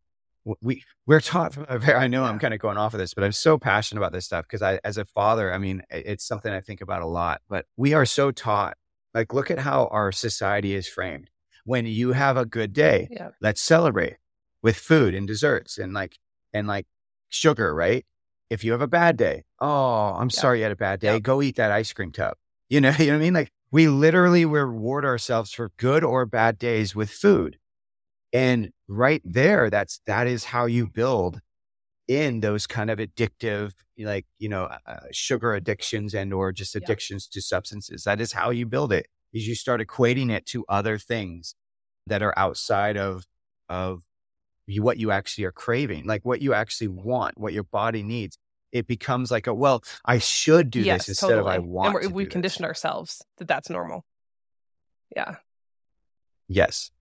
we 0.61 0.83
we're 1.05 1.21
taught 1.21 1.53
from 1.53 1.65
a 1.69 1.77
very, 1.77 1.97
I 1.97 2.07
know 2.07 2.23
I'm 2.23 2.39
kind 2.39 2.53
of 2.53 2.59
going 2.59 2.77
off 2.77 2.93
of 2.95 2.99
this, 2.99 3.13
but 3.13 3.23
I'm 3.23 3.31
so 3.31 3.57
passionate 3.59 3.99
about 4.01 4.11
this 4.11 4.25
stuff 4.25 4.45
because 4.45 4.63
I, 4.63 4.79
as 4.83 4.97
a 4.97 5.05
father, 5.05 5.53
I 5.53 5.59
mean, 5.59 5.83
it's 5.91 6.25
something 6.25 6.51
I 6.51 6.61
think 6.61 6.81
about 6.81 7.03
a 7.03 7.07
lot, 7.07 7.41
but 7.47 7.65
we 7.77 7.93
are 7.93 8.05
so 8.07 8.31
taught, 8.31 8.75
like, 9.13 9.33
look 9.33 9.51
at 9.51 9.59
how 9.59 9.85
our 9.91 10.11
society 10.11 10.73
is 10.73 10.87
framed. 10.87 11.29
When 11.63 11.85
you 11.85 12.13
have 12.13 12.37
a 12.37 12.45
good 12.45 12.73
day, 12.73 13.07
Yeah. 13.11 13.29
let's 13.39 13.61
celebrate 13.61 14.17
with 14.63 14.77
food 14.77 15.13
and 15.13 15.27
desserts 15.27 15.77
and 15.77 15.93
like, 15.93 16.17
and 16.53 16.67
like 16.67 16.87
sugar, 17.29 17.73
right? 17.75 18.03
If 18.51 18.63
you 18.63 18.73
have 18.73 18.81
a 18.81 18.87
bad 18.87 19.17
day, 19.17 19.45
oh, 19.59 20.13
I'm 20.19 20.29
Yeah. 20.29 20.39
sorry 20.41 20.59
you 20.59 20.63
had 20.63 20.71
a 20.73 20.75
bad 20.75 20.99
day. 20.99 21.13
Yeah. 21.13 21.19
Go 21.19 21.41
eat 21.41 21.55
that 21.55 21.71
ice 21.71 21.93
cream 21.93 22.11
tub. 22.11 22.35
You 22.69 22.81
know, 22.81 22.91
you 22.99 23.07
know 23.07 23.13
what 23.13 23.17
I 23.17 23.25
mean? 23.25 23.33
Like 23.33 23.51
we 23.71 23.87
literally 23.87 24.45
reward 24.45 25.05
ourselves 25.05 25.53
for 25.53 25.71
good 25.77 26.03
or 26.03 26.25
bad 26.27 26.59
days 26.59 26.95
with 26.95 27.09
food. 27.09 27.57
And 28.33 28.71
right 28.87 29.21
there, 29.25 29.69
that's 29.69 30.01
that 30.05 30.27
is 30.27 30.45
how 30.45 30.65
you 30.65 30.87
build 30.87 31.41
in 32.07 32.41
those 32.41 32.67
kind 32.67 32.89
of 32.91 32.99
addictive, 32.99 33.73
like 33.99 34.25
you 34.39 34.49
know, 34.49 34.65
uh, 34.87 34.99
sugar 35.11 35.53
addictions 35.55 36.13
and 36.15 36.33
or 36.33 36.51
just 36.53 36.75
Yeah. 36.75 36.79
addictions 36.83 37.27
to 37.29 37.41
substances. 37.41 38.03
That 38.05 38.21
is 38.21 38.33
how 38.33 38.51
you 38.51 38.65
build 38.65 38.93
it. 38.93 39.07
is 39.33 39.47
you 39.47 39.55
start 39.55 39.81
equating 39.81 40.29
it 40.31 40.45
to 40.47 40.65
other 40.69 40.97
things 40.97 41.55
that 42.07 42.21
are 42.23 42.33
outside 42.37 42.97
of 42.97 43.25
of 43.69 44.03
you, 44.71 44.83
what 44.83 44.97
you 44.97 45.11
actually 45.11 45.45
are 45.45 45.51
craving, 45.51 46.05
like 46.05 46.23
what 46.23 46.41
you 46.41 46.53
actually 46.53 46.87
want, 46.89 47.37
what 47.37 47.53
your 47.53 47.63
body 47.63 48.03
needs. 48.03 48.37
It 48.71 48.87
becomes 48.87 49.31
like 49.31 49.47
a 49.47 49.53
well, 49.53 49.83
I 50.05 50.19
should 50.19 50.69
do 50.69 50.79
yes, 50.79 51.01
this 51.01 51.09
instead 51.09 51.35
totally. 51.35 51.41
of 51.41 51.47
I 51.47 51.59
want. 51.59 52.03
And 52.03 52.13
we 52.13 52.25
conditioned 52.25 52.65
ourselves 52.65 53.21
that 53.37 53.47
that's 53.47 53.69
normal. 53.69 54.05
Yeah. 55.15 55.35
Yes. 56.47 56.91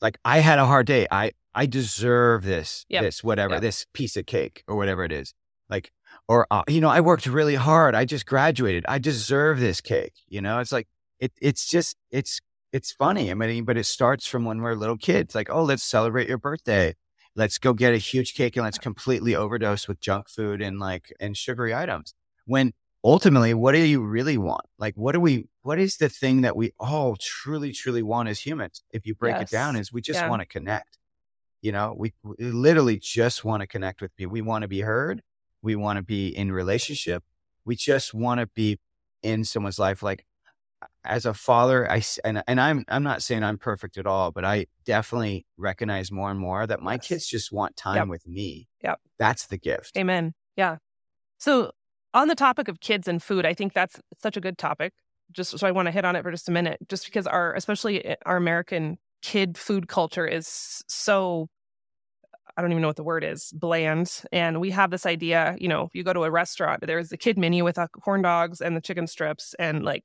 Like 0.00 0.18
I 0.24 0.38
had 0.38 0.58
a 0.58 0.66
hard 0.66 0.86
day. 0.86 1.06
I 1.10 1.32
I 1.54 1.66
deserve 1.66 2.44
this, 2.44 2.84
Yep. 2.88 3.02
this 3.02 3.22
whatever, 3.22 3.54
Yep. 3.54 3.62
this 3.62 3.86
piece 3.92 4.16
of 4.16 4.26
cake 4.26 4.64
or 4.66 4.76
whatever 4.76 5.04
it 5.04 5.12
is. 5.12 5.34
Like, 5.70 5.92
or 6.28 6.46
uh, 6.50 6.62
you 6.68 6.80
know, 6.80 6.90
I 6.90 7.00
worked 7.00 7.26
really 7.26 7.54
hard. 7.54 7.94
I 7.94 8.04
just 8.04 8.26
graduated. 8.26 8.84
I 8.88 8.98
deserve 8.98 9.60
this 9.60 9.80
cake. 9.80 10.14
You 10.26 10.40
know, 10.40 10.58
it's 10.58 10.72
like 10.72 10.88
it. 11.20 11.32
It's 11.40 11.66
just 11.66 11.96
it's 12.10 12.40
it's 12.74 12.90
funny. 12.90 13.30
I 13.30 13.34
mean, 13.34 13.64
but 13.64 13.76
it 13.76 13.84
starts 13.84 14.26
from 14.26 14.44
when 14.44 14.60
we're 14.60 14.74
little 14.74 14.98
kids. 14.98 15.32
Like, 15.32 15.48
oh, 15.48 15.62
let's 15.62 15.84
celebrate 15.84 16.28
your 16.28 16.38
birthday. 16.38 16.96
Let's 17.36 17.56
go 17.56 17.72
get 17.72 17.94
a 17.94 17.98
huge 17.98 18.34
cake 18.34 18.56
and 18.56 18.64
let's 18.64 18.78
completely 18.78 19.36
overdose 19.36 19.86
with 19.86 20.00
junk 20.00 20.28
food 20.28 20.60
and 20.60 20.80
like 20.80 21.12
and 21.20 21.36
sugary 21.36 21.72
items. 21.72 22.14
When 22.46 22.72
ultimately, 23.04 23.54
what 23.54 23.72
do 23.72 23.78
you 23.78 24.02
really 24.02 24.36
want? 24.36 24.66
Like, 24.76 24.94
what 24.96 25.12
do 25.12 25.20
we? 25.20 25.46
What 25.62 25.78
is 25.78 25.98
the 25.98 26.08
thing 26.08 26.40
that 26.40 26.56
we 26.56 26.72
all 26.80 27.14
truly, 27.14 27.70
truly 27.72 28.02
want 28.02 28.28
as 28.28 28.40
humans? 28.40 28.82
If 28.90 29.06
you 29.06 29.14
break 29.14 29.40
it 29.40 29.50
down, 29.50 29.76
is 29.76 29.92
we 29.92 30.00
just 30.00 30.22
Yeah. 30.22 30.28
want 30.28 30.42
to 30.42 30.46
connect. 30.46 30.98
You 31.62 31.70
know, 31.70 31.94
we, 31.96 32.12
we 32.24 32.34
literally 32.38 32.98
just 32.98 33.44
want 33.44 33.60
to 33.60 33.68
connect 33.68 34.02
with 34.02 34.14
people. 34.16 34.32
We 34.32 34.42
want 34.42 34.62
to 34.62 34.68
be 34.68 34.80
heard. 34.80 35.22
We 35.62 35.76
want 35.76 35.96
to 35.98 36.02
be 36.02 36.26
in 36.26 36.50
relationship. 36.50 37.22
We 37.64 37.76
just 37.76 38.12
want 38.12 38.40
to 38.40 38.48
be 38.48 38.80
in 39.22 39.44
someone's 39.44 39.78
life. 39.78 40.02
Like 40.02 40.26
as 41.04 41.26
a 41.26 41.34
father, 41.34 41.90
I 41.90 42.02
and 42.24 42.42
and 42.46 42.60
I'm 42.60 42.84
I'm 42.88 43.02
not 43.02 43.22
saying 43.22 43.42
I'm 43.44 43.58
perfect 43.58 43.96
at 43.98 44.06
all, 44.06 44.30
but 44.30 44.44
I 44.44 44.66
definitely 44.84 45.46
recognize 45.56 46.10
more 46.12 46.30
and 46.30 46.38
more 46.40 46.66
that 46.66 46.80
my 46.80 46.94
Yes. 46.94 47.06
kids 47.08 47.26
just 47.26 47.52
want 47.52 47.76
time 47.76 47.96
Yep. 47.96 48.08
with 48.08 48.26
me. 48.28 48.68
Yep. 48.82 49.00
That's 49.18 49.46
the 49.46 49.58
gift. 49.58 49.96
Amen. 49.96 50.34
Yeah. 50.56 50.76
So, 51.38 51.72
on 52.14 52.28
the 52.28 52.34
topic 52.34 52.68
of 52.68 52.80
kids 52.80 53.08
and 53.08 53.22
food, 53.22 53.44
I 53.44 53.54
think 53.54 53.72
that's 53.74 54.00
such 54.18 54.36
a 54.36 54.40
good 54.40 54.56
topic. 54.58 54.92
Just 55.32 55.58
so 55.58 55.66
I 55.66 55.72
want 55.72 55.86
to 55.86 55.92
hit 55.92 56.04
on 56.04 56.16
it 56.16 56.22
for 56.22 56.30
just 56.30 56.48
a 56.48 56.52
minute, 56.52 56.78
just 56.88 57.06
because 57.06 57.26
our, 57.26 57.54
especially 57.54 58.14
our 58.24 58.36
American 58.36 58.98
kid 59.22 59.56
food 59.58 59.88
culture 59.88 60.26
is 60.26 60.82
so, 60.86 61.48
I 62.56 62.62
don't 62.62 62.70
even 62.70 62.82
know 62.82 62.88
what 62.88 62.96
the 62.96 63.02
word 63.04 63.24
is, 63.24 63.50
bland. 63.52 64.22
And 64.32 64.60
we 64.60 64.70
have 64.70 64.90
this 64.90 65.06
idea, 65.06 65.56
you 65.58 65.66
know, 65.66 65.82
if 65.82 65.94
you 65.94 66.04
go 66.04 66.12
to 66.12 66.24
a 66.24 66.30
restaurant, 66.30 66.86
there's 66.86 67.08
the 67.08 67.16
kid 67.16 67.36
menu 67.36 67.64
with 67.64 67.78
uh, 67.78 67.88
corn 67.88 68.22
dogs 68.22 68.60
and 68.60 68.76
the 68.76 68.80
chicken 68.80 69.06
strips. 69.06 69.54
And 69.58 69.82
like, 69.84 70.04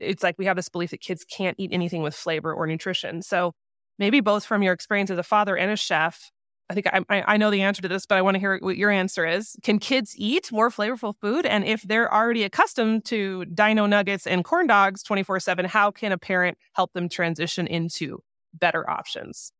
it's 0.00 0.22
like 0.22 0.36
we 0.38 0.46
have 0.46 0.56
this 0.56 0.68
belief 0.68 0.90
that 0.90 1.00
kids 1.00 1.24
can't 1.24 1.56
eat 1.58 1.70
anything 1.72 2.02
with 2.02 2.14
flavor 2.14 2.52
or 2.52 2.66
nutrition. 2.66 3.22
So, 3.22 3.52
maybe 3.98 4.20
both 4.20 4.44
from 4.44 4.62
your 4.62 4.72
experience 4.72 5.10
as 5.10 5.18
a 5.18 5.22
father 5.22 5.56
and 5.56 5.70
a 5.70 5.76
chef, 5.76 6.30
I 6.70 6.74
think 6.74 6.86
I, 6.86 7.22
I 7.26 7.36
know 7.36 7.50
the 7.50 7.60
answer 7.60 7.82
to 7.82 7.88
this, 7.88 8.06
but 8.06 8.16
I 8.16 8.22
want 8.22 8.36
to 8.36 8.38
hear 8.38 8.58
what 8.60 8.78
your 8.78 8.90
answer 8.90 9.26
is. 9.26 9.56
Can 9.62 9.78
kids 9.78 10.14
eat 10.16 10.50
more 10.50 10.70
flavorful 10.70 11.14
food? 11.20 11.44
And 11.44 11.64
if 11.64 11.82
they're 11.82 12.12
already 12.12 12.44
accustomed 12.44 13.04
to 13.06 13.44
dino 13.44 13.84
nuggets 13.86 14.26
and 14.26 14.42
corn 14.44 14.66
dogs 14.66 15.02
24 15.02 15.40
7, 15.40 15.66
how 15.66 15.90
can 15.90 16.12
a 16.12 16.18
parent 16.18 16.56
help 16.72 16.92
them 16.94 17.08
transition 17.08 17.66
into 17.66 18.22
better 18.54 18.88
options? 18.88 19.52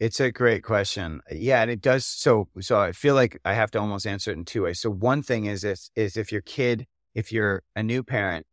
It's 0.00 0.18
a 0.18 0.32
great 0.32 0.64
question. 0.64 1.20
Yeah, 1.30 1.62
and 1.62 1.70
it 1.70 1.80
does. 1.80 2.04
So, 2.06 2.48
so 2.60 2.80
I 2.80 2.92
feel 2.92 3.14
like 3.14 3.38
I 3.44 3.54
have 3.54 3.70
to 3.72 3.78
almost 3.78 4.06
answer 4.06 4.30
it 4.30 4.38
in 4.38 4.44
two 4.44 4.62
ways. 4.62 4.80
So, 4.80 4.90
one 4.90 5.22
thing 5.22 5.44
is 5.44 5.62
if 5.62 5.88
is 5.94 6.16
if 6.16 6.32
your 6.32 6.40
kid, 6.40 6.86
if 7.14 7.32
you're 7.32 7.62
a 7.76 7.82
new 7.82 8.02
parent, 8.02 8.46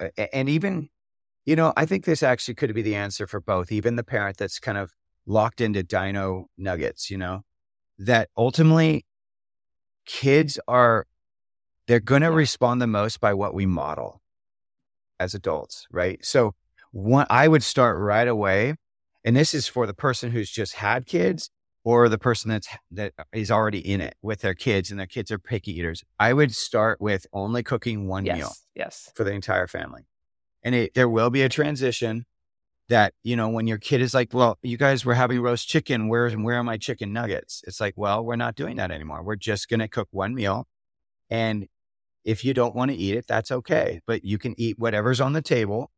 Uh, 0.00 0.08
and 0.32 0.48
even, 0.48 0.88
you 1.44 1.56
know, 1.56 1.72
I 1.76 1.86
think 1.86 2.04
this 2.04 2.22
actually 2.22 2.54
could 2.54 2.74
be 2.74 2.82
the 2.82 2.94
answer 2.94 3.26
for 3.26 3.40
both. 3.40 3.72
Even 3.72 3.96
the 3.96 4.04
parent 4.04 4.36
that's 4.36 4.58
kind 4.58 4.78
of 4.78 4.92
locked 5.26 5.60
into 5.60 5.82
Dino 5.82 6.46
Nuggets, 6.58 7.10
you 7.10 7.18
know, 7.18 7.42
that 7.98 8.28
ultimately 8.36 9.04
kids 10.06 10.58
are 10.66 11.06
they're 11.86 12.00
going 12.00 12.22
to 12.22 12.30
respond 12.30 12.80
the 12.80 12.86
most 12.86 13.20
by 13.20 13.34
what 13.34 13.54
we 13.54 13.66
model 13.66 14.22
as 15.18 15.34
adults, 15.34 15.86
right? 15.90 16.24
So, 16.24 16.54
one, 16.92 17.26
I 17.30 17.48
would 17.48 17.62
start 17.62 17.98
right 17.98 18.28
away 18.28 18.76
and 19.24 19.36
this 19.36 19.54
is 19.54 19.68
for 19.68 19.86
the 19.86 19.94
person 19.94 20.32
who's 20.32 20.50
just 20.50 20.74
had 20.74 21.06
kids 21.06 21.50
or 21.84 22.08
the 22.08 22.18
person 22.18 22.50
that's 22.50 22.68
that 22.90 23.12
is 23.32 23.50
already 23.50 23.78
in 23.78 24.00
it 24.00 24.14
with 24.22 24.40
their 24.40 24.54
kids 24.54 24.90
and 24.90 24.98
their 25.00 25.06
kids 25.06 25.30
are 25.30 25.38
picky 25.38 25.78
eaters 25.78 26.04
i 26.18 26.32
would 26.32 26.54
start 26.54 27.00
with 27.00 27.26
only 27.32 27.62
cooking 27.62 28.06
one 28.08 28.24
yes. 28.24 28.36
meal 28.36 28.52
Yes. 28.74 29.10
for 29.14 29.24
the 29.24 29.32
entire 29.32 29.66
family 29.66 30.02
and 30.62 30.74
it, 30.74 30.94
there 30.94 31.08
will 31.08 31.30
be 31.30 31.42
a 31.42 31.48
transition 31.48 32.24
that 32.88 33.14
you 33.22 33.36
know 33.36 33.48
when 33.48 33.66
your 33.66 33.78
kid 33.78 34.00
is 34.00 34.12
like 34.14 34.32
well 34.32 34.58
you 34.62 34.76
guys 34.76 35.04
were 35.04 35.14
having 35.14 35.40
roast 35.40 35.68
chicken 35.68 36.08
where's 36.08 36.36
where 36.36 36.56
are 36.58 36.64
my 36.64 36.76
chicken 36.76 37.12
nuggets 37.12 37.62
it's 37.66 37.80
like 37.80 37.94
well 37.96 38.24
we're 38.24 38.36
not 38.36 38.54
doing 38.54 38.76
that 38.76 38.90
anymore 38.90 39.22
we're 39.22 39.36
just 39.36 39.68
going 39.68 39.80
to 39.80 39.88
cook 39.88 40.08
one 40.10 40.34
meal 40.34 40.66
and 41.30 41.68
if 42.24 42.44
you 42.44 42.54
don't 42.54 42.74
want 42.74 42.90
to 42.90 42.96
eat 42.96 43.16
it 43.16 43.26
that's 43.26 43.50
okay 43.50 44.00
but 44.06 44.24
you 44.24 44.38
can 44.38 44.54
eat 44.58 44.78
whatever's 44.78 45.20
on 45.20 45.32
the 45.32 45.42
table 45.42 45.90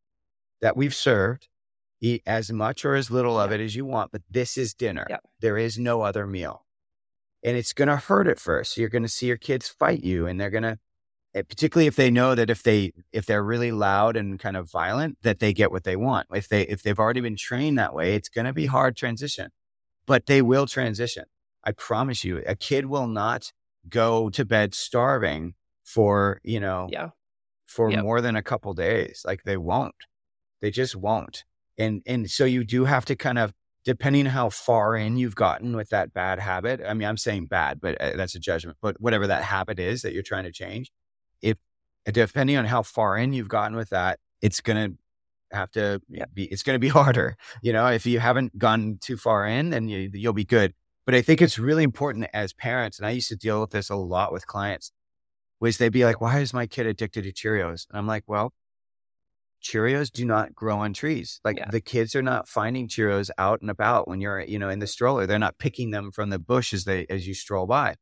that 0.60 0.76
we've 0.76 0.94
served 0.94 1.48
eat 2.08 2.22
as 2.26 2.52
much 2.52 2.84
or 2.84 2.94
as 2.94 3.10
little 3.10 3.36
of 3.40 3.50
Yeah. 3.50 3.56
it 3.56 3.64
as 3.64 3.74
you 3.76 3.84
want 3.94 4.12
but 4.12 4.22
this 4.30 4.56
is 4.56 4.74
dinner 4.74 5.06
Yep. 5.08 5.20
there 5.40 5.58
is 5.66 5.78
no 5.78 6.02
other 6.02 6.26
meal 6.26 6.56
and 7.42 7.56
it's 7.56 7.72
going 7.72 7.88
to 7.88 7.96
hurt 7.96 8.26
at 8.26 8.38
first 8.38 8.76
you're 8.76 8.88
going 8.96 9.02
to 9.10 9.16
see 9.18 9.26
your 9.26 9.36
kids 9.48 9.68
fight 9.68 10.02
you 10.04 10.26
and 10.26 10.38
they're 10.40 10.50
going 10.58 10.68
to 10.72 10.78
eh, 11.34 11.42
particularly 11.52 11.86
if 11.86 11.96
they 11.96 12.10
know 12.10 12.34
that 12.34 12.50
if 12.50 12.62
they 12.62 12.92
if 13.12 13.24
they're 13.26 13.42
really 13.54 13.72
loud 13.72 14.16
and 14.16 14.38
kind 14.38 14.56
of 14.56 14.70
violent 14.70 15.16
that 15.22 15.38
they 15.40 15.52
get 15.60 15.70
what 15.72 15.84
they 15.84 15.96
want 15.96 16.26
if 16.34 16.46
they 16.48 16.62
if 16.74 16.82
they've 16.82 16.98
already 17.04 17.20
been 17.28 17.36
trained 17.36 17.78
that 17.78 17.94
way 17.94 18.14
it's 18.14 18.28
going 18.28 18.46
to 18.46 18.52
be 18.52 18.66
hard 18.66 18.96
transition 18.96 19.48
but 20.06 20.26
they 20.26 20.42
will 20.42 20.66
transition 20.66 21.24
i 21.64 21.72
promise 21.72 22.22
you 22.24 22.42
a 22.46 22.54
kid 22.68 22.84
will 22.86 23.06
not 23.08 23.52
go 23.88 24.28
to 24.30 24.44
bed 24.44 24.74
starving 24.74 25.54
for 25.82 26.40
you 26.42 26.60
know 26.60 26.88
Yeah. 26.90 27.10
for 27.66 27.90
Yep. 27.90 28.02
more 28.02 28.20
than 28.20 28.36
a 28.36 28.42
couple 28.42 28.72
days 28.74 29.22
like 29.24 29.42
they 29.44 29.56
won't 29.56 29.94
they 30.62 30.70
just 30.70 30.94
won't 30.96 31.44
and 31.78 32.02
and 32.06 32.30
so 32.30 32.44
you 32.44 32.64
do 32.64 32.84
have 32.84 33.04
to 33.04 33.16
kind 33.16 33.38
of 33.38 33.52
depending 33.84 34.26
how 34.26 34.48
far 34.48 34.96
in 34.96 35.16
you've 35.16 35.34
gotten 35.34 35.76
with 35.76 35.90
that 35.90 36.12
bad 36.12 36.38
habit 36.38 36.80
i 36.86 36.94
mean 36.94 37.06
i'm 37.06 37.16
saying 37.16 37.46
bad 37.46 37.80
but 37.80 38.00
uh, 38.00 38.16
that's 38.16 38.34
a 38.34 38.40
judgment 38.40 38.76
but 38.80 39.00
whatever 39.00 39.26
that 39.26 39.42
habit 39.42 39.78
is 39.78 40.02
that 40.02 40.12
you're 40.12 40.22
trying 40.22 40.44
to 40.44 40.52
change 40.52 40.90
if 41.42 41.56
depending 42.12 42.56
on 42.56 42.64
how 42.64 42.82
far 42.82 43.16
in 43.16 43.32
you've 43.32 43.48
gotten 43.48 43.76
with 43.76 43.90
that 43.90 44.18
it's 44.40 44.60
going 44.60 44.90
to 44.90 44.98
have 45.52 45.70
to 45.70 46.00
be 46.32 46.44
it's 46.46 46.62
going 46.62 46.74
to 46.74 46.80
be 46.80 46.88
harder 47.00 47.36
you 47.62 47.72
know? 47.72 47.86
If 47.86 48.06
you 48.06 48.18
haven't 48.18 48.58
gone 48.58 48.98
too 49.00 49.16
far 49.16 49.46
in 49.46 49.70
then 49.70 49.88
you, 49.88 50.10
you'll 50.12 50.32
be 50.32 50.44
good. 50.44 50.74
But 51.06 51.14
i 51.14 51.22
think 51.22 51.42
it's 51.42 51.58
really 51.58 51.84
important 51.84 52.26
as 52.32 52.52
parents 52.52 52.98
and 52.98 53.06
i 53.06 53.10
used 53.10 53.28
to 53.28 53.36
deal 53.36 53.60
with 53.60 53.70
this 53.70 53.90
a 53.90 53.96
lot 53.96 54.32
with 54.32 54.46
clients 54.46 54.90
was 55.60 55.78
they'd 55.78 55.90
be 55.90 56.04
like 56.04 56.20
why 56.20 56.40
is 56.40 56.52
my 56.54 56.66
kid 56.66 56.86
addicted 56.86 57.24
to 57.24 57.32
cheerios? 57.32 57.86
And 57.88 57.98
i'm 57.98 58.06
like 58.06 58.24
well 58.26 58.52
Cheerios 59.64 60.12
do 60.12 60.24
not 60.26 60.54
grow 60.54 60.78
on 60.78 60.92
trees. 60.92 61.40
Like 61.44 61.56
Yeah. 61.56 61.70
the 61.70 61.80
kids 61.80 62.14
are 62.14 62.22
not 62.22 62.48
finding 62.48 62.86
Cheerios 62.86 63.30
out 63.38 63.62
and 63.62 63.70
about 63.70 64.06
when 64.06 64.20
you're, 64.20 64.40
you 64.42 64.58
know, 64.58 64.68
in 64.68 64.78
the 64.78 64.86
stroller. 64.86 65.26
They're 65.26 65.38
not 65.38 65.58
picking 65.58 65.90
them 65.90 66.12
from 66.12 66.30
the 66.30 66.38
bush 66.38 66.74
as 66.74 66.84
they 66.84 67.06
as 67.08 67.26
you 67.26 67.34
stroll 67.34 67.66
by. 67.66 67.96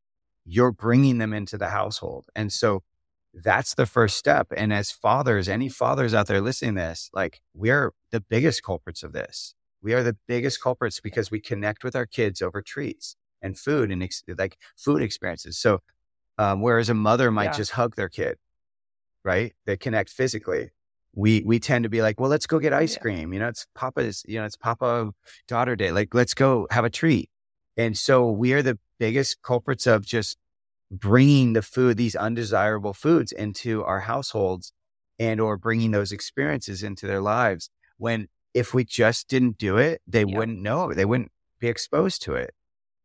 You're 0.44 0.72
bringing 0.72 1.18
them 1.18 1.32
into 1.32 1.56
the 1.56 1.68
household. 1.68 2.26
And 2.34 2.52
so 2.52 2.82
that's 3.32 3.74
the 3.74 3.86
first 3.86 4.16
step. 4.16 4.48
And 4.56 4.72
as 4.72 4.90
fathers, 4.90 5.48
any 5.48 5.68
fathers 5.68 6.12
out 6.12 6.26
there 6.26 6.40
listening 6.40 6.74
to 6.74 6.80
this, 6.80 7.08
like 7.14 7.40
we're 7.54 7.92
the 8.10 8.20
biggest 8.20 8.62
culprits 8.64 9.02
of 9.04 9.12
this. 9.12 9.54
We 9.80 9.94
are 9.94 10.02
the 10.02 10.16
biggest 10.26 10.60
culprits 10.60 11.00
because 11.00 11.30
we 11.30 11.40
connect 11.40 11.84
with 11.84 11.94
our 11.96 12.06
kids 12.06 12.42
over 12.42 12.60
treats 12.60 13.16
and 13.40 13.56
food 13.58 13.90
and 13.90 14.02
ex- 14.02 14.22
like 14.36 14.58
food 14.76 15.00
experiences. 15.02 15.58
So, 15.58 15.80
um, 16.38 16.60
whereas 16.60 16.88
a 16.88 16.94
mother 16.94 17.30
might 17.30 17.44
Yeah. 17.52 17.52
just 17.52 17.70
hug 17.72 17.94
their 17.96 18.08
kid, 18.08 18.38
right? 19.24 19.54
They 19.64 19.76
connect 19.76 20.10
physically. 20.10 20.70
We 21.14 21.42
we 21.44 21.58
tend 21.58 21.82
to 21.84 21.88
be 21.90 22.00
like, 22.02 22.18
well, 22.18 22.30
let's 22.30 22.46
go 22.46 22.58
get 22.58 22.72
ice 22.72 22.94
Yeah. 22.94 23.00
cream. 23.02 23.32
You 23.32 23.40
know, 23.40 23.48
it's 23.48 23.66
Papa's. 23.74 24.24
You 24.26 24.40
know, 24.40 24.46
it's 24.46 24.56
Papa 24.56 25.12
daughter 25.46 25.76
day. 25.76 25.92
Like, 25.92 26.14
let's 26.14 26.34
go 26.34 26.66
have 26.70 26.84
a 26.84 26.90
treat. 26.90 27.28
And 27.76 27.96
so 27.98 28.30
we 28.30 28.52
are 28.54 28.62
the 28.62 28.78
biggest 28.98 29.42
culprits 29.42 29.86
of 29.86 30.04
just 30.06 30.38
bringing 30.90 31.52
the 31.54 31.62
food, 31.62 31.96
these 31.96 32.16
undesirable 32.16 32.92
foods, 32.94 33.32
into 33.32 33.82
our 33.84 34.00
households, 34.00 34.72
and 35.18 35.40
or 35.40 35.56
bringing 35.56 35.90
those 35.90 36.12
experiences 36.12 36.82
into 36.82 37.06
their 37.06 37.20
lives. 37.20 37.70
When 37.98 38.28
if 38.54 38.74
we 38.74 38.84
just 38.84 39.28
didn't 39.28 39.58
do 39.58 39.78
it, 39.78 40.02
they 40.06 40.24
Yeah. 40.24 40.36
wouldn't 40.38 40.60
know. 40.60 40.92
They 40.92 41.04
wouldn't 41.06 41.32
be 41.58 41.68
exposed 41.68 42.22
to 42.22 42.34
it. 42.34 42.54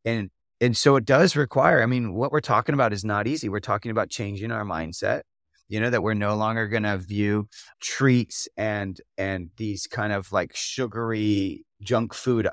And 0.05 0.29
and 0.59 0.75
so 0.75 0.95
it 0.95 1.05
does 1.05 1.35
require. 1.35 1.83
I 1.83 1.85
mean, 1.85 2.13
what 2.13 2.31
we're 2.31 2.39
talking 2.41 2.73
about 2.73 2.91
is 2.91 3.05
not 3.05 3.27
easy. 3.27 3.47
We're 3.47 3.59
talking 3.59 3.91
about 3.91 4.09
changing 4.09 4.51
our 4.51 4.63
mindset 4.63 5.21
you 5.69 5.79
know 5.79 5.89
that 5.89 6.01
we're 6.03 6.13
no 6.13 6.35
longer 6.35 6.67
going 6.67 6.83
to 6.83 6.97
view 6.97 7.47
treats 7.81 8.47
and 8.57 8.99
and 9.17 9.49
these 9.57 9.87
kind 9.87 10.13
of 10.13 10.31
like 10.31 10.55
sugary 10.55 11.65
junk 11.81 12.13
food 12.13 12.47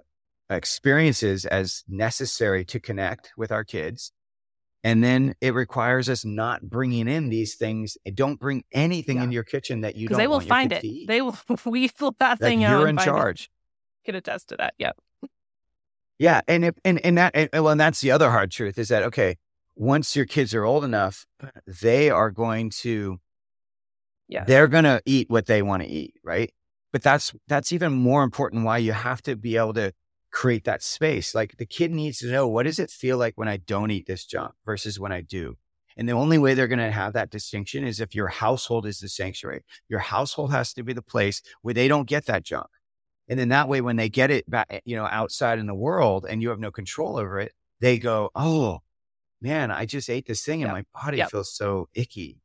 experiences 0.50 1.44
as 1.46 1.84
necessary 1.88 2.64
to 2.64 2.78
connect 2.80 3.32
with 3.36 3.50
our 3.52 3.64
kids 3.64 4.12
And 4.86 5.02
then 5.02 5.34
it 5.40 5.54
requires 5.54 6.10
us 6.10 6.26
not 6.26 6.60
bringing 6.68 7.08
in 7.08 7.30
these 7.30 7.54
things. 7.56 7.96
Eh, 8.04 8.10
don't 8.14 8.38
bring 8.38 8.64
anything 8.70 9.16
Yeah. 9.16 9.24
in 9.24 9.32
your 9.32 9.42
kitchen 9.44 9.80
that 9.80 9.96
you 9.96 10.08
don't 10.08 10.18
they 10.18 10.26
will 10.28 10.40
find 10.40 10.72
it. 10.72 10.84
They 11.06 11.22
will 11.22 11.38
weasel 11.64 12.14
that 12.18 12.32
Like, 12.32 12.40
thing 12.40 12.64
out. 12.64 12.74
Oh, 12.74 12.78
you're 12.80 12.88
and 12.88 12.98
in 13.00 13.04
find 13.04 13.08
it. 13.16 13.20
charge. 13.20 13.50
Can 14.04 14.14
attest 14.14 14.48
to 14.50 14.56
that. 14.58 14.74
Yep. 14.78 14.96
Yeah, 16.18 16.42
and 16.46 16.64
if 16.66 16.74
and 16.84 16.98
and 17.04 17.16
that 17.18 17.32
and, 17.34 17.48
well, 17.52 17.68
and 17.70 17.80
that's 17.80 18.00
the 18.02 18.10
other 18.12 18.30
hard 18.30 18.50
truth 18.50 18.78
is 18.78 18.88
that 18.88 19.02
okay, 19.04 19.36
once 19.76 20.14
your 20.14 20.26
kids 20.26 20.54
are 20.54 20.64
old 20.64 20.84
enough, 20.84 21.26
they 21.66 22.10
are 22.10 22.30
going 22.30 22.70
to 22.70 23.20
Yes. 24.26 24.46
they're 24.46 24.68
going 24.68 24.84
to 24.84 25.02
eat 25.04 25.28
what 25.28 25.46
they 25.46 25.60
want 25.60 25.82
to 25.82 25.88
eat, 25.88 26.14
right? 26.24 26.52
But 26.92 27.02
that's 27.02 27.34
that's 27.46 27.72
even 27.72 27.92
more 27.92 28.22
important 28.22 28.64
why 28.64 28.78
you 28.78 28.92
have 28.92 29.20
to 29.22 29.36
be 29.36 29.56
able 29.56 29.74
to 29.74 29.92
create 30.30 30.64
that 30.64 30.82
space. 30.82 31.34
Like 31.34 31.56
the 31.56 31.66
kid 31.66 31.92
needs 31.92 32.18
to 32.18 32.30
know 32.30 32.48
what 32.48 32.64
does 32.64 32.78
it 32.78 32.90
feel 32.90 33.18
like 33.18 33.34
when 33.36 33.48
I 33.48 33.58
don't 33.58 33.90
eat 33.90 34.06
this 34.06 34.24
junk 34.24 34.52
versus 34.64 34.98
when 34.98 35.12
I 35.12 35.20
do. 35.20 35.56
And 35.96 36.08
the 36.08 36.14
only 36.14 36.38
way 36.38 36.54
they're 36.54 36.68
going 36.68 36.78
to 36.78 36.90
have 36.90 37.12
that 37.12 37.30
distinction 37.30 37.84
is 37.84 38.00
if 38.00 38.14
your 38.14 38.28
household 38.28 38.86
is 38.86 38.98
the 38.98 39.08
sanctuary. 39.08 39.62
Your 39.88 40.00
household 40.00 40.50
has 40.52 40.72
to 40.74 40.82
be 40.82 40.92
the 40.92 41.02
place 41.02 41.40
where 41.62 41.74
they 41.74 41.86
don't 41.86 42.08
get 42.08 42.26
that 42.26 42.42
junk. 42.42 42.66
And 43.28 43.38
then 43.38 43.50
that 43.50 43.68
way, 43.68 43.80
when 43.80 43.96
they 43.96 44.08
get 44.08 44.30
it 44.30 44.48
back, 44.50 44.66
eh, 44.70 44.80
you 44.84 44.96
know, 44.96 45.06
outside 45.06 45.58
in 45.58 45.66
the 45.66 45.74
world 45.74 46.26
and 46.28 46.42
you 46.42 46.48
have 46.50 46.58
no 46.58 46.70
control 46.70 47.16
over 47.16 47.38
it, 47.38 47.52
they 47.80 47.98
go, 47.98 48.30
Oh 48.34 48.80
man, 49.44 49.70
I 49.70 49.86
just 49.86 50.10
ate 50.10 50.26
this 50.26 50.42
thing 50.42 50.62
and 50.62 50.72
Yep. 50.74 50.86
my 50.94 51.02
body 51.04 51.18
Yep. 51.18 51.30
feels 51.30 51.54
so 51.54 51.88
icky. 51.94 52.40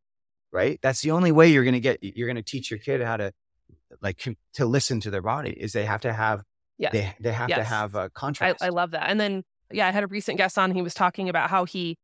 Right. 0.51 0.79
That's 0.81 1.01
the 1.01 1.11
only 1.11 1.31
way 1.31 1.47
you're 1.47 1.63
going 1.63 1.73
to 1.75 1.79
get, 1.79 2.03
you're 2.03 2.27
going 2.27 2.35
to 2.35 2.41
teach 2.43 2.69
your 2.71 2.79
kid 2.79 3.01
how 3.01 3.17
to 3.17 3.31
like 4.01 4.17
to 4.53 4.65
listen 4.65 4.99
to 5.01 5.09
their 5.11 5.21
body 5.21 5.51
is 5.51 5.73
they 5.73 5.85
have 5.85 6.01
to 6.01 6.13
have, 6.13 6.43
Yes. 6.77 6.91
they, 6.91 7.13
they 7.19 7.31
have 7.31 7.49
to 7.49 7.63
have 7.63 7.95
a 7.95 8.09
contrast. 8.09 8.61
I 8.63 8.69
love 8.69 8.91
that. 8.91 9.09
And 9.09 9.19
then, 9.19 9.43
yeah, 9.71 9.87
I 9.87 9.91
had 9.91 10.03
a 10.03 10.07
recent 10.07 10.37
guest 10.37 10.57
on. 10.57 10.71
He 10.71 10.81
was 10.81 10.93
talking 10.93 11.29
about 11.29 11.49
how 11.49 11.65
he 11.65 11.97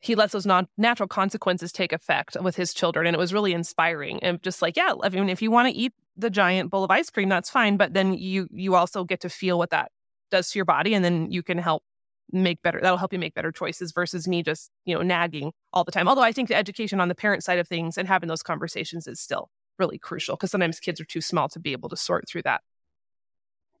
he 0.00 0.16
lets 0.16 0.32
those 0.32 0.46
non 0.46 0.66
natural 0.76 1.06
consequences 1.06 1.70
take 1.70 1.92
effect 1.92 2.36
with 2.42 2.56
his 2.56 2.74
children, 2.74 3.06
and 3.06 3.14
it 3.14 3.18
was 3.20 3.32
really 3.32 3.52
inspiring. 3.52 4.20
And 4.24 4.42
just 4.42 4.60
like, 4.60 4.76
yeah, 4.76 4.94
I 5.00 5.08
mean, 5.10 5.28
if 5.28 5.40
you 5.40 5.52
want 5.52 5.68
to 5.68 5.74
eat 5.74 5.92
the 6.16 6.28
giant 6.30 6.70
bowl 6.72 6.82
of 6.82 6.90
ice 6.90 7.08
cream, 7.08 7.28
that's 7.28 7.48
fine. 7.48 7.76
But 7.76 7.94
then 7.94 8.14
you 8.14 8.48
you 8.50 8.74
also 8.74 9.04
get 9.04 9.20
to 9.20 9.28
feel 9.28 9.58
what 9.58 9.70
that 9.70 9.92
does 10.32 10.50
to 10.50 10.58
your 10.58 10.64
body, 10.64 10.94
and 10.94 11.04
then 11.04 11.30
you 11.30 11.44
can 11.44 11.58
help 11.58 11.84
make 12.32 12.62
better. 12.62 12.80
That'll 12.80 12.96
help 12.98 13.12
you 13.12 13.18
make 13.18 13.34
better 13.34 13.52
choices 13.52 13.92
versus 13.92 14.26
me 14.26 14.42
just 14.42 14.70
you 14.84 14.94
know 14.94 15.02
nagging 15.02 15.52
all 15.72 15.84
the 15.84 15.92
time. 15.92 16.08
Although 16.08 16.22
I 16.22 16.32
think 16.32 16.48
the 16.48 16.56
education 16.56 17.00
on 17.00 17.08
the 17.08 17.14
parent 17.14 17.44
side 17.44 17.58
of 17.58 17.68
things 17.68 17.98
and 17.98 18.08
having 18.08 18.28
those 18.28 18.42
conversations 18.42 19.06
is 19.06 19.20
still 19.20 19.50
really 19.78 19.98
crucial 19.98 20.36
because 20.36 20.50
sometimes 20.50 20.80
kids 20.80 21.00
are 21.00 21.04
too 21.04 21.20
small 21.20 21.48
to 21.48 21.58
be 21.60 21.72
able 21.72 21.88
to 21.88 21.96
sort 21.96 22.28
through 22.28 22.42
that. 22.42 22.62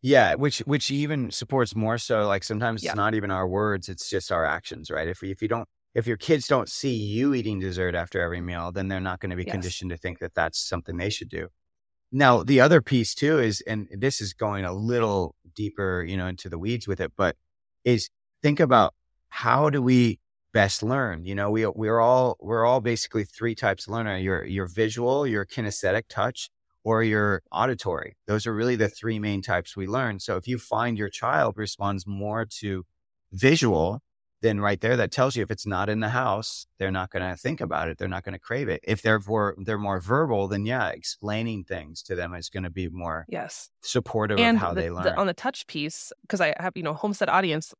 Yeah, 0.04 0.34
which 0.34 0.58
which 0.60 0.90
even 0.90 1.30
supports 1.30 1.76
more 1.76 1.96
so 1.96 2.26
like 2.26 2.42
sometimes 2.42 2.82
Yeah. 2.82 2.90
it's 2.90 2.96
not 2.96 3.14
even 3.14 3.30
our 3.30 3.46
words, 3.46 3.88
it's 3.88 4.10
just 4.10 4.32
our 4.32 4.44
actions, 4.44 4.90
right? 4.90 5.08
If 5.08 5.22
if 5.22 5.40
you 5.40 5.48
don't 5.48 5.68
if 5.94 6.06
your 6.06 6.16
kids 6.16 6.46
don't 6.48 6.68
see 6.68 6.94
you 6.94 7.34
eating 7.34 7.60
dessert 7.60 7.94
after 7.94 8.20
every 8.20 8.40
meal, 8.40 8.72
then 8.72 8.88
they're 8.88 8.98
not 9.00 9.20
going 9.20 9.30
to 9.30 9.36
be 9.36 9.44
Yes. 9.44 9.52
conditioned 9.52 9.90
to 9.90 9.96
think 9.96 10.18
that 10.20 10.34
that's 10.34 10.58
something 10.58 10.96
they 10.96 11.10
should 11.10 11.28
do. 11.28 11.48
Now, 12.10 12.42
the 12.42 12.60
other 12.60 12.82
piece 12.82 13.14
too 13.14 13.38
is 13.38 13.60
and 13.62 13.88
this 13.92 14.20
is 14.20 14.32
going 14.34 14.64
a 14.64 14.72
little 14.72 15.36
deeper, 15.54 16.04
you 16.06 16.16
know, 16.16 16.26
into 16.26 16.48
the 16.48 16.58
weeds 16.58 16.88
with 16.88 17.00
it, 17.00 17.12
but 17.16 17.36
is 17.84 18.10
think 18.42 18.60
about 18.60 18.94
how 19.28 19.70
do 19.70 19.80
we 19.82 20.18
best 20.52 20.82
learn? 20.82 21.24
You 21.24 21.34
know, 21.34 21.50
we 21.50 21.66
we're 21.66 22.00
all 22.00 22.36
we're 22.40 22.64
all 22.66 22.80
basically 22.80 23.24
three 23.24 23.54
types 23.54 23.86
of 23.86 23.92
learner. 23.94 24.16
Your 24.18 24.44
your 24.44 24.66
visual, 24.66 25.26
your 25.26 25.46
kinesthetic 25.46 26.02
touch, 26.08 26.50
or 26.84 27.02
your 27.02 27.42
auditory. 27.50 28.16
Those 28.26 28.46
are 28.46 28.54
really 28.54 28.76
the 28.76 28.88
three 28.88 29.18
main 29.18 29.40
types 29.42 29.76
we 29.76 29.86
learn. 29.86 30.18
So 30.20 30.36
if 30.36 30.46
you 30.46 30.58
find 30.58 30.98
your 30.98 31.08
child 31.08 31.54
responds 31.56 32.06
more 32.06 32.44
to 32.60 32.84
visual, 33.32 34.02
then 34.42 34.60
right 34.60 34.80
there, 34.80 34.96
that 34.96 35.12
tells 35.12 35.36
you 35.36 35.42
if 35.44 35.50
it's 35.52 35.66
not 35.66 35.88
in 35.88 36.00
the 36.00 36.08
house, 36.08 36.66
they're 36.78 36.90
not 36.90 37.10
going 37.10 37.22
to 37.30 37.36
think 37.36 37.60
about 37.60 37.88
it. 37.88 37.96
They're 37.96 38.08
not 38.08 38.24
going 38.24 38.32
to 38.34 38.38
crave 38.40 38.68
it. 38.68 38.80
If 38.82 39.00
they're 39.00 39.20
more, 39.26 39.54
they're 39.64 39.78
more 39.78 40.00
verbal, 40.00 40.48
then 40.48 40.66
yeah, 40.66 40.88
explaining 40.88 41.62
things 41.64 42.02
to 42.02 42.16
them 42.16 42.34
is 42.34 42.48
going 42.50 42.64
to 42.64 42.70
be 42.70 42.88
more 42.88 43.24
Yes. 43.28 43.70
supportive 43.82 44.38
and 44.40 44.56
of 44.56 44.60
how 44.60 44.74
the- 44.74 44.80
they 44.82 44.88
the- 44.88 44.94
learn. 44.94 45.14
on 45.16 45.26
the 45.28 45.32
touch 45.34 45.66
piece 45.68 46.12
because 46.22 46.40
i 46.40 46.54
have 46.58 46.72
you 46.76 46.82
know 46.82 46.92
homestead 46.92 47.28
audience 47.28 47.72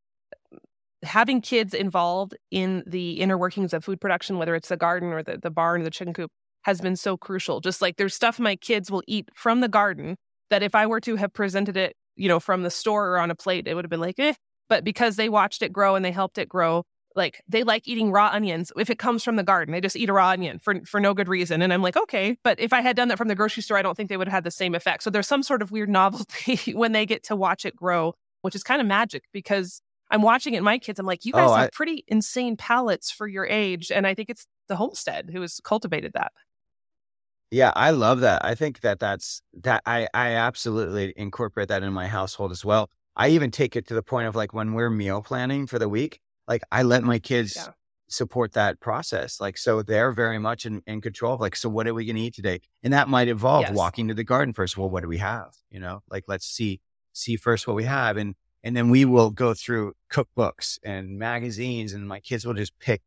having 1.03 1.40
kids 1.40 1.74
involved 1.74 2.36
in 2.50 2.82
the 2.86 3.20
inner 3.20 3.36
workings 3.36 3.72
of 3.72 3.84
food 3.84 4.00
production 4.00 4.38
whether 4.38 4.55
it's 4.55 4.68
the 4.68 4.76
garden 4.76 5.12
or 5.12 5.22
the, 5.22 5.36
the 5.36 5.50
barn 5.50 5.80
or 5.80 5.84
the 5.84 5.90
chicken 5.90 6.14
coop 6.14 6.30
has 6.62 6.80
been 6.80 6.94
so 6.94 7.16
crucial. 7.16 7.61
Just 7.61 7.82
like 7.82 7.96
there's 7.96 8.14
stuff 8.14 8.38
my 8.38 8.55
kids 8.55 8.88
will 8.88 9.03
eat 9.09 9.28
from 9.34 9.61
the 9.61 9.68
garden 9.68 10.16
that 10.53 10.62
if 10.62 10.74
i 10.74 10.86
were 10.86 11.00
to 11.00 11.16
have 11.16 11.32
presented 11.32 11.76
it 11.76 11.96
you 12.14 12.28
know 12.28 12.38
from 12.38 12.62
the 12.62 12.70
store 12.70 13.09
or 13.09 13.18
on 13.18 13.30
a 13.30 13.34
plate 13.34 13.66
it 13.66 13.74
would 13.74 13.84
have 13.84 13.90
been 13.90 14.00
like 14.00 14.18
eh 14.18 14.34
but 14.68 14.84
because 14.84 15.16
they 15.16 15.28
watched 15.28 15.62
it 15.62 15.72
grow 15.72 15.96
and 15.96 16.05
they 16.05 16.12
helped 16.12 16.38
it 16.38 16.48
grow 16.48 16.84
like 17.16 17.42
they 17.48 17.64
like 17.64 17.88
eating 17.88 18.12
raw 18.12 18.30
onions 18.32 18.70
if 18.76 18.88
it 18.88 18.98
comes 18.98 19.22
from 19.22 19.36
the 19.36 19.42
garden. 19.42 19.72
They 19.72 19.82
just 19.82 19.96
eat 19.96 20.09
a 20.09 20.12
raw 20.12 20.28
onion 20.28 20.59
for 20.59 20.80
for 20.84 21.00
no 21.00 21.14
good 21.14 21.28
reason. 21.28 21.62
And 21.62 21.72
i'm 21.72 21.82
like 21.82 21.96
okay 21.96 22.36
but 22.44 22.61
if 22.61 22.72
i 22.72 22.80
had 22.80 22.96
done 22.96 23.09
that 23.09 23.18
from 23.18 23.28
the 23.28 23.34
grocery 23.34 23.62
store 23.62 23.78
i 23.78 23.82
don't 23.82 23.96
think 23.96 24.09
they 24.09 24.16
would 24.16 24.28
have 24.28 24.34
had 24.34 24.44
the 24.44 24.50
same 24.50 24.74
effect. 24.74 25.03
So 25.03 25.11
there's 25.11 25.26
some 25.26 25.42
sort 25.42 25.62
of 25.62 25.72
weird 25.72 25.88
novelty 25.88 26.72
when 26.74 26.92
they 26.92 27.07
get 27.07 27.24
to 27.24 27.36
watch 27.36 27.64
it 27.64 27.74
grow 27.74 28.14
which 28.42 28.55
is 28.55 28.62
kind 28.62 28.80
of 28.80 28.86
magic 28.86 29.24
because 29.32 29.80
i'm 30.12 30.22
watching 30.22 30.54
it 30.54 30.62
my 30.62 30.78
kids 30.78 31.00
i'm 31.00 31.06
like 31.06 31.24
you 31.24 31.32
guys 31.32 31.50
Oh, 31.50 31.54
have 31.54 31.66
I- 31.66 31.70
pretty 31.72 32.04
insane 32.06 32.56
palates 32.56 33.10
for 33.10 33.26
your 33.26 33.46
age 33.46 33.90
and 33.90 34.06
i 34.06 34.14
think 34.14 34.30
it's 34.30 34.46
the 34.68 34.76
homestead 34.76 35.30
who 35.32 35.40
has 35.40 35.58
cultivated 35.64 36.12
that 36.14 36.32
Yeah, 37.50 37.72
I 37.76 37.90
love 37.90 38.20
that. 38.20 38.42
I 38.44 38.54
think 38.54 38.80
that 38.80 38.98
that's 38.98 39.42
that 39.62 39.82
I 39.84 40.08
I 40.14 40.28
absolutely 40.36 41.12
incorporate 41.16 41.68
that 41.68 41.82
in 41.82 41.92
my 41.92 42.06
household 42.08 42.50
as 42.50 42.64
well. 42.64 42.88
I 43.14 43.28
even 43.28 43.50
take 43.50 43.76
it 43.76 43.86
to 43.88 43.94
the 43.94 44.02
point 44.02 44.26
of 44.26 44.34
like 44.34 44.54
when 44.54 44.72
we're 44.72 44.88
meal 44.88 45.20
planning 45.20 45.66
for 45.66 45.78
the 45.78 45.88
week, 45.88 46.18
like 46.48 46.62
I 46.72 46.82
let 46.82 47.02
my 47.02 47.18
kids 47.18 47.54
Yeah. 47.56 47.72
support 48.08 48.52
that 48.52 48.80
process. 48.80 49.38
Like 49.38 49.58
so 49.58 49.82
they're 49.82 50.12
very 50.12 50.38
much 50.38 50.64
in, 50.64 50.80
in 50.86 51.02
control 51.02 51.34
of 51.34 51.40
like, 51.40 51.54
so 51.56 51.68
what 51.68 51.86
are 51.86 51.92
we 51.92 52.06
gonna 52.06 52.20
eat 52.20 52.34
today? 52.34 52.60
And 52.82 52.92
that 52.94 53.08
might 53.08 53.28
involve 53.28 53.62
Yes. 53.62 53.74
walking 53.74 54.08
to 54.08 54.14
the 54.14 54.24
garden 54.24 54.54
first. 54.54 54.78
Well, 54.78 54.88
what 54.88 55.02
do 55.02 55.08
we 55.08 55.18
have? 55.18 55.52
You 55.70 55.80
know, 55.80 56.00
like 56.10 56.24
let's 56.28 56.46
see 56.46 56.80
see 57.12 57.36
first 57.36 57.66
what 57.66 57.76
we 57.76 57.84
have. 57.84 58.16
And 58.16 58.34
and 58.64 58.76
then 58.76 58.90
we 58.90 59.04
will 59.04 59.30
go 59.30 59.54
through 59.54 59.94
cookbooks 60.10 60.78
and 60.82 61.18
magazines 61.18 61.92
and 61.92 62.06
my 62.06 62.20
kids 62.20 62.44
will 62.46 62.54
just 62.54 62.78
pick 62.78 63.02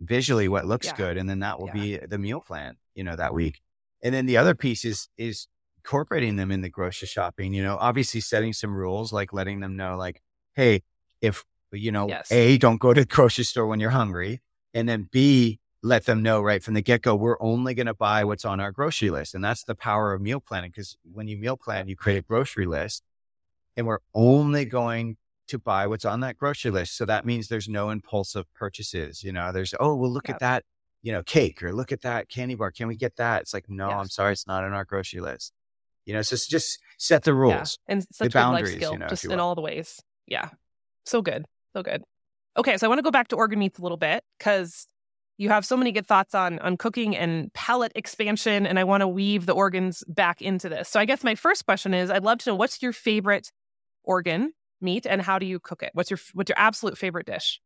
visually 0.00 0.48
what 0.48 0.66
looks 0.66 0.86
Yeah. 0.86 0.96
good. 0.96 1.16
And 1.16 1.28
then 1.28 1.40
that 1.40 1.58
will 1.58 1.66
Yeah. 1.68 1.72
be 1.72 1.96
the 1.98 2.18
meal 2.18 2.40
plan, 2.40 2.76
you 2.94 3.04
know, 3.04 3.16
that 3.16 3.34
week. 3.34 3.60
And 4.02 4.14
then 4.14 4.26
the 4.26 4.36
other 4.36 4.54
piece 4.54 4.84
is 4.84 5.08
is 5.16 5.48
incorporating 5.76 6.36
them 6.36 6.50
in 6.50 6.60
the 6.60 6.68
grocery 6.68 7.08
shopping, 7.08 7.54
you 7.54 7.62
know, 7.62 7.76
obviously 7.80 8.20
setting 8.20 8.52
some 8.52 8.74
rules, 8.74 9.12
like 9.12 9.32
letting 9.32 9.60
them 9.60 9.74
know, 9.76 9.96
like, 9.96 10.22
hey, 10.54 10.82
if 11.20 11.44
you 11.72 11.90
know, 11.90 12.08
Yes. 12.08 12.30
A, 12.30 12.58
don't 12.58 12.78
go 12.78 12.92
to 12.94 13.00
the 13.00 13.06
grocery 13.06 13.44
store 13.44 13.66
when 13.66 13.80
you're 13.80 13.90
hungry. 13.90 14.42
And 14.74 14.88
then 14.88 15.08
B, 15.10 15.60
let 15.82 16.04
them 16.06 16.22
know 16.22 16.40
right 16.42 16.62
from 16.62 16.74
the 16.74 16.82
get 16.82 17.02
go, 17.02 17.14
we're 17.14 17.40
only 17.40 17.72
going 17.74 17.86
to 17.86 17.94
buy 17.94 18.24
what's 18.24 18.44
on 18.44 18.60
our 18.60 18.72
grocery 18.72 19.10
list. 19.10 19.34
And 19.34 19.42
that's 19.44 19.64
the 19.64 19.74
power 19.74 20.12
of 20.12 20.20
meal 20.20 20.40
planning. 20.40 20.72
Cause 20.72 20.96
when 21.10 21.28
you 21.28 21.36
meal 21.36 21.56
plan, 21.56 21.88
you 21.88 21.96
create 21.96 22.18
a 22.18 22.22
grocery 22.22 22.66
list 22.66 23.02
and 23.78 23.86
we're 23.86 24.00
only 24.14 24.64
going 24.66 25.16
to 25.46 25.58
buy 25.58 25.86
what's 25.86 26.04
on 26.04 26.20
that 26.20 26.36
grocery 26.36 26.70
list. 26.70 26.96
So 26.98 27.06
that 27.06 27.24
means 27.24 27.48
there's 27.48 27.68
no 27.68 27.88
impulsive 27.88 28.44
purchases. 28.54 29.22
You 29.24 29.32
know, 29.32 29.50
there's, 29.52 29.72
oh, 29.80 29.94
well, 29.94 30.10
look 30.10 30.28
Yep. 30.28 30.34
at 30.34 30.40
that, 30.40 30.64
you 31.00 31.12
know, 31.12 31.22
cake 31.22 31.62
or 31.62 31.72
look 31.72 31.90
at 31.92 32.02
that 32.02 32.28
candy 32.28 32.54
bar. 32.54 32.70
Can 32.70 32.88
we 32.88 32.96
get 32.96 33.16
that? 33.16 33.42
It's 33.42 33.54
like, 33.54 33.64
no, 33.68 33.88
I'm 33.88 34.08
sorry. 34.10 34.32
It's 34.32 34.46
not 34.46 34.64
on 34.64 34.74
our 34.74 34.84
grocery 34.84 35.20
list. 35.20 35.54
You 36.04 36.12
know, 36.14 36.22
so 36.22 36.34
it's 36.34 36.46
just 36.48 36.78
set 36.98 37.22
the 37.22 37.30
Yeah. 37.30 37.36
rules. 37.36 37.78
and 37.86 38.02
such 38.12 38.26
good 38.26 38.34
life 38.34 38.44
boundaries, 38.44 38.74
skill 38.74 38.92
you 38.92 38.98
know, 38.98 39.08
just 39.08 39.24
you 39.24 39.30
in 39.30 39.40
all 39.40 39.54
the 39.54 39.60
ways 39.62 40.00
yeah 40.26 40.50
so 41.06 41.22
good 41.22 41.46
so 41.74 41.82
good 41.82 42.02
okay 42.56 42.76
so 42.76 42.86
i 42.86 42.88
want 42.88 42.98
to 42.98 43.02
go 43.02 43.10
back 43.10 43.28
to 43.28 43.36
organ 43.36 43.58
meats 43.58 43.78
a 43.78 43.82
little 43.82 43.96
bit 43.96 44.22
because 44.38 44.86
you 45.38 45.48
have 45.48 45.64
so 45.64 45.74
many 45.76 45.90
good 45.92 46.06
thoughts 46.06 46.34
on 46.34 46.58
on 46.58 46.76
cooking 46.76 47.16
and 47.16 47.50
palate 47.54 47.92
expansion 47.94 48.66
and 48.66 48.78
i 48.78 48.84
want 48.84 49.00
to 49.00 49.08
weave 49.08 49.46
the 49.46 49.52
organs 49.54 50.04
back 50.08 50.42
into 50.42 50.68
this 50.68 50.88
so 50.90 51.00
i 51.00 51.06
guess 51.06 51.24
my 51.24 51.34
first 51.34 51.64
question 51.64 51.94
is 51.94 52.10
i'd 52.10 52.24
love 52.24 52.36
to 52.38 52.50
know 52.50 52.54
what's 52.54 52.82
your 52.82 52.92
favorite 52.92 53.50
organ 54.08 54.52
meat 54.80 55.06
and 55.06 55.22
how 55.22 55.38
do 55.38 55.46
you 55.46 55.58
cook 55.60 55.82
it 55.82 55.90
what's 55.94 56.10
your 56.10 56.20
what's 56.34 56.48
your 56.48 56.58
absolute 56.58 56.96
favorite 56.98 57.26
dish 57.26 57.60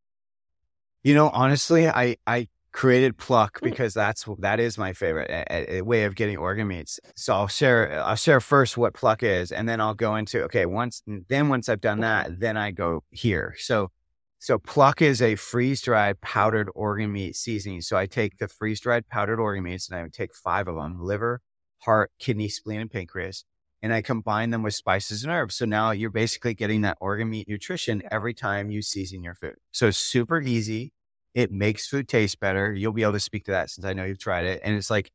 You 1.05 1.15
know, 1.15 1.31
honestly, 1.31 1.89
I 1.89 2.17
I 2.27 2.49
created 2.73 3.19
pluck 3.19 3.61
Mm. 3.61 3.65
because 3.71 3.93
that's 3.93 4.25
that 4.39 4.59
is 4.61 4.79
my 4.79 4.93
favorite 4.95 5.31
a, 5.31 5.77
a 5.79 5.81
way 5.83 6.05
of 6.05 6.15
getting 6.15 6.39
organ 6.39 6.69
meats. 6.69 7.01
So 7.17 7.35
I'll 7.35 7.49
share 7.49 7.81
I'll 8.09 8.17
share 8.27 8.41
first 8.41 8.77
what 8.79 8.95
pluck 8.95 9.23
is, 9.23 9.53
and 9.53 9.69
then 9.69 9.81
I'll 9.81 9.95
go 10.07 10.17
into 10.21 10.37
okay. 10.45 10.65
Once 10.67 11.03
then 11.29 11.49
once 11.49 11.69
I've 11.69 11.81
done 11.81 12.01
that, 12.01 12.39
then 12.45 12.57
I 12.57 12.71
go 12.71 13.03
here. 13.11 13.55
So 13.59 13.91
so 14.39 14.59
pluck 14.59 15.03
is 15.03 15.21
a 15.21 15.35
freeze 15.37 15.83
dried 15.83 16.21
powdered 16.21 16.69
organ 16.75 17.11
meat 17.13 17.35
seasoning. 17.37 17.81
So 17.83 17.97
I 17.97 18.07
take 18.07 18.39
the 18.39 18.49
freeze 18.49 18.81
dried 18.81 19.05
powdered 19.09 19.41
organ 19.41 19.65
meats 19.65 19.89
and 19.89 19.99
I 19.99 20.03
would 20.05 20.15
take 20.15 20.33
five 20.35 20.67
of 20.69 20.77
them: 20.77 20.93
liver, 21.01 21.41
heart, 21.87 22.11
kidney, 22.25 22.49
spleen, 22.49 22.81
and 22.81 22.91
pancreas. 22.91 23.45
And 23.83 23.93
I 23.93 24.01
combine 24.01 24.51
them 24.51 24.63
with 24.63 24.75
spices 24.75 25.25
and 25.25 25.33
herbs. 25.33 25.57
So 25.57 25.65
now 25.65 25.91
you're 25.91 26.09
basically 26.09 26.55
getting 26.55 26.83
that 26.83 26.99
organ 27.01 27.29
meat 27.29 27.49
nutrition 27.49 28.03
every 28.13 28.33
time 28.33 28.71
you 28.71 28.81
season 28.81 29.25
your 29.25 29.35
food. 29.35 29.57
So 29.73 29.91
super 29.91 30.41
easy. 30.41 30.93
It 31.35 31.51
makes 31.51 31.89
food 31.89 32.09
taste 32.09 32.39
better. 32.39 32.73
You'll 32.73 32.93
be 32.93 33.03
able 33.03 33.15
to 33.15 33.21
speak 33.21 33.47
to 33.47 33.51
that 33.51 33.71
since 33.71 33.85
I 33.85 33.93
know 33.93 34.05
you've 34.05 34.21
tried 34.21 34.45
it. 34.45 34.61
And 34.63 34.77
it's 34.77 34.89
like, 34.89 35.11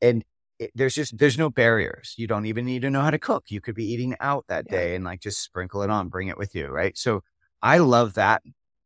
and 0.00 0.24
it, 0.60 0.70
there's 0.74 0.94
just, 0.94 1.18
there's 1.18 1.36
no 1.36 1.50
barriers. 1.50 2.14
You 2.16 2.28
don't 2.28 2.46
even 2.46 2.64
need 2.64 2.82
to 2.82 2.90
know 2.90 3.00
how 3.00 3.10
to 3.10 3.18
cook. 3.18 3.46
You 3.48 3.60
could 3.60 3.74
be 3.74 3.90
eating 3.90 4.14
out 4.20 4.44
that 4.48 4.68
day 4.68 4.94
and 4.94 5.04
like 5.04 5.20
just 5.20 5.42
sprinkle 5.42 5.82
it 5.82 5.90
on, 5.90 6.08
bring 6.10 6.28
it 6.28 6.38
with 6.38 6.54
you. 6.54 6.68
Right. 6.68 6.96
So 6.96 7.24
I 7.60 7.78
love 7.78 8.14
that 8.14 8.42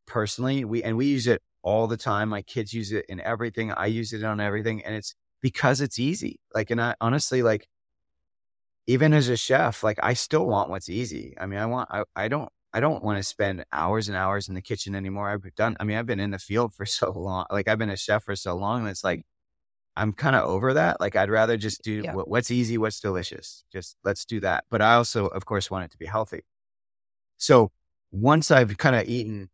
personally. 0.07 0.65
We, 0.65 0.83
and 0.83 0.97
we 0.97 1.07
use 1.07 1.27
it 1.27 1.43
all 1.63 1.89
the 1.89 1.99
time. 1.99 2.31
My 2.31 2.43
kids 2.43 2.73
use 2.73 2.91
it 2.91 3.05
in 3.09 3.21
everything. 3.21 3.71
I 3.71 3.87
use 3.87 4.15
it 4.15 4.25
on 4.25 4.41
everything. 4.41 4.83
And 4.83 4.95
it's 4.95 5.15
because 5.43 5.83
it's 5.83 5.99
easy. 5.99 6.41
Like, 6.55 6.71
and 6.71 6.81
I 6.81 6.95
honestly, 7.03 7.43
like, 7.43 7.69
even 8.87 9.13
as 9.13 9.29
a 9.29 9.37
chef, 9.37 9.83
like, 9.83 9.99
I 10.03 10.15
still 10.15 10.47
want 10.47 10.71
what's 10.71 10.89
easy. 10.89 11.35
I 11.41 11.47
mean, 11.47 11.59
I 11.59 11.67
want, 11.67 11.89
I, 11.91 12.05
I 12.15 12.29
don't, 12.29 12.51
I 12.73 12.81
don't 12.81 13.03
want 13.03 13.19
to 13.19 13.23
spend 13.23 13.65
hours 13.73 14.09
and 14.09 14.17
hours 14.17 14.49
in 14.49 14.55
the 14.55 14.61
kitchen 14.61 14.95
anymore. 14.95 15.31
I've 15.31 15.55
done, 15.55 15.77
I 15.81 15.85
mean, 15.85 15.97
I've 15.97 16.07
been 16.07 16.21
in 16.21 16.33
the 16.33 16.39
field 16.39 16.75
for 16.75 16.85
so 17.01 17.11
long. 17.13 17.47
Like, 17.51 17.69
I've 17.69 17.79
been 17.79 17.91
a 17.91 17.97
chef 17.97 18.25
for 18.25 18.37
so 18.37 18.55
long. 18.55 18.81
And 18.81 18.91
it's 18.91 19.05
like, 19.05 19.21
mm. 19.21 19.25
I'm 19.97 20.13
kind 20.13 20.35
of 20.35 20.45
over 20.45 20.75
that. 20.75 21.01
Like, 21.01 21.15
I'd 21.17 21.31
rather 21.31 21.57
just 21.57 21.83
do 21.83 22.03
yeah. 22.05 22.15
what, 22.15 22.29
what's 22.29 22.51
easy, 22.51 22.77
what's 22.77 23.01
delicious. 23.01 23.65
Just 23.73 23.97
let's 24.05 24.25
do 24.25 24.41
that. 24.41 24.65
But 24.71 24.83
I 24.83 24.95
also, 24.95 25.27
of 25.27 25.47
course, 25.47 25.71
want 25.71 25.85
it 25.85 25.93
to 25.93 25.99
be 25.99 26.07
healthy. 26.07 26.41
So 27.39 27.71
once 28.11 28.51
I've 28.51 28.77
kind 28.77 28.97
of 28.97 29.09
eaten, 29.09 29.51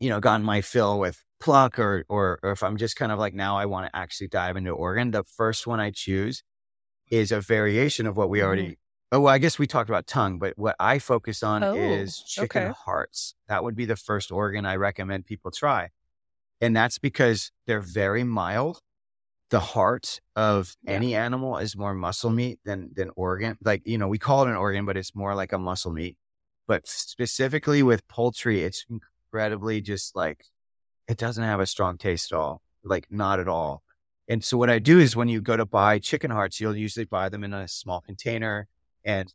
you 0.00 0.10
know, 0.10 0.20
gotten 0.20 0.44
my 0.44 0.62
fill 0.62 0.98
with 0.98 1.22
pluck 1.40 1.78
or, 1.78 2.04
or, 2.08 2.40
or 2.42 2.50
if 2.50 2.62
I'm 2.62 2.76
just 2.76 2.96
kind 2.96 3.12
of 3.12 3.20
like, 3.20 3.34
now 3.34 3.56
I 3.56 3.66
want 3.66 3.86
to 3.86 3.96
actually 3.96 4.28
dive 4.28 4.56
into 4.56 4.70
organ, 4.70 5.12
the 5.12 5.22
first 5.24 5.66
one 5.66 5.78
I 5.78 5.90
choose 5.90 6.42
is 7.12 7.30
a 7.30 7.40
variation 7.40 8.06
of 8.06 8.16
what 8.16 8.30
we 8.30 8.42
already, 8.42 8.70
mm. 8.70 8.76
oh, 9.12 9.20
well, 9.20 9.34
I 9.34 9.38
guess 9.38 9.58
we 9.58 9.66
talked 9.66 9.90
about 9.90 10.06
tongue, 10.06 10.38
but 10.38 10.54
what 10.56 10.74
I 10.80 10.98
focus 10.98 11.42
on 11.42 11.62
oh, 11.62 11.74
is 11.74 12.18
chicken 12.26 12.62
okay. 12.62 12.74
hearts. 12.84 13.34
That 13.48 13.62
would 13.62 13.76
be 13.76 13.84
the 13.84 13.96
first 13.96 14.32
organ 14.32 14.64
I 14.64 14.76
recommend 14.76 15.26
people 15.26 15.50
try. 15.50 15.90
And 16.62 16.74
that's 16.74 16.98
because 16.98 17.52
they're 17.66 17.82
very 17.82 18.24
mild. 18.24 18.80
The 19.50 19.60
heart 19.60 20.20
of 20.34 20.74
yeah. 20.82 20.92
any 20.92 21.14
animal 21.14 21.58
is 21.58 21.76
more 21.76 21.92
muscle 21.92 22.30
meat 22.30 22.60
than, 22.64 22.90
than 22.94 23.10
organ. 23.14 23.58
Like, 23.62 23.82
you 23.84 23.98
know, 23.98 24.08
we 24.08 24.18
call 24.18 24.44
it 24.44 24.48
an 24.48 24.56
organ, 24.56 24.86
but 24.86 24.96
it's 24.96 25.14
more 25.14 25.34
like 25.34 25.52
a 25.52 25.58
muscle 25.58 25.92
meat. 25.92 26.16
But 26.66 26.88
specifically 26.88 27.82
with 27.82 28.08
poultry, 28.08 28.62
it's 28.62 28.86
incredibly 28.88 29.82
just 29.82 30.16
like 30.16 30.46
it 31.06 31.18
doesn't 31.18 31.44
have 31.44 31.60
a 31.60 31.66
strong 31.66 31.98
taste 31.98 32.32
at 32.32 32.38
all, 32.38 32.62
like 32.82 33.08
not 33.10 33.38
at 33.38 33.48
all. 33.48 33.82
And 34.28 34.44
so 34.44 34.56
what 34.56 34.70
I 34.70 34.78
do 34.78 34.98
is 34.98 35.16
when 35.16 35.28
you 35.28 35.40
go 35.40 35.56
to 35.56 35.66
buy 35.66 35.98
chicken 35.98 36.30
hearts, 36.30 36.60
you'll 36.60 36.76
usually 36.76 37.04
buy 37.04 37.28
them 37.28 37.44
in 37.44 37.52
a 37.52 37.66
small 37.68 38.00
container 38.00 38.68
and 39.04 39.32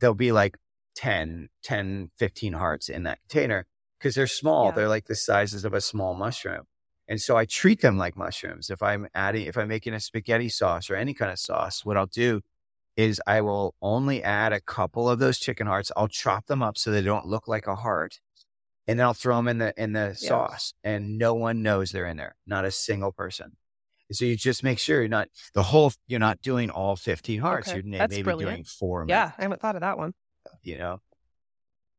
there'll 0.00 0.14
be 0.14 0.32
like 0.32 0.56
10, 0.96 1.48
10, 1.62 2.10
15 2.18 2.52
hearts 2.54 2.88
in 2.88 3.04
that 3.04 3.20
container 3.28 3.66
because 3.98 4.14
they're 4.14 4.26
small. 4.26 4.66
Yeah. 4.66 4.72
They're 4.72 4.88
like 4.88 5.06
the 5.06 5.14
sizes 5.14 5.64
of 5.64 5.72
a 5.72 5.80
small 5.80 6.14
mushroom. 6.14 6.64
And 7.06 7.20
so 7.20 7.36
I 7.36 7.44
treat 7.44 7.80
them 7.80 7.98
like 7.98 8.16
mushrooms. 8.16 8.70
If 8.70 8.82
I'm 8.82 9.08
adding, 9.14 9.46
if 9.46 9.58
I'm 9.58 9.68
making 9.68 9.94
a 9.94 10.00
spaghetti 10.00 10.48
sauce 10.48 10.90
or 10.90 10.96
any 10.96 11.14
kind 11.14 11.30
of 11.30 11.38
sauce, 11.38 11.84
what 11.84 11.96
I'll 11.96 12.06
do 12.06 12.40
is 12.96 13.20
I 13.26 13.40
will 13.40 13.74
only 13.82 14.22
add 14.22 14.52
a 14.52 14.60
couple 14.60 15.08
of 15.08 15.18
those 15.18 15.38
chicken 15.38 15.66
hearts. 15.66 15.92
I'll 15.96 16.08
chop 16.08 16.46
them 16.46 16.62
up 16.62 16.78
so 16.78 16.90
they 16.90 17.02
don't 17.02 17.26
look 17.26 17.48
like 17.48 17.66
a 17.66 17.74
heart. 17.74 18.20
And 18.86 18.98
then 18.98 19.06
I'll 19.06 19.14
throw 19.14 19.36
them 19.36 19.48
in 19.48 19.58
the 19.58 19.74
in 19.82 19.92
the 19.92 20.08
yes. 20.08 20.26
sauce 20.26 20.74
and 20.84 21.18
no 21.18 21.34
one 21.34 21.62
knows 21.62 21.90
they're 21.90 22.06
in 22.06 22.16
there. 22.16 22.36
Not 22.46 22.64
a 22.64 22.70
single 22.70 23.12
person. 23.12 23.56
So 24.14 24.24
you 24.24 24.36
just 24.36 24.62
make 24.62 24.78
sure 24.78 25.00
you're 25.00 25.08
not 25.08 25.28
the 25.54 25.62
whole 25.62 25.92
you're 26.06 26.20
not 26.20 26.40
doing 26.42 26.70
all 26.70 26.96
15 26.96 27.40
hearts. 27.40 27.68
Okay. 27.68 27.76
You're 27.76 27.98
maybe 28.08 28.22
brilliant. 28.22 28.52
doing 28.52 28.64
four. 28.64 29.04
Yeah, 29.08 29.32
I 29.38 29.42
haven't 29.42 29.60
thought 29.60 29.74
of 29.74 29.82
that 29.82 29.98
one. 29.98 30.14
You 30.62 30.78
know. 30.78 31.00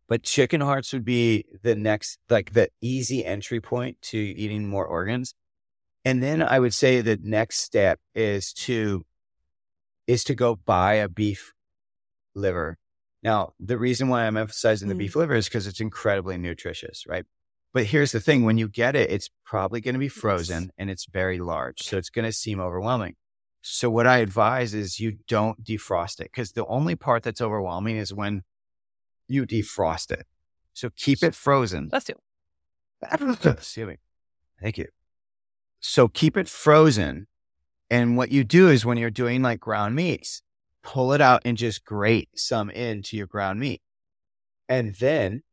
But 0.07 0.24
chicken 0.24 0.61
hearts 0.61 0.93
would 0.93 1.05
be 1.05 1.45
the 1.63 1.76
next 1.76 2.20
like 2.30 2.53
the 2.53 2.70
easy 2.82 3.26
entry 3.26 3.59
point 3.59 4.01
to 4.03 4.18
eating 4.18 4.68
more 4.68 4.86
organs. 4.86 5.34
And 6.03 6.22
then 6.22 6.43
I 6.43 6.59
would 6.59 6.74
say 6.74 7.01
the 7.01 7.20
next 7.22 7.59
step 7.59 7.99
is 8.13 8.53
to 8.53 9.03
is 10.07 10.24
to 10.26 10.36
go 10.36 10.55
buy 10.55 10.95
a 10.95 11.09
beef 11.09 11.53
liver. 12.36 12.78
Now, 13.24 13.53
the 13.59 13.80
reason 13.80 14.07
why 14.07 14.28
I'm 14.28 14.38
emphasizing 14.38 14.88
the 14.88 14.93
mm. 14.93 14.99
beef 14.99 15.16
liver 15.16 15.34
is 15.34 15.45
because 15.45 15.66
it's 15.66 15.82
incredibly 15.82 16.38
nutritious, 16.38 17.05
right? 17.07 17.26
But 17.76 17.88
here's 17.88 18.13
the 18.13 18.21
thing 18.21 18.45
when 18.45 18.57
you 18.57 18.69
get 18.69 18.95
it, 18.95 19.11
it's 19.11 19.30
probably 19.43 19.82
going 19.82 19.95
to 19.95 19.99
be 19.99 20.07
frozen 20.07 20.71
and 20.78 20.89
it's 20.89 21.07
very 21.07 21.39
large. 21.39 21.84
So 21.84 21.97
it's 21.97 22.09
going 22.09 22.23
to 22.23 22.32
seem 22.32 22.61
overwhelming. 22.61 23.15
So 23.61 23.89
what 23.89 24.07
I 24.07 24.19
advise 24.19 24.73
is 24.73 25.01
you 25.01 25.17
don't 25.28 25.61
defrost 25.61 26.21
it 26.21 26.32
because 26.32 26.53
the 26.53 26.65
only 26.67 26.95
part 26.95 27.23
that's 27.23 27.41
overwhelming 27.41 27.97
is 27.97 28.13
when 28.13 28.43
you 29.28 29.45
defrost 29.45 30.09
it. 30.09 30.26
So 30.71 30.89
keep 30.95 31.21
it 31.21 31.36
frozen. 31.36 31.89
Let's 31.91 32.05
do. 32.05 32.13
Excuse 33.11 33.88
me. 33.89 33.97
Thank 34.61 34.78
you. 34.78 34.88
So 35.82 36.07
keep 36.07 36.38
it 36.38 36.47
frozen 36.47 37.28
and 37.89 38.15
what 38.15 38.32
you 38.32 38.45
do 38.45 38.69
is 38.69 38.86
when 38.86 38.97
you're 38.97 39.09
doing 39.09 39.41
like 39.41 39.59
ground 39.59 39.95
meats, 39.95 40.43
pull 40.82 41.11
it 41.11 41.19
out 41.19 41.41
and 41.43 41.57
just 41.57 41.84
grate 41.84 42.30
some 42.36 42.69
into 42.69 43.17
your 43.17 43.28
ground 43.28 43.59
meat. 43.59 43.82
And 44.69 44.95
then 44.95 45.43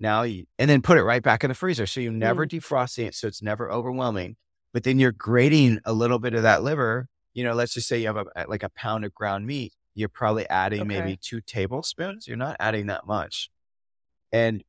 now 0.00 0.22
you, 0.22 0.46
and 0.58 0.68
then 0.68 0.82
put 0.82 0.98
it 0.98 1.02
right 1.02 1.22
back 1.22 1.44
in 1.44 1.48
the 1.48 1.54
freezer. 1.54 1.86
So 1.86 2.00
you 2.00 2.10
never 2.10 2.46
mm. 2.46 2.50
defrosting 2.50 3.06
it. 3.06 3.14
So 3.14 3.26
it's 3.26 3.42
never 3.42 3.70
overwhelming, 3.70 4.36
but 4.72 4.84
then 4.84 4.98
you're 4.98 5.12
grating 5.12 5.80
a 5.84 5.92
little 5.92 6.18
bit 6.18 6.34
of 6.34 6.42
that 6.42 6.62
liver. 6.62 7.08
You 7.32 7.44
know, 7.44 7.54
let's 7.54 7.74
just 7.74 7.88
say 7.88 8.00
you 8.00 8.06
have 8.06 8.16
a, 8.16 8.46
like 8.48 8.62
a 8.62 8.70
pound 8.70 9.04
of 9.04 9.14
ground 9.14 9.46
meat. 9.46 9.72
You're 9.94 10.08
probably 10.08 10.48
adding 10.48 10.80
okay. 10.80 10.88
maybe 10.88 11.18
two 11.20 11.40
tablespoons. 11.40 12.26
You're 12.26 12.36
not 12.36 12.56
adding 12.60 12.86
that 12.86 13.06
much. 13.06 13.50
And 14.32 14.62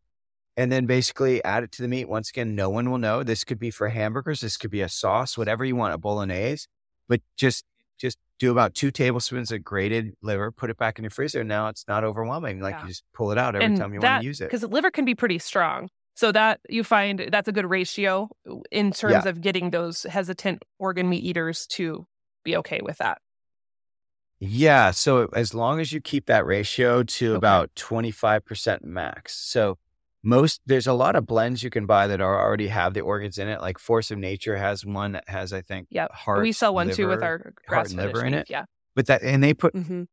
and 0.57 0.71
then 0.71 0.85
basically 0.85 1.43
add 1.43 1.63
it 1.63 1.71
to 1.73 1.81
the 1.81 1.87
meat. 1.87 2.07
Once 2.07 2.29
again, 2.29 2.55
no 2.55 2.69
one 2.69 2.89
will 2.89 2.97
know. 2.97 3.23
This 3.23 3.43
could 3.43 3.59
be 3.59 3.71
for 3.71 3.89
hamburgers. 3.89 4.39
This 4.39 4.55
could 4.55 4.71
be 4.71 4.81
a 4.81 4.89
sauce, 4.89 5.37
whatever 5.37 5.65
you 5.65 5.75
want, 5.75 5.93
a 5.93 5.97
bolognese 5.97 6.67
but 7.07 7.21
just 7.37 7.65
just 7.97 8.17
do 8.39 8.51
about 8.51 8.73
two 8.73 8.91
tablespoons 8.91 9.51
of 9.51 9.63
grated 9.63 10.13
liver, 10.21 10.51
put 10.51 10.69
it 10.69 10.77
back 10.77 10.99
in 10.99 11.03
your 11.03 11.09
freezer. 11.09 11.43
Now 11.43 11.67
it's 11.67 11.85
not 11.87 12.03
overwhelming. 12.03 12.59
Like 12.59 12.75
yeah. 12.75 12.81
you 12.83 12.87
just 12.89 13.03
pull 13.13 13.31
it 13.31 13.37
out 13.37 13.55
every 13.55 13.65
and 13.65 13.77
time 13.77 13.93
you 13.93 13.99
want 13.99 14.21
to 14.21 14.27
use 14.27 14.41
it. 14.41 14.45
Because 14.45 14.63
liver 14.63 14.91
can 14.91 15.05
be 15.05 15.15
pretty 15.15 15.39
strong. 15.39 15.89
So 16.15 16.31
that 16.31 16.61
you 16.69 16.83
find 16.83 17.27
that's 17.29 17.47
a 17.47 17.51
good 17.51 17.69
ratio 17.69 18.29
in 18.71 18.91
terms 18.91 19.25
yeah. 19.25 19.29
of 19.29 19.41
getting 19.41 19.71
those 19.71 20.03
hesitant 20.03 20.63
organ 20.79 21.09
meat 21.09 21.23
eaters 21.23 21.67
to 21.67 22.05
be 22.43 22.55
okay 22.57 22.79
with 22.81 22.97
that. 22.99 23.19
Yeah. 24.39 24.91
So 24.91 25.29
as 25.33 25.53
long 25.53 25.79
as 25.79 25.91
you 25.91 25.99
keep 25.99 26.27
that 26.27 26.45
ratio 26.45 27.03
to 27.03 27.31
okay. 27.31 27.35
about 27.35 27.73
25% 27.75 28.83
max. 28.83 29.33
So 29.35 29.77
most 30.25 30.61
there's 30.65 30.87
a 30.87 30.93
lot 30.93 31.15
of 31.15 31.25
blends 31.25 31.63
you 31.63 31.69
can 31.69 31.85
buy 31.85 32.07
that 32.07 32.19
are 32.19 32.41
already 32.41 32.67
have 32.67 32.93
the 32.93 33.01
organs 33.01 33.37
in 33.37 33.47
it. 33.47 33.61
Like 33.61 33.77
Force 33.79 34.11
of 34.11 34.17
Nature 34.17 34.57
has 34.57 34.85
one 34.85 35.13
that 35.13 35.23
has, 35.27 35.53
I 35.53 35.61
think, 35.61 35.87
yeah, 35.91 36.07
heart. 36.11 36.41
We 36.41 36.51
sell 36.51 36.73
one 36.73 36.87
liver, 36.87 36.97
too 36.97 37.07
with 37.07 37.23
our 37.23 37.53
heart 37.69 37.89
and 37.89 37.97
liver 37.97 38.25
in 38.25 38.33
it. 38.33 38.47
Yeah, 38.49 38.65
but 38.95 39.05
that 39.07 39.21
and 39.21 39.43
they 39.43 39.53
put. 39.53 39.73
Mm-hmm. 39.73 40.03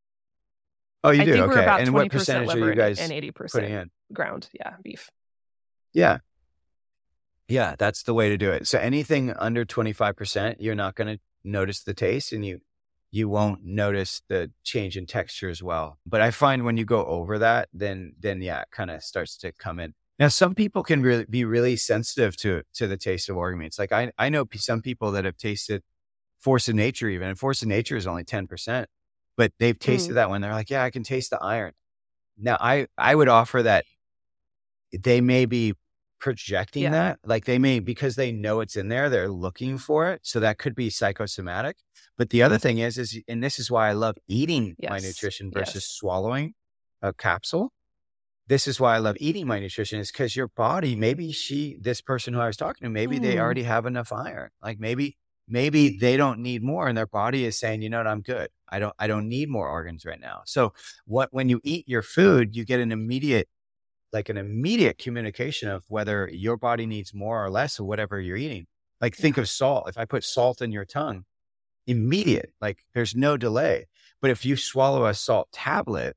Oh, 1.05 1.11
you 1.11 1.23
I 1.23 1.25
do 1.25 1.43
okay. 1.45 1.67
and 1.67 1.93
what 1.93 2.13
percentage 2.13 2.55
are 2.55 2.59
you 2.59 2.75
guys 2.75 3.01
and 3.01 3.11
eighty 3.11 3.33
percent 3.33 3.91
ground? 4.13 4.49
Yeah, 4.53 4.75
beef. 4.85 5.11
Yeah, 5.93 6.19
yeah, 7.49 7.75
that's 7.79 8.05
the 8.05 8.15
way 8.15 8.29
to 8.29 8.37
do 8.37 8.51
it. 8.51 8.67
So 8.67 8.79
anything 8.79 9.33
under 9.33 9.65
twenty 9.65 9.93
five 9.93 10.17
percent, 10.17 10.61
you're 10.61 10.75
not 10.75 10.95
going 10.95 11.17
to 11.17 11.21
notice 11.43 11.83
the 11.83 11.95
taste, 11.95 12.33
and 12.33 12.45
you 12.45 12.61
you 13.11 13.29
won't 13.29 13.65
notice 13.65 14.23
the 14.29 14.51
change 14.65 14.97
in 14.97 15.07
texture 15.07 15.49
as 15.49 15.63
well. 15.63 15.99
But 16.07 16.23
I 16.23 16.31
find 16.31 16.65
when 16.65 16.77
you 16.77 16.85
go 16.85 17.05
over 17.05 17.39
that, 17.39 17.69
then 17.73 18.15
then 18.19 18.41
yeah, 18.41 18.63
it 18.63 18.69
kind 18.71 18.91
of 18.91 19.03
starts 19.03 19.37
to 19.39 19.53
come 19.53 19.81
in. 19.81 19.95
Now, 20.19 20.29
some 20.29 20.55
people 20.55 20.83
can 20.83 21.03
really 21.03 21.25
be 21.25 21.45
really 21.45 21.77
sensitive 21.77 22.37
to 22.39 22.63
to 22.75 22.87
the 22.87 22.97
taste 22.97 23.29
of 23.29 23.37
organ 23.37 23.59
meats. 23.59 23.79
Like 23.79 23.93
I, 23.93 24.13
I 24.19 24.29
know 24.29 24.47
some 24.55 24.83
people 24.83 25.11
that 25.13 25.25
have 25.25 25.37
tasted 25.37 25.83
Force 26.39 26.69
of 26.69 26.75
Nature, 26.75 27.09
even 27.09 27.29
and 27.29 27.39
Force 27.39 27.63
of 27.63 27.69
Nature 27.69 27.97
is 27.97 28.07
only 28.07 28.25
ten 28.25 28.47
percent, 28.47 28.89
but 29.37 29.53
they've 29.59 29.79
tasted 29.79 30.13
mm. 30.13 30.15
that 30.17 30.29
one. 30.29 30.41
They're 30.41 30.53
like, 30.53 30.71
yeah, 30.71 30.85
I 30.85 30.91
can 30.91 31.03
taste 31.03 31.31
the 31.31 31.43
iron. 31.43 31.73
Now, 32.39 32.57
I 32.61 32.87
I 32.99 33.15
would 33.15 33.29
offer 33.29 33.63
that 33.63 33.85
they 34.93 35.21
may 35.21 35.47
be 35.47 35.75
projecting 36.19 36.85
yeah. 36.85 36.91
that, 36.91 37.19
like 37.25 37.47
they 37.47 37.59
may 37.59 37.81
because 37.81 38.15
they 38.15 38.31
know 38.31 38.61
it's 38.61 38.77
in 38.77 38.89
there, 38.89 39.11
they're 39.11 39.31
looking 39.31 39.77
for 39.77 40.11
it. 40.11 40.21
So 40.23 40.39
that 40.41 40.59
could 40.59 40.75
be 40.75 40.89
psychosomatic. 40.89 41.79
But 42.17 42.31
the 42.31 42.43
other 42.43 42.59
thing 42.59 42.79
is, 42.79 42.99
is 42.99 43.19
and 43.27 43.43
this 43.43 43.59
is 43.59 43.71
why 43.71 43.89
I 43.89 43.93
love 43.93 44.17
eating 44.29 44.77
yes. 44.79 44.91
my 44.91 44.99
nutrition 44.99 45.51
versus 45.53 45.75
yes. 45.75 45.87
swallowing 45.87 46.55
a 47.01 47.13
capsule 47.13 47.73
this 48.49 48.66
is 48.66 48.80
why 48.80 48.95
I 48.95 48.99
love 48.99 49.16
eating 49.20 49.47
my 49.47 49.61
nutrition 49.61 50.01
is 50.01 50.11
because 50.11 50.36
your 50.36 50.49
body, 50.49 50.97
maybe 50.97 51.32
she, 51.32 51.76
this 51.80 52.01
person 52.01 52.34
who 52.34 52.40
I 52.40 52.47
was 52.47 52.57
talking 52.57 52.84
to, 52.84 52.90
maybe 52.90 53.18
mm. 53.18 53.22
they 53.22 53.38
already 53.38 53.62
have 53.62 53.86
enough 53.86 54.12
iron. 54.12 54.51
Like 54.62 54.80
maybe, 54.80 55.16
maybe 55.49 55.97
they 55.99 56.16
don't 56.16 56.40
need 56.40 56.62
more 56.62 56.88
and 56.88 56.97
their 56.97 57.07
body 57.07 57.45
is 57.45 57.59
saying, 57.59 57.82
you 57.82 57.90
know 57.90 57.99
what, 57.99 58.07
I'm 58.07 58.20
good. 58.20 58.49
I 58.68 58.78
don't, 58.78 58.95
I 58.99 59.07
don't 59.07 59.28
need 59.28 59.49
more 59.49 59.68
organs 59.68 60.05
right 60.05 60.20
now. 60.20 60.43
So 60.45 60.72
what, 61.07 61.28
when 61.32 61.49
you 61.49 61.61
eat 61.62 61.88
your 61.88 62.03
food, 62.03 62.57
you 62.57 62.64
get 62.64 62.80
an 62.80 62.90
immediate, 62.90 63.49
like 64.12 64.28
an 64.28 64.36
immediate 64.36 64.99
communication 64.99 65.68
of 65.68 65.84
whether 65.88 66.28
your 66.32 66.57
body 66.57 66.86
needs 66.86 67.14
more 67.14 67.45
or 67.45 67.51
less 67.51 67.78
of 67.78 67.86
whatever 67.86 68.20
you're 68.20 68.36
eating. 68.36 68.66
Like 69.01 69.16
think 69.16 69.36
of 69.36 69.49
salt. 69.49 69.88
If 69.88 69.99
I 69.99 70.05
put 70.05 70.24
salt 70.24 70.62
in 70.62 70.72
your 70.72 70.84
tongue, 70.84 71.24
immediate, 71.86 72.53
like 72.61 72.84
there's 72.95 73.14
no 73.14 73.36
delay. 73.36 73.86
But 74.20 74.30
if 74.30 74.45
you 74.47 74.57
swallow 74.57 75.07
a 75.07 75.14
salt 75.14 75.49
tablet, 75.53 76.16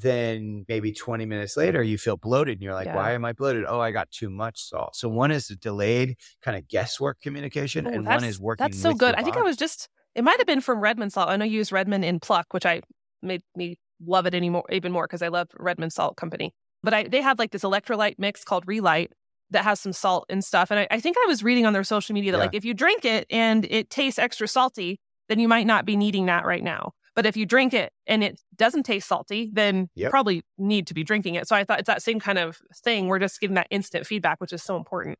then 0.00 0.64
maybe 0.68 0.92
20 0.92 1.26
minutes 1.26 1.56
later 1.56 1.82
you 1.82 1.98
feel 1.98 2.16
bloated 2.16 2.54
and 2.54 2.62
you're 2.62 2.74
like 2.74 2.86
yeah. 2.86 2.96
why 2.96 3.12
am 3.12 3.24
i 3.24 3.32
bloated 3.32 3.64
oh 3.66 3.80
i 3.80 3.90
got 3.90 4.10
too 4.10 4.30
much 4.30 4.62
salt 4.62 4.94
so 4.94 5.08
one 5.08 5.30
is 5.30 5.50
a 5.50 5.56
delayed 5.56 6.16
kind 6.42 6.56
of 6.56 6.66
guesswork 6.68 7.20
communication 7.20 7.86
oh, 7.86 7.90
and 7.90 8.06
one 8.06 8.24
is 8.24 8.40
working 8.40 8.64
that's 8.64 8.80
so 8.80 8.94
good 8.94 9.14
i 9.14 9.22
think 9.22 9.36
i 9.36 9.42
was 9.42 9.56
just 9.56 9.88
it 10.14 10.24
might 10.24 10.38
have 10.38 10.46
been 10.46 10.60
from 10.60 10.80
redmond 10.80 11.12
salt 11.12 11.28
i 11.28 11.36
know 11.36 11.44
you 11.44 11.58
use 11.58 11.72
redmond 11.72 12.04
in 12.04 12.20
pluck 12.20 12.46
which 12.52 12.66
i 12.66 12.80
made 13.22 13.42
me 13.56 13.78
love 14.04 14.26
it 14.26 14.34
anymore 14.34 14.64
even 14.70 14.92
more 14.92 15.06
because 15.06 15.22
i 15.22 15.28
love 15.28 15.48
redmond 15.58 15.92
salt 15.92 16.16
company 16.16 16.52
but 16.82 16.94
I, 16.94 17.04
they 17.04 17.20
have 17.20 17.38
like 17.38 17.50
this 17.50 17.62
electrolyte 17.62 18.16
mix 18.18 18.44
called 18.44 18.64
Re-Lyte 18.66 19.12
that 19.50 19.64
has 19.64 19.80
some 19.80 19.92
salt 19.92 20.26
and 20.28 20.44
stuff. 20.44 20.70
And 20.70 20.80
I, 20.80 20.88
I 20.90 21.00
think 21.00 21.16
I 21.18 21.26
was 21.26 21.42
reading 21.42 21.66
on 21.66 21.72
their 21.72 21.84
social 21.84 22.14
media 22.14 22.32
that 22.32 22.38
Yeah. 22.38 22.44
like 22.44 22.54
if 22.54 22.64
you 22.64 22.74
drink 22.74 23.04
it 23.04 23.26
and 23.30 23.66
it 23.68 23.90
tastes 23.90 24.18
extra 24.18 24.48
salty, 24.48 25.00
then 25.28 25.38
you 25.38 25.48
might 25.48 25.66
not 25.66 25.84
be 25.84 25.96
needing 25.96 26.26
that 26.26 26.44
right 26.44 26.62
now. 26.62 26.92
But 27.20 27.26
if 27.26 27.36
you 27.36 27.44
drink 27.44 27.74
it 27.74 27.92
and 28.06 28.24
it 28.24 28.40
doesn't 28.56 28.84
taste 28.84 29.06
salty, 29.06 29.50
then 29.52 29.90
you 29.94 30.08
probably 30.08 30.42
need 30.56 30.86
to 30.86 30.94
be 30.94 31.04
drinking 31.04 31.34
it. 31.34 31.46
So 31.46 31.54
I 31.54 31.64
thought 31.64 31.78
it's 31.78 31.86
that 31.86 32.02
same 32.02 32.18
kind 32.18 32.38
of 32.38 32.62
thing. 32.82 33.08
We're 33.08 33.18
just 33.18 33.38
getting 33.38 33.56
that 33.56 33.66
instant 33.68 34.06
feedback, 34.06 34.40
which 34.40 34.54
is 34.54 34.62
so 34.62 34.74
important. 34.74 35.18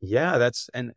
Yeah, 0.00 0.38
that's 0.38 0.68
and 0.74 0.90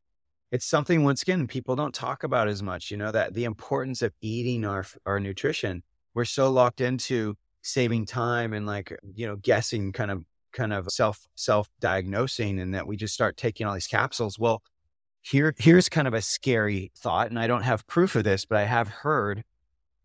it's 0.51 0.65
something 0.65 1.03
once 1.03 1.21
again 1.21 1.45
people 1.45 1.75
don't 1.75 1.93
talk 1.93 2.23
about 2.23 2.47
as 2.47 2.63
much. 2.63 2.89
You 2.89 2.97
know 2.97 3.11
that 3.11 3.35
the 3.35 3.43
importance 3.43 4.01
of 4.01 4.11
eating 4.21 4.65
our 4.65 4.87
our 5.05 5.19
nutrition. 5.19 5.83
We're 6.15 6.25
so 6.25 6.49
locked 6.49 6.81
into 6.81 7.35
saving 7.61 8.07
time 8.07 8.53
and 8.53 8.65
like 8.65 8.97
you 9.13 9.27
know 9.27 9.35
guessing, 9.35 9.91
kind 9.91 10.09
of 10.09 10.23
kind 10.51 10.73
of 10.73 10.87
self 10.89 11.27
self 11.35 11.69
diagnosing, 11.79 12.59
and 12.59 12.73
that 12.73 12.87
we 12.87 12.97
just 12.97 13.13
start 13.13 13.37
taking 13.37 13.67
all 13.67 13.75
these 13.75 13.85
capsules. 13.85 14.39
Well, 14.39 14.63
here 15.21 15.53
here's 15.59 15.89
kind 15.89 16.07
of 16.07 16.15
a 16.15 16.23
scary 16.23 16.91
thought, 16.97 17.29
and 17.29 17.37
I 17.37 17.45
don't 17.45 17.61
have 17.61 17.85
proof 17.85 18.15
of 18.15 18.23
this, 18.23 18.45
but 18.45 18.57
I 18.57 18.63
have 18.63 18.87
heard 18.87 19.43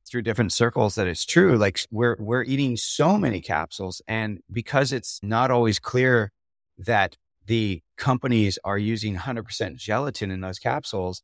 through 0.08 0.22
different 0.22 0.52
circles 0.52 0.94
that 0.94 1.06
it's 1.06 1.24
true. 1.24 1.56
Like 1.56 1.80
we're 1.90 2.16
we're 2.18 2.44
eating 2.44 2.76
so 2.76 3.18
many 3.18 3.40
capsules, 3.40 4.00
and 4.06 4.40
because 4.50 4.92
it's 4.92 5.20
not 5.22 5.50
always 5.50 5.78
clear 5.78 6.32
that 6.78 7.16
the 7.46 7.82
companies 7.96 8.58
are 8.64 8.76
using 8.78 9.16
100% 9.16 9.76
gelatin 9.76 10.30
in 10.30 10.40
those 10.40 10.58
capsules. 10.58 11.22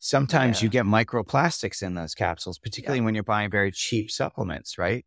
Sometimes 0.00 0.60
Yeah. 0.60 0.64
you 0.66 0.70
get 0.70 0.84
microplastics 0.84 1.82
in 1.82 1.94
those 1.94 2.14
capsules, 2.14 2.58
particularly 2.58 3.00
when 3.00 3.14
you're 3.14 3.22
buying 3.24 3.50
very 3.50 3.70
cheap 3.72 4.10
supplements, 4.10 4.76
right? 4.76 5.06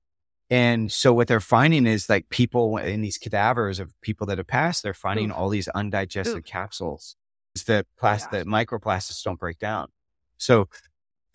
And 0.49 0.91
so 0.91 1.14
what 1.14 1.28
they're 1.28 1.39
finding 1.41 1.86
is 1.86 2.10
like 2.10 2.30
people 2.30 2.78
in 2.78 3.01
these 3.01 3.18
cadavers 3.18 3.80
of 3.80 3.93
people 4.01 4.26
that 4.28 4.38
have 4.38 4.47
passed, 4.47 4.82
they're 4.84 4.93
finding 4.93 5.30
Oof. 5.30 5.38
all 5.38 5.49
these 5.49 5.68
undigested 5.68 6.38
Oof. 6.38 6.45
capsules. 6.45 7.16
It's 7.53 7.66
the 7.66 7.86
plastic, 7.99 8.32
Yeah. 8.32 8.39
the 8.39 8.45
microplastics 8.45 9.22
don't 9.24 9.39
break 9.39 9.60
down. 9.60 9.89
So 10.38 10.70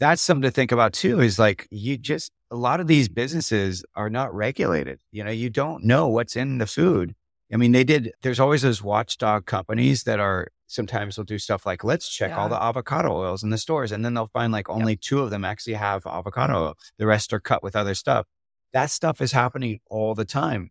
that's 0.03 0.21
something 0.21 0.43
to 0.43 0.51
think 0.51 0.73
about 0.73 0.93
too, 0.93 1.21
is 1.21 1.39
like 1.39 1.69
you 1.71 1.97
just, 1.97 2.33
a 2.51 2.57
lot 2.57 2.81
of 2.81 2.89
these 2.89 3.09
businesses 3.09 3.85
are 3.95 4.11
not 4.11 4.35
regulated. 4.35 5.01
You 5.13 5.23
know, 5.23 5.31
you 5.31 5.49
don't 5.49 5.85
know 5.85 6.09
what's 6.09 6.35
in 6.35 6.59
the 6.59 6.67
food. 6.67 7.15
I 7.53 7.57
mean, 7.57 7.71
they 7.71 7.85
did, 7.85 8.11
there's 8.23 8.41
always 8.41 8.63
those 8.63 8.83
watchdog 8.83 9.47
companies 9.47 10.03
that 10.03 10.19
are 10.19 10.49
sometimes 10.67 11.19
will 11.19 11.25
do 11.25 11.39
stuff 11.39 11.65
like, 11.67 11.85
let's 11.85 12.09
check 12.09 12.33
all 12.33 12.49
the 12.49 12.61
avocado 12.61 13.13
oils 13.13 13.45
in 13.45 13.51
the 13.51 13.59
stores. 13.59 13.93
And 13.93 14.05
then 14.05 14.15
they'll 14.15 14.27
find 14.27 14.53
like 14.53 14.69
only 14.69 14.97
two 14.97 15.21
of 15.21 15.31
them 15.31 15.45
actually 15.45 15.75
have 15.75 16.05
avocado 16.05 16.65
oil. 16.65 16.75
The 16.99 17.07
rest 17.07 17.33
are 17.33 17.41
cut 17.41 17.63
with 17.63 17.77
other 17.77 17.95
stuff. 17.95 18.27
That 18.73 18.91
stuff 18.91 19.21
is 19.21 19.31
happening 19.31 19.81
all 19.89 20.15
the 20.15 20.25
time. 20.25 20.71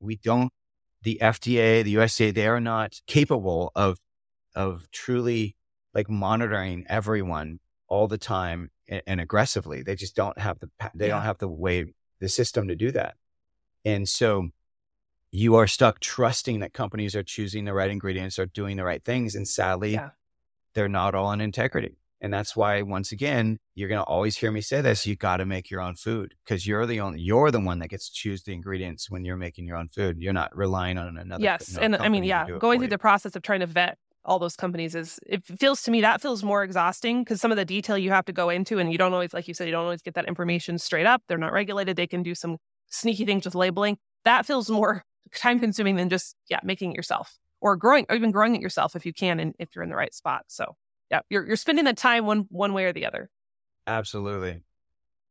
We 0.00 0.16
don't, 0.16 0.52
the 1.02 1.18
FDA, 1.22 1.84
the 1.84 1.94
USDA, 1.96 2.34
they 2.34 2.48
are 2.48 2.60
not 2.60 3.00
capable 3.06 3.70
of, 3.76 3.98
of 4.56 4.90
truly 4.90 5.54
like 5.94 6.10
monitoring 6.10 6.84
everyone 6.88 7.60
all 7.92 8.08
the 8.08 8.16
time 8.18 8.70
and, 8.88 9.02
and 9.06 9.20
aggressively. 9.20 9.82
They 9.82 9.94
just 9.94 10.16
don't 10.16 10.38
have 10.38 10.58
the, 10.60 10.70
they 10.94 11.08
Yeah. 11.08 11.14
don't 11.16 11.22
have 11.24 11.38
the 11.38 11.48
way, 11.48 11.92
the 12.20 12.28
system 12.28 12.68
to 12.68 12.74
do 12.74 12.90
that. 12.92 13.16
And 13.84 14.08
so 14.08 14.48
you 15.30 15.54
are 15.56 15.66
stuck 15.66 16.00
trusting 16.00 16.60
that 16.60 16.72
companies 16.72 17.14
are 17.14 17.22
choosing 17.22 17.64
the 17.66 17.74
right 17.74 17.90
ingredients, 17.90 18.38
are 18.38 18.46
doing 18.46 18.76
the 18.78 18.84
right 18.84 19.04
things. 19.04 19.34
And 19.34 19.46
sadly, 19.46 19.92
Yeah. 19.92 20.10
they're 20.74 20.88
not 20.88 21.14
all 21.14 21.30
in 21.32 21.40
integrity. 21.42 21.96
And 22.22 22.32
that's 22.32 22.54
why, 22.54 22.80
once 22.82 23.10
again, 23.12 23.58
you're 23.74 23.88
going 23.88 23.98
to 24.00 24.04
always 24.04 24.36
hear 24.36 24.52
me 24.52 24.60
say 24.60 24.80
this. 24.80 25.06
You 25.06 25.16
got 25.16 25.38
to 25.38 25.44
make 25.44 25.70
your 25.70 25.80
own 25.80 25.96
food 25.96 26.34
because 26.44 26.66
you're 26.66 26.86
the 26.86 27.00
only, 27.00 27.20
you're 27.20 27.50
the 27.50 27.58
one 27.60 27.80
that 27.80 27.88
gets 27.88 28.08
to 28.08 28.14
choose 28.14 28.44
the 28.44 28.52
ingredients 28.54 29.10
when 29.10 29.24
you're 29.24 29.36
making 29.36 29.66
your 29.66 29.76
own 29.76 29.88
food. 29.88 30.18
You're 30.22 30.32
not 30.32 30.56
relying 30.56 30.98
on 30.98 31.16
another. 31.18 31.42
yes. 31.42 31.70
another 31.76 31.84
And 31.84 31.96
I 31.96 32.08
mean, 32.08 32.22
yeah, 32.24 32.46
going 32.58 32.78
through 32.78 32.86
you. 32.86 32.90
the 32.90 32.98
process 32.98 33.34
of 33.36 33.42
trying 33.42 33.60
to 33.60 33.66
vet 33.66 33.98
all 34.24 34.38
those 34.38 34.56
companies 34.56 34.94
is, 34.94 35.18
it 35.26 35.44
feels 35.44 35.82
to 35.82 35.90
me 35.90 36.00
that 36.00 36.20
feels 36.20 36.42
more 36.42 36.62
exhausting 36.62 37.22
because 37.22 37.40
some 37.40 37.50
of 37.50 37.56
the 37.56 37.64
detail 37.64 37.98
you 37.98 38.10
have 38.10 38.24
to 38.26 38.32
go 38.32 38.48
into 38.48 38.78
and 38.78 38.92
you 38.92 38.98
don't 38.98 39.12
always, 39.12 39.34
like 39.34 39.48
you 39.48 39.54
said, 39.54 39.66
you 39.66 39.72
don't 39.72 39.84
always 39.84 40.02
get 40.02 40.14
that 40.14 40.26
information 40.26 40.78
straight 40.78 41.06
up. 41.06 41.22
They're 41.28 41.38
not 41.38 41.52
regulated. 41.52 41.96
They 41.96 42.06
can 42.06 42.22
do 42.22 42.34
some 42.34 42.58
sneaky 42.88 43.24
things 43.24 43.44
with 43.44 43.54
labeling. 43.54 43.98
That 44.24 44.46
feels 44.46 44.70
more 44.70 45.04
time 45.34 45.58
consuming 45.58 45.96
than 45.96 46.08
just, 46.08 46.36
yeah, 46.48 46.60
making 46.62 46.92
it 46.92 46.96
yourself 46.96 47.38
or 47.60 47.76
growing, 47.76 48.06
or 48.08 48.16
even 48.16 48.30
growing 48.30 48.54
it 48.54 48.60
yourself 48.60 48.96
if 48.96 49.06
you 49.06 49.12
can 49.12 49.38
and 49.38 49.54
if 49.58 49.74
you're 49.74 49.84
in 49.84 49.90
the 49.90 49.96
right 49.96 50.14
spot. 50.14 50.44
So, 50.48 50.76
yeah, 51.10 51.20
you're, 51.30 51.46
you're 51.46 51.56
spending 51.56 51.84
the 51.84 51.92
time 51.92 52.26
one, 52.26 52.46
one 52.48 52.72
way 52.72 52.84
or 52.84 52.92
the 52.92 53.06
other. 53.06 53.30
Absolutely. 53.86 54.62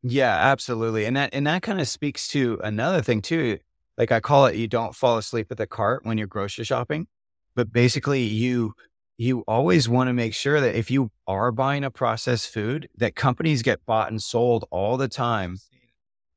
Yeah, 0.03 0.35
absolutely. 0.35 1.05
And 1.05 1.15
that 1.15 1.33
and 1.33 1.45
that 1.45 1.61
kind 1.61 1.79
of 1.79 1.87
speaks 1.87 2.27
to 2.29 2.59
another 2.63 3.01
thing 3.01 3.21
too. 3.21 3.59
Like 3.97 4.11
I 4.11 4.19
call 4.19 4.47
it 4.47 4.55
you 4.55 4.67
don't 4.67 4.95
fall 4.95 5.17
asleep 5.17 5.51
at 5.51 5.57
the 5.57 5.67
cart 5.67 6.05
when 6.05 6.17
you're 6.17 6.27
grocery 6.27 6.65
shopping. 6.65 7.07
But 7.55 7.71
basically 7.71 8.23
you 8.23 8.73
you 9.17 9.43
always 9.47 9.87
want 9.87 10.07
to 10.07 10.13
make 10.13 10.33
sure 10.33 10.59
that 10.59 10.73
if 10.75 10.89
you 10.89 11.11
are 11.27 11.51
buying 11.51 11.83
a 11.83 11.91
processed 11.91 12.51
food, 12.51 12.89
that 12.97 13.15
companies 13.15 13.61
get 13.61 13.85
bought 13.85 14.09
and 14.09 14.21
sold 14.21 14.65
all 14.71 14.97
the 14.97 15.07
time. 15.07 15.57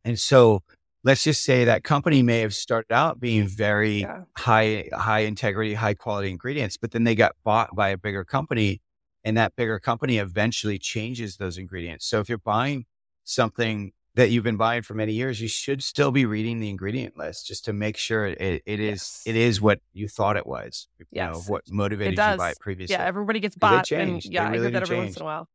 And 0.04 0.18
so 0.18 0.62
let's 1.02 1.24
just 1.24 1.42
say 1.42 1.64
that 1.64 1.82
company 1.82 2.22
may 2.22 2.40
have 2.40 2.54
started 2.54 2.92
out 2.92 3.20
being 3.20 3.48
very 3.48 4.00
Yeah. 4.00 4.24
high 4.36 4.88
high 4.92 5.20
integrity, 5.20 5.74
high 5.74 5.94
quality 5.94 6.30
ingredients, 6.30 6.76
but 6.76 6.90
then 6.90 7.04
they 7.04 7.14
got 7.14 7.36
bought 7.42 7.74
by 7.74 7.88
a 7.88 7.96
bigger 7.96 8.24
company 8.24 8.80
and 9.24 9.36
that 9.38 9.56
bigger 9.56 9.78
company 9.80 10.18
eventually 10.18 10.78
changes 10.78 11.38
those 11.38 11.56
ingredients. 11.56 12.06
So 12.06 12.20
if 12.20 12.28
you're 12.28 12.36
buying 12.38 12.84
something 13.24 13.92
that 14.16 14.30
you've 14.30 14.44
been 14.44 14.56
buying 14.56 14.82
for 14.82 14.94
many 14.94 15.12
years, 15.12 15.40
you 15.40 15.48
should 15.48 15.82
still 15.82 16.12
be 16.12 16.24
reading 16.24 16.60
the 16.60 16.68
ingredient 16.70 17.16
list 17.16 17.46
just 17.46 17.64
to 17.64 17.72
make 17.72 17.96
sure 17.96 18.26
it, 18.26 18.62
it 18.64 18.80
is 18.80 18.90
Yes. 18.90 19.22
it 19.26 19.36
is 19.36 19.60
what 19.60 19.80
you 19.92 20.08
thought 20.08 20.36
it 20.36 20.46
was. 20.46 20.86
You 20.98 21.06
know, 21.22 21.32
Yes. 21.34 21.48
what 21.48 21.62
motivated 21.68 22.12
you 22.12 22.16
to 22.24 22.36
buy 22.36 22.50
it 22.50 22.58
previously. 22.60 22.94
Yeah, 22.94 23.04
everybody 23.04 23.40
gets 23.40 23.56
bought, 23.56 23.90
and 23.90 24.24
yeah, 24.24 24.44
I 24.44 24.50
really 24.50 24.62
hear 24.62 24.70
that 24.72 24.82
every 24.82 24.96
once 24.98 25.16
in 25.16 25.22
a 25.22 25.24
while. 25.24 25.48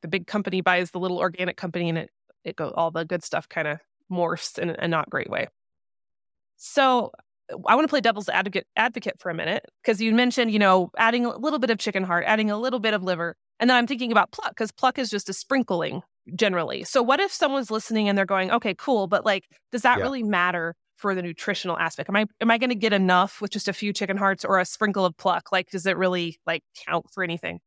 The 0.00 0.08
big 0.08 0.26
company 0.26 0.60
buys 0.60 0.90
the 0.90 0.98
little 0.98 1.18
organic 1.18 1.56
company, 1.56 1.88
and 1.88 1.98
it 1.98 2.10
it 2.44 2.56
go 2.56 2.70
all 2.70 2.90
the 2.90 3.04
good 3.04 3.22
stuff 3.22 3.48
kind 3.48 3.68
of 3.68 3.78
morphs 4.10 4.58
in 4.58 4.70
a 4.70 4.88
not 4.88 5.08
great 5.08 5.30
way. 5.30 5.46
So 6.56 7.12
uh, 7.52 7.56
I 7.66 7.74
want 7.74 7.84
to 7.84 7.88
play 7.88 8.00
devil's 8.00 8.28
advocate 8.28 8.66
advocate 8.76 9.20
for 9.20 9.30
a 9.30 9.34
minute 9.34 9.64
because 9.82 10.00
you 10.00 10.12
mentioned 10.12 10.50
you 10.52 10.58
know 10.58 10.90
adding 10.96 11.24
a 11.26 11.36
little 11.36 11.58
bit 11.60 11.70
of 11.70 11.78
chicken 11.78 12.02
heart, 12.02 12.24
adding 12.26 12.50
a 12.50 12.58
little 12.58 12.80
bit 12.80 12.94
of 12.94 13.02
liver, 13.04 13.36
and 13.60 13.70
then 13.70 13.76
I'm 13.76 13.86
thinking 13.86 14.10
about 14.10 14.32
pluck 14.32 14.50
because 14.50 14.72
pluck 14.72 14.98
is 14.98 15.08
just 15.10 15.28
a 15.28 15.32
sprinkling 15.32 16.02
generally. 16.34 16.84
So 16.84 17.02
what 17.02 17.20
if 17.20 17.32
someone's 17.32 17.70
listening 17.70 18.08
and 18.08 18.16
they're 18.16 18.26
going, 18.26 18.50
okay, 18.50 18.74
cool, 18.74 19.06
but 19.06 19.24
like, 19.24 19.44
does 19.70 19.82
that 19.82 19.98
Yeah. 19.98 20.02
really 20.02 20.22
matter? 20.22 20.74
For 20.96 21.16
the 21.16 21.22
nutritional 21.22 21.76
aspect, 21.78 22.08
am 22.10 22.14
I 22.14 22.26
am 22.40 22.48
I 22.52 22.58
going 22.58 22.70
to 22.70 22.76
get 22.76 22.92
enough 22.92 23.40
with 23.40 23.50
just 23.50 23.66
a 23.66 23.72
few 23.72 23.92
chicken 23.92 24.16
hearts 24.16 24.44
or 24.44 24.60
a 24.60 24.64
sprinkle 24.64 25.04
of 25.04 25.16
pluck? 25.16 25.50
Like, 25.50 25.68
does 25.70 25.84
it 25.84 25.96
really 25.96 26.38
like 26.46 26.62
count 26.86 27.06
for 27.12 27.24
anything? 27.24 27.58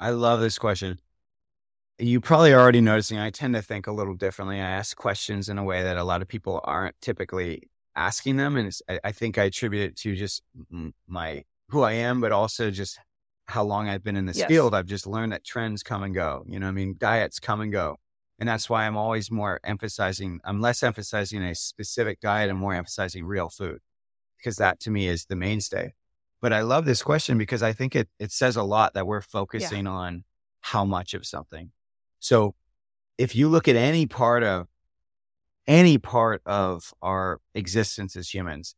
I 0.00 0.10
love 0.10 0.40
this 0.40 0.58
question. 0.58 0.98
You 1.98 2.20
probably 2.20 2.52
are 2.52 2.60
already 2.60 2.80
noticing 2.80 3.18
I 3.18 3.30
tend 3.30 3.54
to 3.54 3.62
think 3.62 3.86
a 3.86 3.92
little 3.92 4.14
differently. 4.14 4.56
I 4.56 4.68
ask 4.68 4.96
questions 4.96 5.48
in 5.48 5.58
a 5.58 5.64
way 5.64 5.84
that 5.84 5.96
a 5.96 6.02
lot 6.02 6.22
of 6.22 6.28
people 6.28 6.60
aren't 6.64 7.00
typically 7.00 7.70
asking 7.94 8.36
them. 8.36 8.56
And 8.56 8.66
it's, 8.66 8.82
I, 8.88 8.98
I 9.04 9.12
think 9.12 9.38
I 9.38 9.44
attribute 9.44 9.90
it 9.90 9.96
to 9.98 10.16
just 10.16 10.42
my 11.06 11.44
who 11.68 11.82
I 11.82 11.92
am, 11.92 12.20
but 12.20 12.32
also 12.32 12.70
just 12.72 12.98
how 13.46 13.62
long 13.62 13.88
I've 13.88 14.02
been 14.02 14.16
in 14.16 14.26
this 14.26 14.38
Yes. 14.38 14.48
field. 14.48 14.74
I've 14.74 14.86
just 14.86 15.06
learned 15.06 15.32
that 15.32 15.44
trends 15.44 15.82
come 15.82 16.02
and 16.02 16.14
go. 16.14 16.44
You 16.46 16.58
know, 16.58 16.66
what 16.66 16.70
I 16.70 16.74
mean, 16.74 16.96
diets 16.98 17.38
come 17.38 17.60
and 17.60 17.70
go. 17.70 17.98
And 18.38 18.48
that's 18.48 18.68
why 18.68 18.86
I'm 18.86 18.96
always 18.96 19.30
more 19.30 19.60
emphasizing, 19.64 20.40
I'm 20.44 20.60
less 20.60 20.82
emphasizing 20.82 21.42
a 21.42 21.54
specific 21.54 22.20
diet 22.20 22.50
and 22.50 22.58
more 22.58 22.74
emphasizing 22.74 23.24
real 23.24 23.48
food 23.48 23.80
because 24.36 24.56
that 24.56 24.80
to 24.80 24.90
me 24.90 25.06
is 25.06 25.26
the 25.26 25.36
mainstay. 25.36 25.94
But 26.40 26.52
I 26.52 26.62
love 26.62 26.84
this 26.84 27.02
question 27.02 27.38
because 27.38 27.62
I 27.62 27.72
think 27.72 27.94
it, 27.94 28.08
it 28.18 28.32
says 28.32 28.56
a 28.56 28.62
lot 28.62 28.94
that 28.94 29.06
we're 29.06 29.22
focusing 29.22 29.86
on 29.86 30.24
how 30.60 30.84
much 30.84 31.14
of 31.14 31.24
something. 31.24 31.70
So 32.18 32.54
if 33.16 33.34
you 33.34 33.48
look 33.48 33.68
at 33.68 33.76
any 33.76 34.06
part 34.06 34.42
of 34.42 34.66
any 35.66 35.96
part 35.96 36.42
of 36.44 36.92
our 37.00 37.40
existence 37.54 38.16
as 38.16 38.34
humans, 38.34 38.74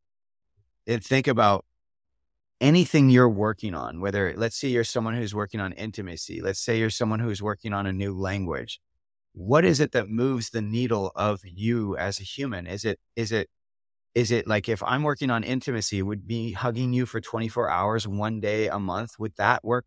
and 0.87 1.03
think 1.05 1.27
about 1.27 1.64
anything 2.61 3.11
you're 3.11 3.28
working 3.28 3.74
on, 3.74 4.00
whether 4.00 4.34
let's 4.36 4.57
say 4.57 4.68
you're 4.68 4.84
someone 4.84 5.14
who's 5.14 5.34
working 5.34 5.61
on 5.61 5.72
intimacy, 5.72 6.40
let's 6.40 6.61
say 6.61 6.78
you're 6.78 6.90
someone 6.90 7.20
who's 7.20 7.42
working 7.42 7.72
on 7.72 7.86
a 7.86 7.92
new 7.92 8.12
language. 8.16 8.80
What 9.32 9.64
is 9.64 9.80
it 9.80 9.92
that 9.92 10.09
moves 10.09 10.50
the 10.50 10.62
needle 10.62 11.12
of 11.14 11.40
you 11.44 11.96
as 11.98 12.20
a 12.20 12.22
human? 12.22 12.66
Is 12.66 12.84
it, 12.86 12.98
is 13.16 13.32
it, 13.32 13.50
is 14.14 14.30
it 14.30 14.46
like 14.46 14.66
if 14.68 14.82
I'm 14.82 15.02
working 15.02 15.30
on 15.30 15.44
intimacy, 15.44 16.00
would 16.02 16.26
be 16.26 16.52
hugging 16.52 16.94
you 16.94 17.04
for 17.04 17.20
24 17.20 17.68
hours, 17.68 18.09
one 18.09 18.40
day 18.40 18.68
a 18.68 18.78
month, 18.78 19.18
would 19.18 19.34
that 19.36 19.62
work, 19.62 19.84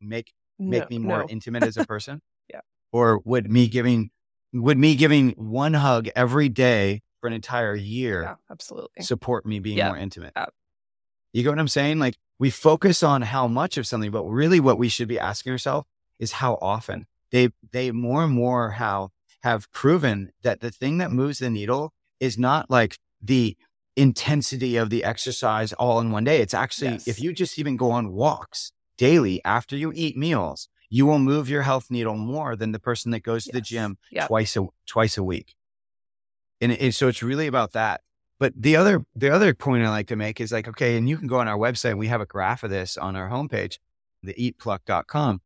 make 0.00 0.32
make 0.58 0.82
No- 0.82 0.86
me 0.90 0.98
more 0.98 1.20
no. 1.20 1.26
intimate 1.30 1.62
as 1.64 1.78
a 1.78 1.86
person? 1.86 2.20
Yeah. 2.50 2.60
Or 2.92 3.20
would 3.24 3.50
me 3.50 3.68
giving 3.68 4.10
would 4.52 4.76
me 4.76 4.96
giving 4.96 5.30
one 5.30 5.72
hug 5.72 6.08
every 6.14 6.50
day 6.50 7.00
for 7.22 7.28
an 7.28 7.32
entire 7.32 7.74
year 7.74 8.22
Yeah, 8.22 8.34
absolutely. 8.50 9.02
support 9.02 9.46
me 9.46 9.60
being 9.60 9.78
Yeah. 9.78 9.88
more 9.88 9.96
intimate? 9.96 10.34
You 11.32 11.42
get 11.42 11.50
what 11.50 11.58
I'm 11.58 11.68
saying? 11.68 11.98
Like 11.98 12.16
we 12.38 12.50
focus 12.50 13.02
on 13.02 13.22
how 13.22 13.46
much 13.46 13.76
of 13.78 13.86
something, 13.86 14.10
but 14.10 14.24
really 14.24 14.60
what 14.60 14.78
we 14.78 14.88
should 14.88 15.08
be 15.08 15.18
asking 15.18 15.52
ourselves 15.52 15.86
is 16.18 16.32
how 16.32 16.58
often. 16.60 17.06
They 17.30 17.50
they 17.72 17.90
more 17.92 18.24
and 18.24 18.32
more 18.32 18.70
how 18.72 19.10
have 19.42 19.70
proven 19.72 20.32
that 20.42 20.60
the 20.60 20.70
thing 20.70 20.98
that 20.98 21.12
moves 21.12 21.38
the 21.38 21.48
needle 21.50 21.92
is 22.18 22.36
not 22.36 22.68
like 22.70 22.98
the 23.22 23.56
intensity 23.96 24.76
of 24.76 24.90
the 24.90 25.04
exercise 25.04 25.72
all 25.74 26.00
in 26.00 26.10
one 26.10 26.24
day. 26.24 26.40
It's 26.40 26.54
actually, 26.54 26.92
Yes. 26.92 27.08
if 27.08 27.20
you 27.20 27.32
just 27.32 27.58
even 27.58 27.76
go 27.76 27.90
on 27.90 28.12
walks 28.12 28.72
daily 28.98 29.40
after 29.44 29.76
you 29.76 29.92
eat 29.94 30.16
meals, 30.16 30.68
you 30.88 31.06
will 31.06 31.18
move 31.18 31.48
your 31.48 31.62
health 31.62 31.90
needle 31.90 32.16
more 32.16 32.56
than 32.56 32.72
the 32.72 32.78
person 32.78 33.12
that 33.12 33.20
goes 33.22 33.44
to 33.44 33.52
the 33.52 33.60
gym 33.60 33.96
Yep. 34.10 34.26
twice 34.28 34.56
a 34.56 34.66
twice 34.86 35.16
a 35.16 35.22
week. 35.22 35.54
And, 36.60 36.72
it- 36.72 36.94
so 36.94 37.08
it's 37.08 37.22
really 37.22 37.46
about 37.46 37.72
that. 37.72 38.02
But 38.40 38.54
the 38.56 38.74
other 38.74 39.04
the 39.14 39.30
other 39.30 39.54
point 39.54 39.84
I 39.84 39.90
like 39.90 40.08
to 40.08 40.16
make 40.16 40.40
is 40.40 40.50
like, 40.50 40.66
okay, 40.66 40.96
and 40.96 41.08
you 41.08 41.16
can 41.18 41.28
go 41.28 41.38
on 41.38 41.46
our 41.46 41.58
website. 41.58 41.90
and 41.90 41.98
We 41.98 42.08
have 42.08 42.22
a 42.22 42.26
graph 42.26 42.64
of 42.64 42.70
this 42.70 42.96
on 42.96 43.14
our 43.14 43.28
homepage, 43.28 43.78
the 44.22 44.34
eatpluck.com. 44.34 45.42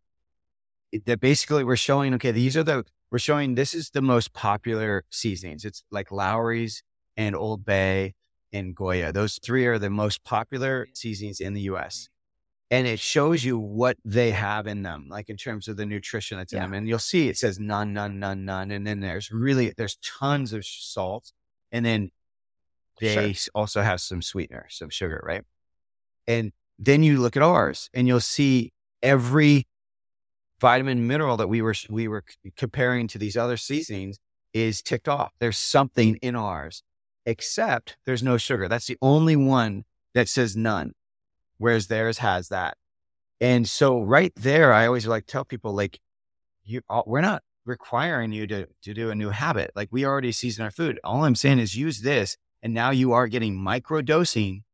That 1.07 1.21
basically 1.21 1.65
we're 1.65 1.75
showing, 1.77 2.15
okay, 2.15 2.31
these 2.31 2.57
are 2.57 2.63
the 2.63 2.85
we're 3.11 3.19
showing 3.19 3.57
this 3.57 3.75
is 3.75 3.91
the 3.91 4.01
most 4.01 4.33
popular 4.33 5.05
seasonings. 5.11 5.65
It's 5.65 5.83
like 5.91 6.11
Lawry's 6.13 6.83
and 7.17 7.35
Old 7.35 7.65
Bay 7.65 8.15
and 8.53 8.75
Goya. 8.77 9.13
Those 9.13 9.39
three 9.43 9.67
are 9.67 9.79
the 9.79 9.91
most 9.91 10.23
popular 10.25 10.87
seasonings 10.95 11.41
in 11.41 11.53
the 11.55 11.63
US. 11.63 12.09
And 12.71 12.87
it 12.87 12.99
shows 13.01 13.45
you 13.45 13.59
what 13.59 13.97
they 14.05 14.31
have 14.31 14.67
in 14.69 14.83
them, 14.83 15.07
like 15.09 15.29
in 15.29 15.37
terms 15.37 15.69
of 15.69 15.77
the 15.77 15.85
nutrition 15.87 16.39
that's 16.39 16.53
in 16.53 16.59
Yeah. 16.59 16.65
them. 16.67 16.75
And 16.75 16.89
you'll 16.89 16.99
see 17.01 17.29
it 17.29 17.37
says 17.37 17.59
none, 17.59 17.93
none, 17.93 18.19
none, 18.21 18.45
none. 18.45 18.71
And 18.71 18.87
then 18.87 19.01
there's 19.01 19.31
really, 19.31 19.73
there's 19.77 19.97
tons 19.97 20.53
of 20.53 20.65
salt. 20.65 21.33
And 21.71 21.85
then 21.85 22.11
they 23.01 23.33
Sure. 23.33 23.51
also 23.55 23.83
have 23.83 24.01
some 24.01 24.23
sweetener, 24.23 24.67
some 24.71 24.91
sugar, 24.91 25.23
right? 25.27 25.43
And 26.27 26.53
then 26.79 27.03
you 27.03 27.21
look 27.21 27.37
at 27.37 27.43
ours 27.43 27.91
and 27.95 28.07
you'll 28.09 28.21
see 28.21 28.73
every 29.03 29.67
vitamin 30.61 31.07
mineral 31.07 31.37
that 31.37 31.49
we 31.49 31.61
were 31.61 31.75
we 31.91 32.09
were 32.09 32.25
comparing 32.57 33.07
to 33.09 33.19
these 33.19 33.37
other 33.37 33.57
seasonings 33.57 34.19
is 34.53 34.81
ticked 34.83 35.09
off. 35.09 35.33
There's 35.41 35.59
something 35.59 36.17
in 36.17 36.37
ours, 36.37 36.83
except 37.27 37.97
there's 38.07 38.23
no 38.23 38.37
sugar. 38.39 38.69
That's 38.69 38.87
the 38.87 38.97
only 39.03 39.37
one 39.37 39.85
that 40.15 40.29
says 40.29 40.57
none, 40.57 40.93
whereas 41.59 41.89
theirs 41.89 42.19
has 42.19 42.49
that. 42.49 42.77
And 43.41 43.69
so 43.69 44.01
right 44.01 44.33
there, 44.37 44.73
I 44.73 44.87
always 44.87 45.07
like 45.07 45.27
tell 45.27 45.45
people 45.45 45.75
like, 45.75 46.01
you 46.65 46.81
all- 46.89 47.05
we're 47.07 47.21
not 47.21 47.43
requiring 47.67 48.33
you 48.33 48.47
to 48.47 48.67
to 48.83 48.95
do 48.95 49.11
a 49.11 49.15
new 49.15 49.31
habit. 49.31 49.73
Like 49.75 49.89
we 49.91 50.05
already 50.07 50.33
season 50.33 50.65
our 50.65 50.71
food. 50.71 51.01
All 51.05 51.25
I'm 51.25 51.35
saying 51.35 51.59
is 51.59 51.77
use 51.77 52.01
this, 52.01 52.37
and 52.65 52.75
now 52.75 52.91
you 52.91 53.13
are 53.13 53.29
getting 53.29 53.55
micro 53.55 54.01
dosing 54.03 54.65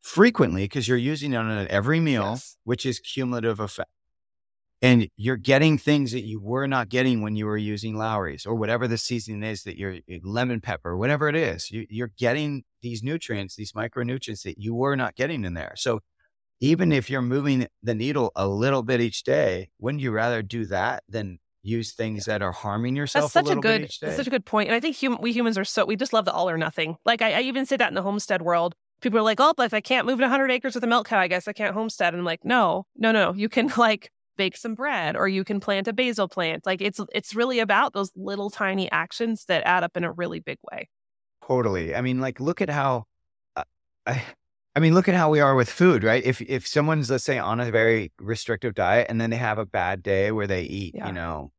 frequently 0.00 0.64
because 0.64 0.88
you're 0.88 0.96
using 0.96 1.34
it 1.34 1.36
on 1.36 1.68
every 1.68 2.00
meal, 2.00 2.30
Yes. 2.30 2.56
which 2.64 2.86
is 2.86 2.98
cumulative 2.98 3.60
effect. 3.60 3.90
And 4.82 5.08
you're 5.16 5.36
getting 5.36 5.78
things 5.78 6.12
that 6.12 6.24
you 6.24 6.40
were 6.40 6.66
not 6.66 6.88
getting 6.88 7.22
when 7.22 7.36
you 7.36 7.46
were 7.46 7.56
using 7.56 7.96
Lawry's 7.96 8.44
or 8.44 8.54
whatever 8.54 8.88
the 8.88 8.98
seasoning 8.98 9.42
is 9.42 9.62
that 9.62 9.78
you're 9.78 9.98
eh, 10.10 10.18
lemon 10.22 10.60
pepper, 10.60 10.96
whatever 10.96 11.28
it 11.28 11.36
is. 11.36 11.70
You, 11.70 11.86
you're 11.88 12.12
getting 12.18 12.64
these 12.82 13.02
nutrients, 13.02 13.56
these 13.56 13.72
micronutrients 13.72 14.42
that 14.42 14.58
you 14.58 14.74
were 14.74 14.96
not 14.96 15.14
getting 15.14 15.44
in 15.44 15.54
there. 15.54 15.74
So 15.76 16.00
even 16.60 16.92
if 16.92 17.08
you're 17.08 17.22
moving 17.22 17.66
the 17.82 17.94
needle 17.94 18.32
a 18.36 18.46
little 18.46 18.82
bit 18.82 19.00
each 19.00 19.22
day, 19.24 19.70
wouldn't 19.78 20.02
you 20.02 20.10
rather 20.10 20.42
do 20.42 20.66
that 20.66 21.02
than 21.08 21.38
use 21.64 21.92
things 21.92 22.26
that 22.26 22.42
are 22.42 22.52
harming 22.52 22.94
yourself 22.94 23.32
That's 23.32 23.46
such 23.48 23.54
a 23.54 23.58
a, 23.58 23.60
good, 23.60 23.80
bit 23.80 23.90
each 23.90 23.98
day? 24.00 24.06
that's 24.06 24.16
such 24.18 24.26
a 24.26 24.30
good 24.30 24.44
point. 24.44 24.68
And 24.68 24.76
I 24.76 24.80
think 24.80 24.96
hum- 25.00 25.18
we 25.20 25.32
humans 25.32 25.58
are 25.58 25.64
so 25.64 25.84
we 25.84 25.96
just 25.96 26.12
love 26.12 26.24
the 26.24 26.32
all 26.32 26.48
or 26.48 26.56
nothing. 26.58 26.96
Like 27.04 27.22
I, 27.22 27.32
I 27.32 27.40
even 27.40 27.66
say 27.66 27.76
that 27.76 27.88
in 27.88 27.94
the 27.94 28.02
homestead 28.02 28.42
world. 28.42 28.74
People 29.00 29.18
are 29.18 29.22
like, 29.22 29.40
"Oh, 29.40 29.52
but 29.56 29.66
if 29.66 29.74
I 29.74 29.80
can't 29.80 30.06
move 30.06 30.18
to 30.18 30.24
100 30.24 30.50
acres 30.50 30.74
with 30.74 30.84
a 30.84 30.86
milk 30.86 31.08
cow, 31.08 31.18
I 31.18 31.26
guess 31.28 31.48
I 31.48 31.52
can't 31.52 31.74
homestead." 31.74 32.14
And 32.14 32.20
I'm 32.20 32.24
like, 32.24 32.44
"No, 32.44 32.86
no, 32.96 33.12
no. 33.12 33.32
You 33.34 33.48
can 33.48 33.66
like 33.76 34.10
bake 34.36 34.56
some 34.56 34.74
bread, 34.74 35.16
or 35.16 35.28
you 35.28 35.44
can 35.44 35.60
plant 35.60 35.88
a 35.88 35.92
basil 35.92 36.28
plant. 36.28 36.64
Like 36.64 36.80
it's 36.80 37.00
it's 37.12 37.34
really 37.34 37.58
about 37.58 37.92
those 37.92 38.10
little 38.16 38.50
tiny 38.50 38.90
actions 38.92 39.44
that 39.46 39.64
add 39.66 39.82
up 39.84 39.96
in 39.96 40.04
a 40.04 40.12
really 40.12 40.40
big 40.40 40.58
way." 40.72 40.88
Totally. 41.46 41.94
I 41.94 42.00
mean, 42.00 42.20
like, 42.20 42.40
look 42.40 42.62
at 42.62 42.70
how, 42.70 43.04
uh, 43.56 43.64
I, 44.06 44.22
I 44.74 44.80
mean, 44.80 44.94
look 44.94 45.08
at 45.08 45.14
how 45.14 45.28
we 45.28 45.40
are 45.40 45.54
with 45.54 45.68
food, 45.68 46.02
right? 46.02 46.24
If 46.24 46.40
if 46.40 46.66
someone's 46.66 47.10
let's 47.10 47.24
say 47.24 47.38
on 47.38 47.60
a 47.60 47.70
very 47.70 48.12
restrictive 48.18 48.74
diet 48.74 49.06
and 49.10 49.20
then 49.20 49.28
they 49.30 49.36
have 49.36 49.58
a 49.58 49.66
bad 49.66 50.02
day 50.02 50.32
where 50.32 50.46
they 50.46 50.62
eat, 50.62 50.94
Yeah. 50.96 51.08
you 51.08 51.12
know, 51.12 51.52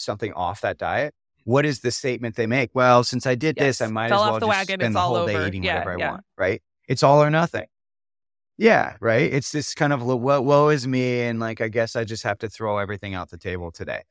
something 0.00 0.32
off 0.32 0.60
that 0.62 0.78
diet, 0.78 1.14
what 1.44 1.64
is 1.64 1.80
the 1.80 1.90
statement 1.90 2.36
they 2.36 2.46
make? 2.46 2.70
Well, 2.74 3.04
since 3.04 3.26
I 3.26 3.34
did 3.34 3.56
this, 3.56 3.80
I 3.80 3.86
might 3.86 4.08
Fell 4.08 4.22
as 4.22 4.26
off 4.26 4.30
well 4.32 4.40
the 4.40 4.46
just 4.46 4.58
wagon, 4.58 4.80
spend 4.80 4.82
it's 4.82 4.94
the 4.94 5.00
whole 5.00 5.26
day 5.26 5.34
over. 5.36 5.46
eating 5.46 5.62
Yeah, 5.62 5.74
whatever 5.74 5.92
I 5.92 5.96
yeah. 5.98 6.10
want, 6.10 6.24
right? 6.36 6.62
It's 6.88 7.02
all 7.02 7.22
or 7.22 7.30
nothing. 7.30 7.66
Yeah, 8.58 8.96
right. 9.00 9.32
It's 9.32 9.52
this 9.52 9.72
kind 9.72 9.92
of 9.92 10.02
woe, 10.02 10.40
woe 10.40 10.68
is 10.68 10.86
me, 10.86 11.22
and 11.22 11.38
like 11.38 11.60
I 11.60 11.68
guess 11.68 11.94
I 11.96 12.04
just 12.04 12.24
have 12.24 12.38
to 12.40 12.48
throw 12.48 12.78
everything 12.78 13.14
out 13.14 13.30
the 13.30 13.38
table 13.38 13.70
today. 13.70 14.02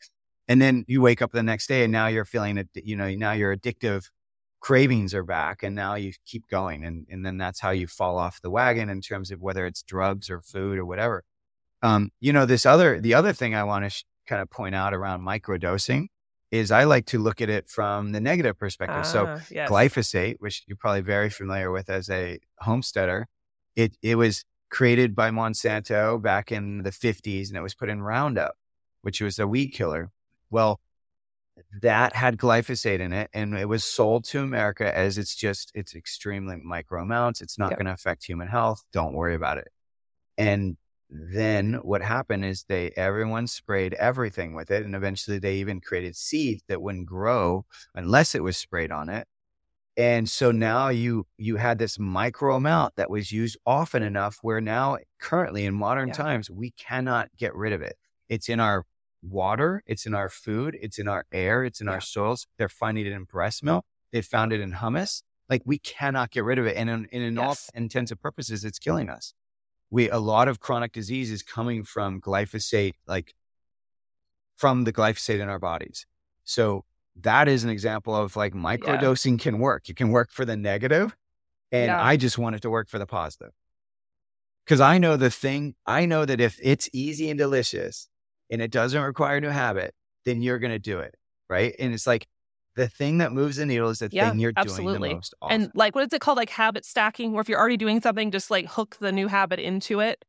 And 0.47 0.61
then 0.61 0.85
you 0.87 1.01
wake 1.01 1.21
up 1.21 1.31
the 1.33 1.43
next 1.43 1.67
day, 1.67 1.83
and 1.83 1.91
now 1.91 2.07
you're 2.07 2.25
feeling 2.25 2.57
it. 2.57 2.69
You 2.73 2.95
know, 2.95 3.09
now 3.11 3.33
your 3.33 3.55
addictive 3.55 4.09
cravings 4.61 5.13
are 5.13 5.23
back, 5.23 5.63
and 5.63 5.75
now 5.75 5.95
you 5.95 6.13
keep 6.25 6.47
going, 6.47 6.85
and 6.85 7.05
and 7.09 7.25
then 7.25 7.37
that's 7.37 7.59
how 7.59 7.71
you 7.71 7.87
fall 7.87 8.17
off 8.17 8.41
the 8.41 8.49
wagon 8.49 8.89
in 8.89 9.01
terms 9.01 9.31
of 9.31 9.41
whether 9.41 9.65
it's 9.65 9.83
drugs 9.83 10.29
or 10.29 10.41
food 10.41 10.77
or 10.77 10.85
whatever. 10.85 11.23
Um, 11.81 12.09
you 12.19 12.33
know, 12.33 12.45
this 12.45 12.65
other 12.65 13.01
the 13.01 13.13
other 13.13 13.33
thing 13.33 13.53
I 13.53 13.63
want 13.63 13.85
to 13.85 13.89
sh- 13.89 14.03
kind 14.27 14.41
of 14.41 14.49
point 14.49 14.75
out 14.75 14.93
around 14.93 15.21
microdosing 15.21 16.07
is 16.51 16.71
I 16.71 16.85
like 16.85 17.05
to 17.07 17.19
look 17.19 17.41
at 17.41 17.49
it 17.49 17.69
from 17.69 18.11
the 18.13 18.21
negative 18.21 18.57
perspective. 18.57 19.05
so 19.05 19.25
Ah, 19.27 19.41
yes. 19.49 19.69
glyphosate, 19.69 20.35
which 20.39 20.63
you're 20.67 20.77
probably 20.77 21.01
very 21.01 21.29
familiar 21.29 21.71
with 21.71 21.89
as 21.89 22.09
a 22.09 22.39
homesteader, 22.59 23.27
it 23.75 23.97
it 24.01 24.15
was 24.15 24.45
created 24.69 25.15
by 25.15 25.29
Monsanto 25.31 26.21
back 26.21 26.51
in 26.51 26.83
the 26.83 26.89
50s 26.91 27.47
and 27.49 27.57
it 27.57 27.61
was 27.61 27.73
put 27.73 27.89
in 27.89 28.01
Roundup, 28.01 28.55
which 29.01 29.21
was 29.21 29.39
a 29.39 29.47
weed 29.47 29.69
killer. 29.69 30.09
Well, 30.49 30.79
that 31.81 32.15
had 32.15 32.37
glyphosate 32.37 32.99
in 32.99 33.11
it 33.13 33.29
and 33.33 33.57
it 33.57 33.67
was 33.67 33.83
sold 33.83 34.23
to 34.25 34.39
America 34.41 34.95
as 34.95 35.17
it's 35.17 35.35
just 35.35 35.71
it's 35.73 35.95
extremely 35.95 36.55
micro 36.63 37.01
amounts. 37.01 37.41
It's 37.41 37.57
not 37.57 37.71
Yep. 37.71 37.79
going 37.79 37.85
to 37.87 37.93
affect 37.93 38.25
human 38.25 38.47
health. 38.47 38.83
Don't 38.93 39.13
worry 39.13 39.35
about 39.35 39.57
it. 39.57 39.69
And 40.37 40.77
then 41.09 41.75
what 41.83 42.01
happened 42.01 42.43
is 42.43 42.65
they 42.67 42.91
everyone 42.97 43.47
sprayed 43.47 43.93
everything 43.93 44.53
with 44.53 44.69
it 44.71 44.83
and 44.85 44.95
eventually 44.95 45.39
they 45.39 45.55
even 45.55 45.79
created 45.79 46.15
seeds 46.15 46.61
that 46.67 46.81
wouldn't 46.81 47.05
grow 47.05 47.65
unless 47.95 48.35
it 48.35 48.43
was 48.43 48.57
sprayed 48.57 48.91
on 48.91 49.07
it 49.09 49.25
and 49.95 50.29
so 50.29 50.51
now 50.51 50.89
you 50.89 51.25
you 51.37 51.55
had 51.55 51.79
this 51.79 51.97
micro 51.97 52.55
amount 52.55 52.95
that 52.97 53.09
was 53.09 53.31
used 53.31 53.57
often 53.65 54.03
enough 54.03 54.37
where 54.41 54.61
now 54.61 54.97
currently 55.19 55.65
in 55.65 55.73
modern 55.73 56.09
Yeah. 56.09 56.13
times 56.13 56.49
we 56.49 56.71
cannot 56.71 57.29
get 57.37 57.55
rid 57.55 57.73
of 57.73 57.81
it 57.81 57.95
it's 58.27 58.49
in 58.49 58.59
our 58.59 58.83
water 59.23 59.81
it's 59.85 60.05
in 60.05 60.13
our 60.13 60.29
food 60.29 60.77
it's 60.81 60.99
in 60.99 61.07
our 61.07 61.25
air 61.31 61.63
it's 61.63 61.79
in 61.81 61.87
Yeah. 61.87 61.93
our 61.93 62.01
soils 62.01 62.47
they're 62.57 62.69
finding 62.69 63.05
it 63.05 63.13
in 63.13 63.23
breast 63.23 63.63
milk 63.63 63.85
they 64.11 64.21
found 64.21 64.51
it 64.53 64.59
in 64.59 64.73
hummus 64.73 65.23
like 65.49 65.61
we 65.65 65.79
cannot 65.79 66.31
get 66.31 66.43
rid 66.43 66.59
of 66.59 66.65
it 66.65 66.75
and 66.75 66.89
in, 66.89 67.05
in, 67.11 67.21
in 67.21 67.37
all 67.37 67.49
Yes. 67.51 67.71
intents 67.73 68.11
and 68.11 68.19
purposes 68.21 68.65
it's 68.65 68.77
killing 68.77 69.09
us 69.09 69.33
we 69.89 70.09
a 70.09 70.17
lot 70.19 70.47
of 70.47 70.59
chronic 70.59 70.91
disease 70.91 71.31
is 71.31 71.43
coming 71.43 71.83
from 71.83 72.19
glyphosate 72.21 72.93
like 73.07 73.33
from 74.57 74.83
the 74.83 74.93
glyphosate 74.93 75.39
in 75.39 75.49
our 75.49 75.59
bodies. 75.59 76.05
So 76.43 76.83
that 77.21 77.47
is 77.47 77.63
an 77.63 77.69
example 77.69 78.15
of 78.15 78.35
like 78.35 78.53
microdosing 78.53 79.39
can 79.39 79.59
work. 79.59 79.89
It 79.89 79.95
can 79.95 80.09
work 80.09 80.31
for 80.31 80.45
the 80.45 80.57
negative 80.57 81.15
and 81.71 81.87
Yeah. 81.87 82.01
i 82.03 82.15
just 82.17 82.37
want 82.37 82.55
it 82.55 82.61
to 82.61 82.69
work 82.69 82.87
for 82.89 82.99
the 82.99 83.05
positive. 83.05 83.51
Because 84.65 84.81
i 84.81 84.97
know 84.97 85.17
the 85.17 85.29
thing 85.29 85.75
i 85.85 86.05
know 86.05 86.25
that 86.25 86.39
if 86.41 86.59
it's 86.61 86.89
easy 86.93 87.29
and 87.29 87.37
delicious 87.37 88.07
and 88.49 88.61
it 88.61 88.71
doesn't 88.71 89.01
require 89.01 89.37
a 89.37 89.41
new 89.41 89.49
habit 89.49 89.93
then 90.25 90.41
you're 90.41 90.59
going 90.59 90.71
to 90.71 90.79
do 90.79 90.99
it 90.99 91.15
right? 91.49 91.73
And 91.79 91.93
it's 91.93 92.05
like 92.05 92.27
the 92.77 92.87
thing 92.87 93.17
that 93.17 93.33
moves 93.33 93.57
the 93.57 93.65
needle 93.65 93.89
is 93.89 93.99
the 93.99 94.09
Yeah, 94.09 94.29
thing 94.29 94.39
you're 94.39 94.53
doing 94.53 94.93
the 94.93 94.99
most 94.99 95.33
often. 95.41 95.63
And 95.63 95.71
like, 95.75 95.95
what 95.95 96.05
is 96.05 96.13
it 96.13 96.21
called? 96.21 96.37
Like 96.37 96.51
habit 96.51 96.85
stacking, 96.85 97.33
where 97.33 97.41
if 97.41 97.49
you're 97.49 97.59
already 97.59 97.75
doing 97.77 97.99
something, 97.99 98.31
just 98.31 98.49
like 98.49 98.67
hook 98.67 98.97
the 99.01 99.11
new 99.11 99.27
habit 99.27 99.59
into 99.59 99.99
it, 99.99 100.23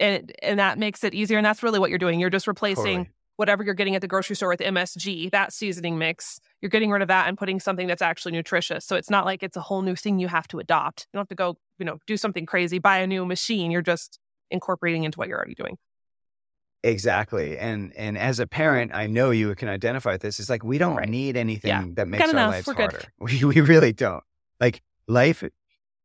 and 0.00 0.32
and 0.42 0.58
that 0.58 0.78
makes 0.78 1.04
it 1.04 1.14
easier. 1.14 1.38
And 1.38 1.46
that's 1.46 1.62
really 1.62 1.78
what 1.78 1.88
you're 1.88 1.98
doing. 1.98 2.20
You're 2.20 2.28
just 2.30 2.46
replacing 2.46 2.84
Totally. 2.84 3.10
whatever 3.36 3.62
you're 3.62 3.74
getting 3.74 3.94
at 3.94 4.00
the 4.02 4.08
grocery 4.08 4.36
store 4.36 4.48
with 4.48 4.60
MSG, 4.60 5.30
that 5.30 5.52
seasoning 5.52 5.96
mix. 5.96 6.40
You're 6.60 6.70
getting 6.70 6.90
rid 6.90 7.02
of 7.02 7.08
that 7.08 7.28
and 7.28 7.38
putting 7.38 7.60
something 7.60 7.86
that's 7.86 8.02
actually 8.02 8.32
nutritious. 8.32 8.84
So 8.84 8.96
it's 8.96 9.10
not 9.10 9.24
like 9.24 9.42
it's 9.42 9.56
a 9.56 9.60
whole 9.62 9.82
new 9.82 9.96
thing 9.96 10.18
you 10.18 10.28
have 10.28 10.48
to 10.48 10.58
adopt. 10.58 11.06
You 11.12 11.18
don't 11.18 11.22
have 11.22 11.28
to 11.28 11.34
go, 11.34 11.56
you 11.78 11.84
know, 11.84 11.98
do 12.06 12.16
something 12.16 12.46
crazy, 12.46 12.78
buy 12.78 12.98
a 12.98 13.06
new 13.06 13.24
machine. 13.24 13.70
You're 13.70 13.82
just 13.82 14.18
incorporating 14.50 15.04
into 15.04 15.18
what 15.18 15.28
you're 15.28 15.38
already 15.38 15.54
doing. 15.54 15.78
Exactly. 16.84 17.56
And 17.58 17.92
and 17.96 18.18
as 18.18 18.40
a 18.40 18.46
parent, 18.46 18.92
I 18.94 19.06
know 19.06 19.30
you 19.30 19.54
can 19.54 19.68
identify 19.68 20.16
this. 20.16 20.40
It's 20.40 20.50
like 20.50 20.64
we 20.64 20.78
don't 20.78 20.96
Right. 20.96 21.08
need 21.08 21.36
anything 21.36 21.68
Yeah. 21.68 21.84
that 21.94 22.08
makes 22.08 22.24
our 22.24 22.30
enough. 22.30 22.50
lives 22.50 22.66
We're 22.66 22.74
good. 22.74 22.90
harder. 22.92 23.08
We 23.20 23.44
we 23.44 23.60
really 23.60 23.92
don't. 23.92 24.24
Like 24.60 24.82
life 25.06 25.44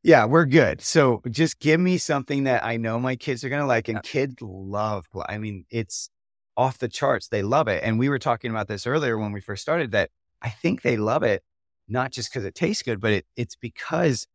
yeah, 0.04 0.26
we're 0.26 0.46
good. 0.46 0.80
So 0.82 1.22
just 1.30 1.60
give 1.60 1.80
me 1.80 1.98
something 1.98 2.44
that 2.44 2.64
I 2.64 2.78
know 2.78 3.00
my 3.00 3.16
kids 3.16 3.44
are 3.44 3.50
gonna 3.50 3.66
like. 3.66 3.88
And 3.90 3.98
Yeah. 3.98 4.02
kids 4.10 4.36
love 4.42 5.08
I 5.28 5.38
mean, 5.40 5.66
it's 5.70 6.10
off 6.56 6.78
the 6.78 6.88
charts. 6.88 7.28
They 7.28 7.42
love 7.42 7.68
it. 7.68 7.84
And 7.84 7.98
we 8.00 8.08
were 8.08 8.20
talking 8.20 8.52
about 8.52 8.68
this 8.68 8.86
earlier 8.88 9.18
when 9.18 9.32
we 9.32 9.42
first 9.42 9.62
started 9.64 9.92
that 9.92 10.12
I 10.42 10.50
think 10.50 10.82
they 10.84 10.96
love 10.98 11.24
it, 11.24 11.44
not 11.88 12.12
just 12.12 12.30
because 12.32 12.46
it 12.46 12.54
tastes 12.56 12.84
good, 12.84 13.00
but 13.02 13.12
it, 13.12 13.26
it's 13.36 13.56
because 13.56 14.28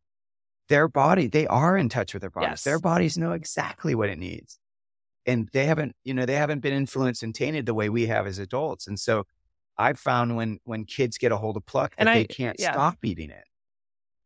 their 0.69 0.87
body, 0.87 1.27
they 1.27 1.47
are 1.47 1.75
in 1.77 1.89
touch 1.89 2.13
with 2.13 2.21
their 2.21 2.29
bodies. 2.29 2.49
Yes. 2.49 2.63
Their 2.63 2.79
bodies 2.79 3.17
know 3.17 3.31
exactly 3.31 3.95
what 3.95 4.09
it 4.09 4.17
needs 4.19 4.59
and 5.25 5.49
they 5.53 5.65
haven't 5.65 5.95
you 6.03 6.13
know 6.13 6.25
they 6.25 6.35
haven't 6.35 6.59
been 6.59 6.73
influenced 6.73 7.23
and 7.23 7.33
tainted 7.33 7.65
the 7.65 7.73
way 7.73 7.89
we 7.89 8.05
have 8.07 8.27
as 8.27 8.39
adults 8.39 8.87
and 8.87 8.99
so 8.99 9.23
i've 9.77 9.99
found 9.99 10.35
when 10.35 10.59
when 10.65 10.85
kids 10.85 11.17
get 11.17 11.31
a 11.31 11.37
hold 11.37 11.57
of 11.57 11.65
pluck 11.65 11.95
that 11.95 12.07
And 12.07 12.15
they 12.19 12.25
can't 12.25 12.57
yeah. 12.59 12.73
stop 12.73 12.97
eating 13.03 13.29
it 13.29 13.43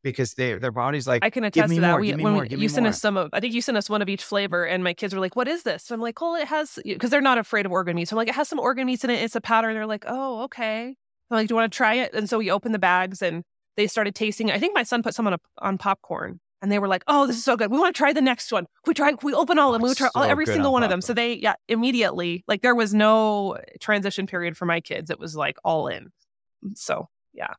because 0.04 0.34
they 0.36 0.54
their 0.58 0.72
body's 0.72 1.08
like 1.08 1.24
I 1.26 1.30
can 1.30 1.44
give 1.44 1.48
attest 1.66 1.70
me 1.70 1.76
to 1.78 1.82
that. 1.82 1.92
more, 1.92 2.00
we, 2.02 2.08
give 2.08 2.18
me 2.18 2.24
when 2.24 2.34
more, 2.34 2.48
we- 2.50 2.56
you 2.58 2.70
sent 2.70 2.84
more. 2.86 2.90
us 2.90 3.02
some 3.02 3.18
of, 3.18 3.30
I 3.34 3.40
think 3.40 3.54
you 3.54 3.62
sent 3.62 3.78
us 3.78 3.90
one 3.90 4.02
of 4.02 4.08
each 4.10 4.24
flavor, 4.24 4.64
and 4.66 4.84
my 4.84 4.94
kids 4.94 5.14
were 5.14 5.20
like, 5.20 5.36
"What 5.36 5.48
is 5.48 5.64
this?" 5.64 5.84
So 5.84 5.96
I'm 5.96 6.02
like, 6.02 6.22
"Well, 6.22 6.36
it 6.36 6.48
has," 6.48 6.80
because 6.86 7.10
they're 7.10 7.20
not 7.20 7.38
afraid 7.38 7.66
of 7.66 7.72
organ 7.72 7.96
meat. 7.96 8.08
So 8.08 8.14
I'm 8.16 8.18
like, 8.18 8.30
"It 8.30 8.36
has 8.36 8.48
some 8.48 8.60
organ 8.60 8.86
meats 8.86 9.04
in 9.04 9.10
it. 9.10 9.22
It's 9.22 9.36
a 9.36 9.42
powder." 9.42 9.74
They're 9.74 9.86
like, 9.88 10.06
"Oh, 10.08 10.44
okay." 10.44 10.96
I'm 11.30 11.36
like, 11.38 11.48
"Do 11.48 11.54
you 11.54 11.56
want 11.58 11.72
to 11.72 11.76
try 11.76 11.96
it?" 11.96 12.14
And 12.14 12.30
so 12.30 12.38
we 12.38 12.50
opened 12.52 12.74
the 12.76 12.80
bags, 12.80 13.22
and 13.22 13.44
they 13.76 13.88
started 13.88 14.16
tasting. 14.16 14.50
I 14.52 14.60
think 14.60 14.74
my 14.76 14.84
son 14.84 15.04
put 15.04 15.14
some 15.14 15.28
on 15.28 15.34
a, 15.34 15.40
on 15.58 15.78
popcorn, 15.78 16.40
and 16.62 16.72
they 16.72 16.80
were 16.80 16.88
like, 16.88 17.04
"Oh, 17.08 17.28
this 17.28 17.36
is 17.38 17.44
so 17.44 17.56
good. 17.56 17.72
We 17.72 17.80
want 17.80 17.96
to 17.96 17.98
try 17.98 18.14
the 18.14 18.22
next 18.22 18.52
one. 18.52 18.66
We 18.86 18.94
try. 18.94 19.14
We 19.24 19.34
open 19.34 19.60
all 19.60 19.74
of 19.76 19.82
them. 19.82 19.88
We 19.88 19.94
try 19.96 20.10
all, 20.16 20.24
so 20.24 20.30
every 20.30 20.46
single 20.46 20.68
on 20.68 20.74
one 20.74 20.84
of 20.84 20.90
them." 20.90 21.02
So 21.02 21.14
they, 21.14 21.34
yeah, 21.34 21.54
immediately, 21.68 22.44
like 22.48 22.62
there 22.62 22.76
was 22.76 22.94
no 22.94 23.58
transition 23.80 24.28
period 24.28 24.58
for 24.58 24.66
my 24.66 24.80
kids. 24.82 25.10
It 25.10 25.20
was 25.20 25.36
like 25.36 25.58
all 25.64 25.88
in. 25.88 26.12
So 26.76 27.10
yeah, 27.34 27.54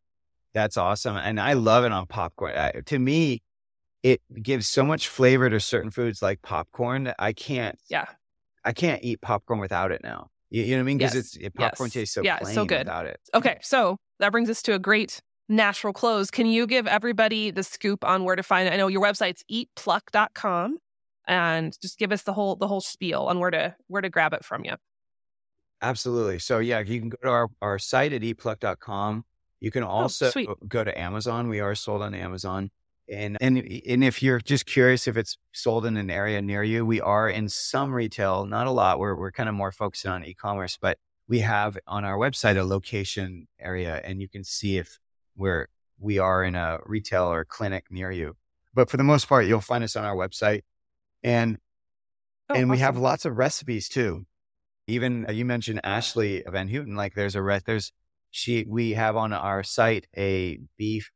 That's 0.54 0.76
awesome. 0.76 1.16
And 1.16 1.40
I 1.40 1.52
love 1.52 1.84
it 1.84 1.92
on 1.92 2.06
popcorn. 2.06 2.56
I, 2.56 2.72
to 2.86 2.98
me, 2.98 3.42
it 4.02 4.20
gives 4.42 4.66
so 4.66 4.82
much 4.84 5.06
flavor 5.08 5.48
to 5.48 5.60
certain 5.60 5.90
foods 5.90 6.20
like 6.20 6.42
popcorn. 6.42 7.12
I 7.18 7.32
can't, 7.32 7.78
yeah. 7.88 8.06
I 8.64 8.72
can't 8.72 9.02
eat 9.04 9.20
popcorn 9.20 9.60
without 9.60 9.92
it 9.92 10.02
now. 10.02 10.30
You, 10.50 10.62
you 10.64 10.70
know 10.72 10.78
what 10.78 10.80
I 10.80 10.84
mean? 10.84 10.98
Because 10.98 11.14
Yes. 11.14 11.24
it's 11.26 11.36
it, 11.36 11.54
popcorn 11.54 11.86
Yes. 11.88 11.92
tastes 11.94 12.14
so 12.14 12.22
Yeah, 12.22 12.36
it's 12.36 12.44
plain 12.44 12.54
so 12.54 12.64
good. 12.64 12.78
without 12.86 13.06
it. 13.06 13.20
Okay, 13.34 13.58
so 13.62 13.98
that 14.18 14.32
brings 14.32 14.50
us 14.50 14.62
to 14.62 14.74
a 14.74 14.78
great 14.78 15.20
natural 15.48 15.92
close. 15.92 16.30
Can 16.30 16.46
you 16.46 16.66
give 16.66 16.86
everybody 16.86 17.50
the 17.50 17.62
scoop 17.62 18.04
on 18.04 18.24
where 18.24 18.36
to 18.36 18.42
find 18.42 18.68
it? 18.68 18.72
I 18.72 18.76
know 18.76 18.88
your 18.88 19.02
website's 19.02 19.44
eatpluck.com 19.50 20.78
and 21.26 21.76
just 21.80 21.98
give 21.98 22.12
us 22.12 22.22
the 22.22 22.32
whole 22.32 22.56
the 22.56 22.66
whole 22.66 22.80
spiel 22.80 23.22
on 23.22 23.38
where 23.38 23.50
to 23.50 23.74
where 23.86 24.02
to 24.02 24.08
grab 24.08 24.32
it 24.32 24.44
from 24.44 24.64
you. 24.64 24.74
Absolutely. 25.80 26.38
So 26.38 26.58
yeah, 26.58 26.80
you 26.80 27.00
can 27.00 27.08
go 27.10 27.18
to 27.22 27.28
our, 27.28 27.48
our 27.62 27.78
site 27.78 28.12
at 28.12 28.22
eatpluck.com. 28.22 29.24
You 29.60 29.70
can 29.70 29.84
oh, 29.84 29.88
also 29.88 30.30
Oh, 30.36 30.56
go 30.66 30.84
to 30.84 30.98
Amazon. 30.98 31.48
We 31.48 31.60
are 31.60 31.74
sold 31.74 32.02
on 32.02 32.14
Amazon. 32.14 32.70
And, 33.10 33.38
and 33.40 33.58
and 33.58 34.04
if 34.04 34.22
you're 34.22 34.40
just 34.40 34.66
curious 34.66 35.08
if 35.08 35.16
it's 35.16 35.38
sold 35.52 35.86
in 35.86 35.96
an 35.96 36.10
area 36.10 36.42
near 36.42 36.62
you, 36.62 36.84
we 36.84 37.00
are 37.00 37.28
in 37.28 37.48
some 37.48 37.92
retail, 37.92 38.44
not 38.44 38.66
a 38.66 38.70
lot. 38.70 38.98
We're 38.98 39.14
we're 39.14 39.32
kind 39.32 39.48
of 39.48 39.54
more 39.54 39.72
focused 39.72 40.06
on 40.06 40.24
e-commerce, 40.24 40.76
but 40.80 40.98
we 41.26 41.40
have 41.40 41.78
on 41.86 42.04
our 42.04 42.18
website 42.18 42.58
a 42.58 42.64
location 42.64 43.48
area 43.58 44.00
and 44.04 44.20
you 44.20 44.28
can 44.28 44.44
see 44.44 44.76
if 44.78 44.98
we're 45.38 45.68
we 45.98 46.18
are 46.18 46.44
in 46.44 46.54
a 46.54 46.78
retail 46.84 47.24
or 47.32 47.44
clinic 47.46 47.86
near 47.90 48.10
you. 48.10 48.36
But 48.74 48.90
for 48.90 48.98
the 48.98 49.04
most 49.04 49.28
part, 49.28 49.46
you'll 49.46 49.60
find 49.62 49.82
us 49.82 49.96
on 49.96 50.04
our 50.04 50.14
website. 50.14 50.62
And 51.22 51.58
Oh, 52.50 52.54
and 52.54 52.70
we 52.70 52.78
have 52.78 52.96
lots 52.96 53.26
of 53.26 53.36
recipes 53.36 53.88
too. 53.90 54.24
Even 54.86 55.26
uh, 55.28 55.32
you 55.32 55.44
mentioned 55.44 55.80
Ashley 55.84 56.42
Van 56.48 56.66
Houten. 56.68 56.96
Like 56.96 57.14
there's 57.14 57.34
a 57.34 57.42
re- 57.42 57.60
there's 57.66 57.92
she 58.30 58.64
we 58.66 58.92
have 58.92 59.16
on 59.16 59.34
our 59.34 59.62
site 59.62 60.06
a 60.16 60.58
beef. 60.78 61.10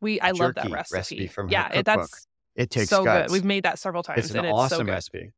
we 0.00 0.20
I 0.20 0.32
love 0.32 0.54
that 0.56 0.70
recipe. 0.70 0.96
recipe 0.96 1.26
from 1.28 1.46
her 1.46 1.52
yeah, 1.52 1.68
it, 1.68 1.84
cookbook. 1.84 2.10
that's 2.10 2.26
It 2.56 2.70
takes 2.70 2.88
so 2.90 3.04
guts. 3.04 3.28
good. 3.28 3.32
We've 3.32 3.44
made 3.44 3.62
that 3.64 3.78
several 3.78 4.02
times 4.02 4.24
it's 4.24 4.30
an 4.30 4.38
and 4.38 4.46
it's 4.48 4.54
awesome 4.54 4.86
so 4.88 4.92
recipe. 4.92 5.32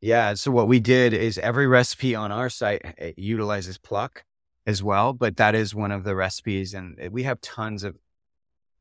Yeah. 0.00 0.34
So 0.34 0.50
what 0.50 0.66
we 0.66 0.80
did 0.80 1.12
is 1.12 1.38
every 1.38 1.68
recipe 1.68 2.16
on 2.16 2.32
our 2.32 2.50
site 2.50 2.82
utilizes 3.16 3.78
pluck 3.78 4.24
as 4.66 4.82
well, 4.82 5.12
but 5.12 5.36
that 5.36 5.54
is 5.54 5.74
one 5.74 5.92
of 5.92 6.04
the 6.04 6.16
recipes, 6.16 6.74
and 6.74 6.98
uh, 7.00 7.08
we 7.10 7.22
have 7.22 7.40
tons 7.40 7.84
of, 7.84 7.98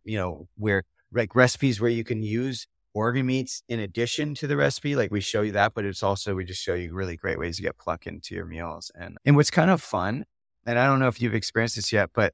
you 0.04 0.18
know, 0.18 0.48
where 0.58 0.84
like 1.14 1.36
recipes 1.36 1.80
where 1.80 1.92
you 1.92 2.04
can 2.04 2.24
use 2.24 2.68
organ 2.94 3.26
meats 3.26 3.62
in 3.70 3.80
addition 3.80 4.34
to 4.36 4.48
the 4.48 4.58
recipe. 4.58 4.96
Like 4.96 5.12
we 5.12 5.22
show 5.22 5.42
you 5.42 5.52
that, 5.52 5.74
but 5.76 5.86
it's 5.86 6.02
also 6.02 6.34
we 6.36 6.46
just 6.46 6.62
show 6.62 6.74
you 6.74 6.94
really 6.94 7.18
great 7.18 7.38
ways 7.38 7.58
to 7.58 7.62
get 7.62 7.78
pluck 7.78 8.08
into 8.08 8.34
your 8.34 8.46
meals. 8.46 8.92
And 8.96 9.18
and 9.26 9.36
what's 9.36 9.52
kind 9.52 9.70
of 9.70 9.82
fun, 9.82 10.26
and 10.66 10.80
I 10.80 10.88
don't 10.88 11.00
know 11.00 11.08
if 11.08 11.22
you've 11.22 11.36
experienced 11.36 11.76
this 11.76 11.94
yet, 11.94 12.10
but 12.14 12.34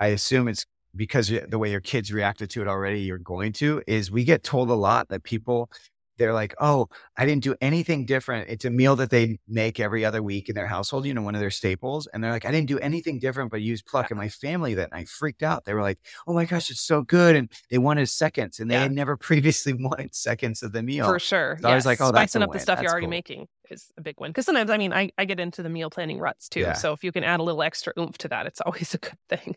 I 0.00 0.08
assume 0.08 0.48
it's 0.48 0.64
because 0.94 1.30
the 1.48 1.58
way 1.58 1.70
your 1.70 1.80
kids 1.80 2.12
reacted 2.12 2.50
to 2.50 2.62
it 2.62 2.68
already, 2.68 3.00
you're 3.00 3.18
going 3.18 3.52
to, 3.52 3.82
is 3.86 4.10
we 4.10 4.24
get 4.24 4.42
told 4.42 4.70
a 4.70 4.74
lot 4.74 5.08
that 5.08 5.22
people, 5.22 5.70
they're 6.18 6.32
like, 6.32 6.54
oh, 6.60 6.88
I 7.16 7.26
didn't 7.26 7.42
do 7.42 7.54
anything 7.60 8.06
different. 8.06 8.48
It's 8.48 8.64
a 8.64 8.70
meal 8.70 8.96
that 8.96 9.10
they 9.10 9.38
make 9.48 9.78
every 9.80 10.04
other 10.04 10.22
week 10.22 10.48
in 10.48 10.54
their 10.54 10.66
household, 10.66 11.06
you 11.06 11.14
know, 11.14 11.22
one 11.22 11.34
of 11.34 11.40
their 11.40 11.50
staples. 11.50 12.06
And 12.06 12.22
they're 12.22 12.30
like, 12.30 12.44
I 12.44 12.50
didn't 12.50 12.68
do 12.68 12.78
anything 12.78 13.18
different 13.18 13.50
but 13.50 13.60
use 13.62 13.82
pluck. 13.82 14.10
And 14.10 14.18
my 14.18 14.28
family 14.28 14.74
that 14.74 14.92
night 14.92 15.08
freaked 15.08 15.42
out. 15.42 15.64
They 15.64 15.74
were 15.74 15.82
like, 15.82 15.98
oh 16.26 16.32
my 16.34 16.44
gosh, 16.44 16.70
it's 16.70 16.80
so 16.80 17.02
good. 17.02 17.36
And 17.36 17.50
they 17.70 17.78
wanted 17.78 18.08
seconds 18.08 18.60
and 18.60 18.70
they 18.70 18.74
Yeah. 18.74 18.82
had 18.82 18.92
never 18.92 19.16
previously 19.28 19.72
wanted 19.74 20.14
seconds 20.14 20.62
of 20.62 20.72
the 20.72 20.82
meal. 20.82 21.06
For 21.06 21.18
sure. 21.18 21.58
So 21.60 21.68
I 21.68 21.74
was 21.74 21.86
like, 21.86 22.00
oh, 22.00 22.12
that's 22.12 22.32
spicing 22.32 22.42
up 22.42 22.48
the 22.50 22.56
win. 22.56 22.60
stuff 22.60 22.80
you're 22.80 22.90
already 22.90 23.06
cool. 23.06 23.10
making 23.10 23.48
is 23.70 23.90
a 23.98 24.00
big 24.00 24.18
one. 24.20 24.30
Because 24.30 24.46
sometimes, 24.46 24.70
I 24.70 24.78
mean, 24.78 24.92
I, 24.92 25.10
I 25.18 25.24
get 25.24 25.40
into 25.40 25.62
the 25.62 25.68
meal 25.68 25.90
planning 25.90 26.18
ruts 26.18 26.48
too. 26.48 26.60
Yeah. 26.60 26.72
So 26.74 26.92
if 26.92 27.02
you 27.04 27.12
can 27.12 27.24
add 27.24 27.40
a 27.40 27.42
little 27.42 27.62
extra 27.62 27.92
oomph 27.98 28.18
to 28.18 28.28
that, 28.28 28.46
it's 28.46 28.60
always 28.60 28.94
a 28.94 28.98
good 28.98 29.18
thing. 29.28 29.56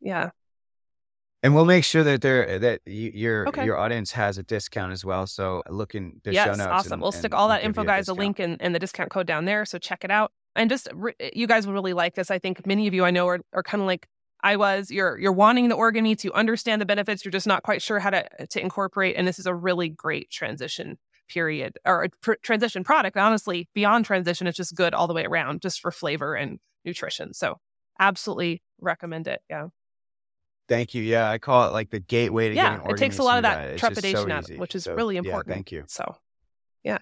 Yeah. 0.00 0.30
And 1.44 1.54
we'll 1.54 1.66
make 1.66 1.84
sure 1.84 2.02
that 2.02 2.22
there 2.22 2.48
uh, 2.54 2.58
that 2.58 2.80
you, 2.86 3.10
your 3.14 3.46
Okay. 3.48 3.64
your 3.66 3.76
audience 3.76 4.12
has 4.12 4.38
a 4.38 4.42
discount 4.42 4.92
as 4.92 5.04
well. 5.04 5.26
So 5.26 5.62
uh, 5.68 5.72
look 5.72 5.94
in 5.94 6.20
the 6.24 6.32
show 6.32 6.46
yes, 6.46 6.56
notes. 6.58 6.70
awesome. 6.70 6.92
and- 6.94 7.02
we'll 7.02 7.12
stick 7.12 7.34
all 7.34 7.48
that 7.48 7.62
info, 7.62 7.82
you 7.82 7.86
a 7.86 7.86
guys, 7.86 8.08
a 8.08 8.14
link 8.14 8.38
and, 8.40 8.56
and 8.60 8.74
the 8.74 8.78
discount 8.78 9.10
code 9.10 9.26
down 9.26 9.44
there. 9.44 9.64
So 9.66 9.78
check 9.78 10.04
it 10.04 10.10
out. 10.10 10.32
And 10.56 10.70
just 10.70 10.88
re- 10.94 11.12
uh, 11.22 11.28
you 11.34 11.46
guys 11.46 11.66
will 11.66 11.74
really 11.74 11.92
like 11.92 12.14
this. 12.14 12.30
I 12.30 12.38
think 12.38 12.66
many 12.66 12.86
of 12.86 12.94
you 12.94 13.04
I 13.04 13.10
know 13.10 13.28
are, 13.28 13.40
are 13.52 13.62
kind 13.62 13.82
of 13.82 13.86
like 13.86 14.08
I 14.42 14.56
was. 14.56 14.90
You're 14.90 15.18
you're 15.18 15.32
wanting 15.32 15.68
the 15.68 15.74
organ 15.74 16.04
meats. 16.04 16.24
You 16.24 16.32
understand 16.32 16.80
the 16.80 16.86
benefits. 16.86 17.24
You're 17.24 17.32
just 17.32 17.46
not 17.46 17.62
quite 17.62 17.82
sure 17.82 17.98
how 17.98 18.10
to 18.10 18.24
to 18.48 18.60
incorporate. 18.60 19.14
And 19.16 19.28
this 19.28 19.38
is 19.38 19.46
a 19.46 19.54
really 19.54 19.90
great 19.90 20.30
transition 20.30 20.96
period 21.28 21.76
or 21.84 22.04
a 22.04 22.08
pr- 22.22 22.34
transition 22.42 22.84
product. 22.84 23.16
Honestly, 23.18 23.68
beyond 23.74 24.06
transition, 24.06 24.46
it's 24.46 24.56
just 24.56 24.74
good 24.74 24.94
all 24.94 25.06
the 25.06 25.14
way 25.14 25.24
around, 25.24 25.60
just 25.60 25.80
for 25.82 25.90
flavor 25.90 26.34
and 26.34 26.58
nutrition. 26.86 27.34
So 27.34 27.58
absolutely 28.00 28.62
recommend 28.80 29.28
it. 29.28 29.40
Yeah. 29.50 29.68
Thank 30.68 30.94
you. 30.94 31.02
Yeah, 31.02 31.30
I 31.30 31.38
call 31.38 31.68
it 31.68 31.72
like 31.72 31.90
the 31.90 32.00
gateway 32.00 32.48
to 32.48 32.54
yeah, 32.54 32.80
it 32.88 32.96
takes 32.96 33.18
a 33.18 33.22
lot 33.22 33.36
of 33.36 33.42
that. 33.42 33.70
It's 33.70 33.80
so 33.82 33.88
trepidation 33.88 34.30
out, 34.30 34.44
easy. 34.44 34.56
which 34.56 34.74
is 34.74 34.84
So, 34.84 34.94
really 34.94 35.16
yeah, 35.16 35.20
important. 35.20 35.54
thank 35.54 35.72
you. 35.72 35.84
So, 35.88 36.16
yeah. 36.82 36.98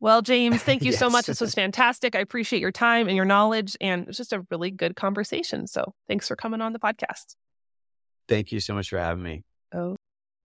Well, 0.00 0.22
James, 0.22 0.62
thank 0.62 0.82
you 0.82 0.92
so 0.92 1.08
much. 1.08 1.26
This 1.26 1.40
was 1.40 1.54
fantastic. 1.62 2.14
I 2.14 2.20
appreciate 2.20 2.60
your 2.60 2.72
time 2.72 3.06
and 3.06 3.16
your 3.16 3.24
knowledge, 3.24 3.76
and 3.80 4.08
it's 4.08 4.16
just 4.16 4.32
a 4.32 4.44
really 4.50 4.70
good 4.70 4.96
conversation. 4.96 5.66
So, 5.66 5.94
thanks 6.08 6.28
for 6.28 6.36
coming 6.36 6.60
on 6.60 6.72
the 6.72 6.78
podcast. 6.78 7.36
Thank 8.28 8.52
you 8.52 8.60
so 8.60 8.74
much 8.74 8.88
for 8.88 8.98
having 8.98 9.22
me. 9.22 9.44
Oh. 9.74 9.96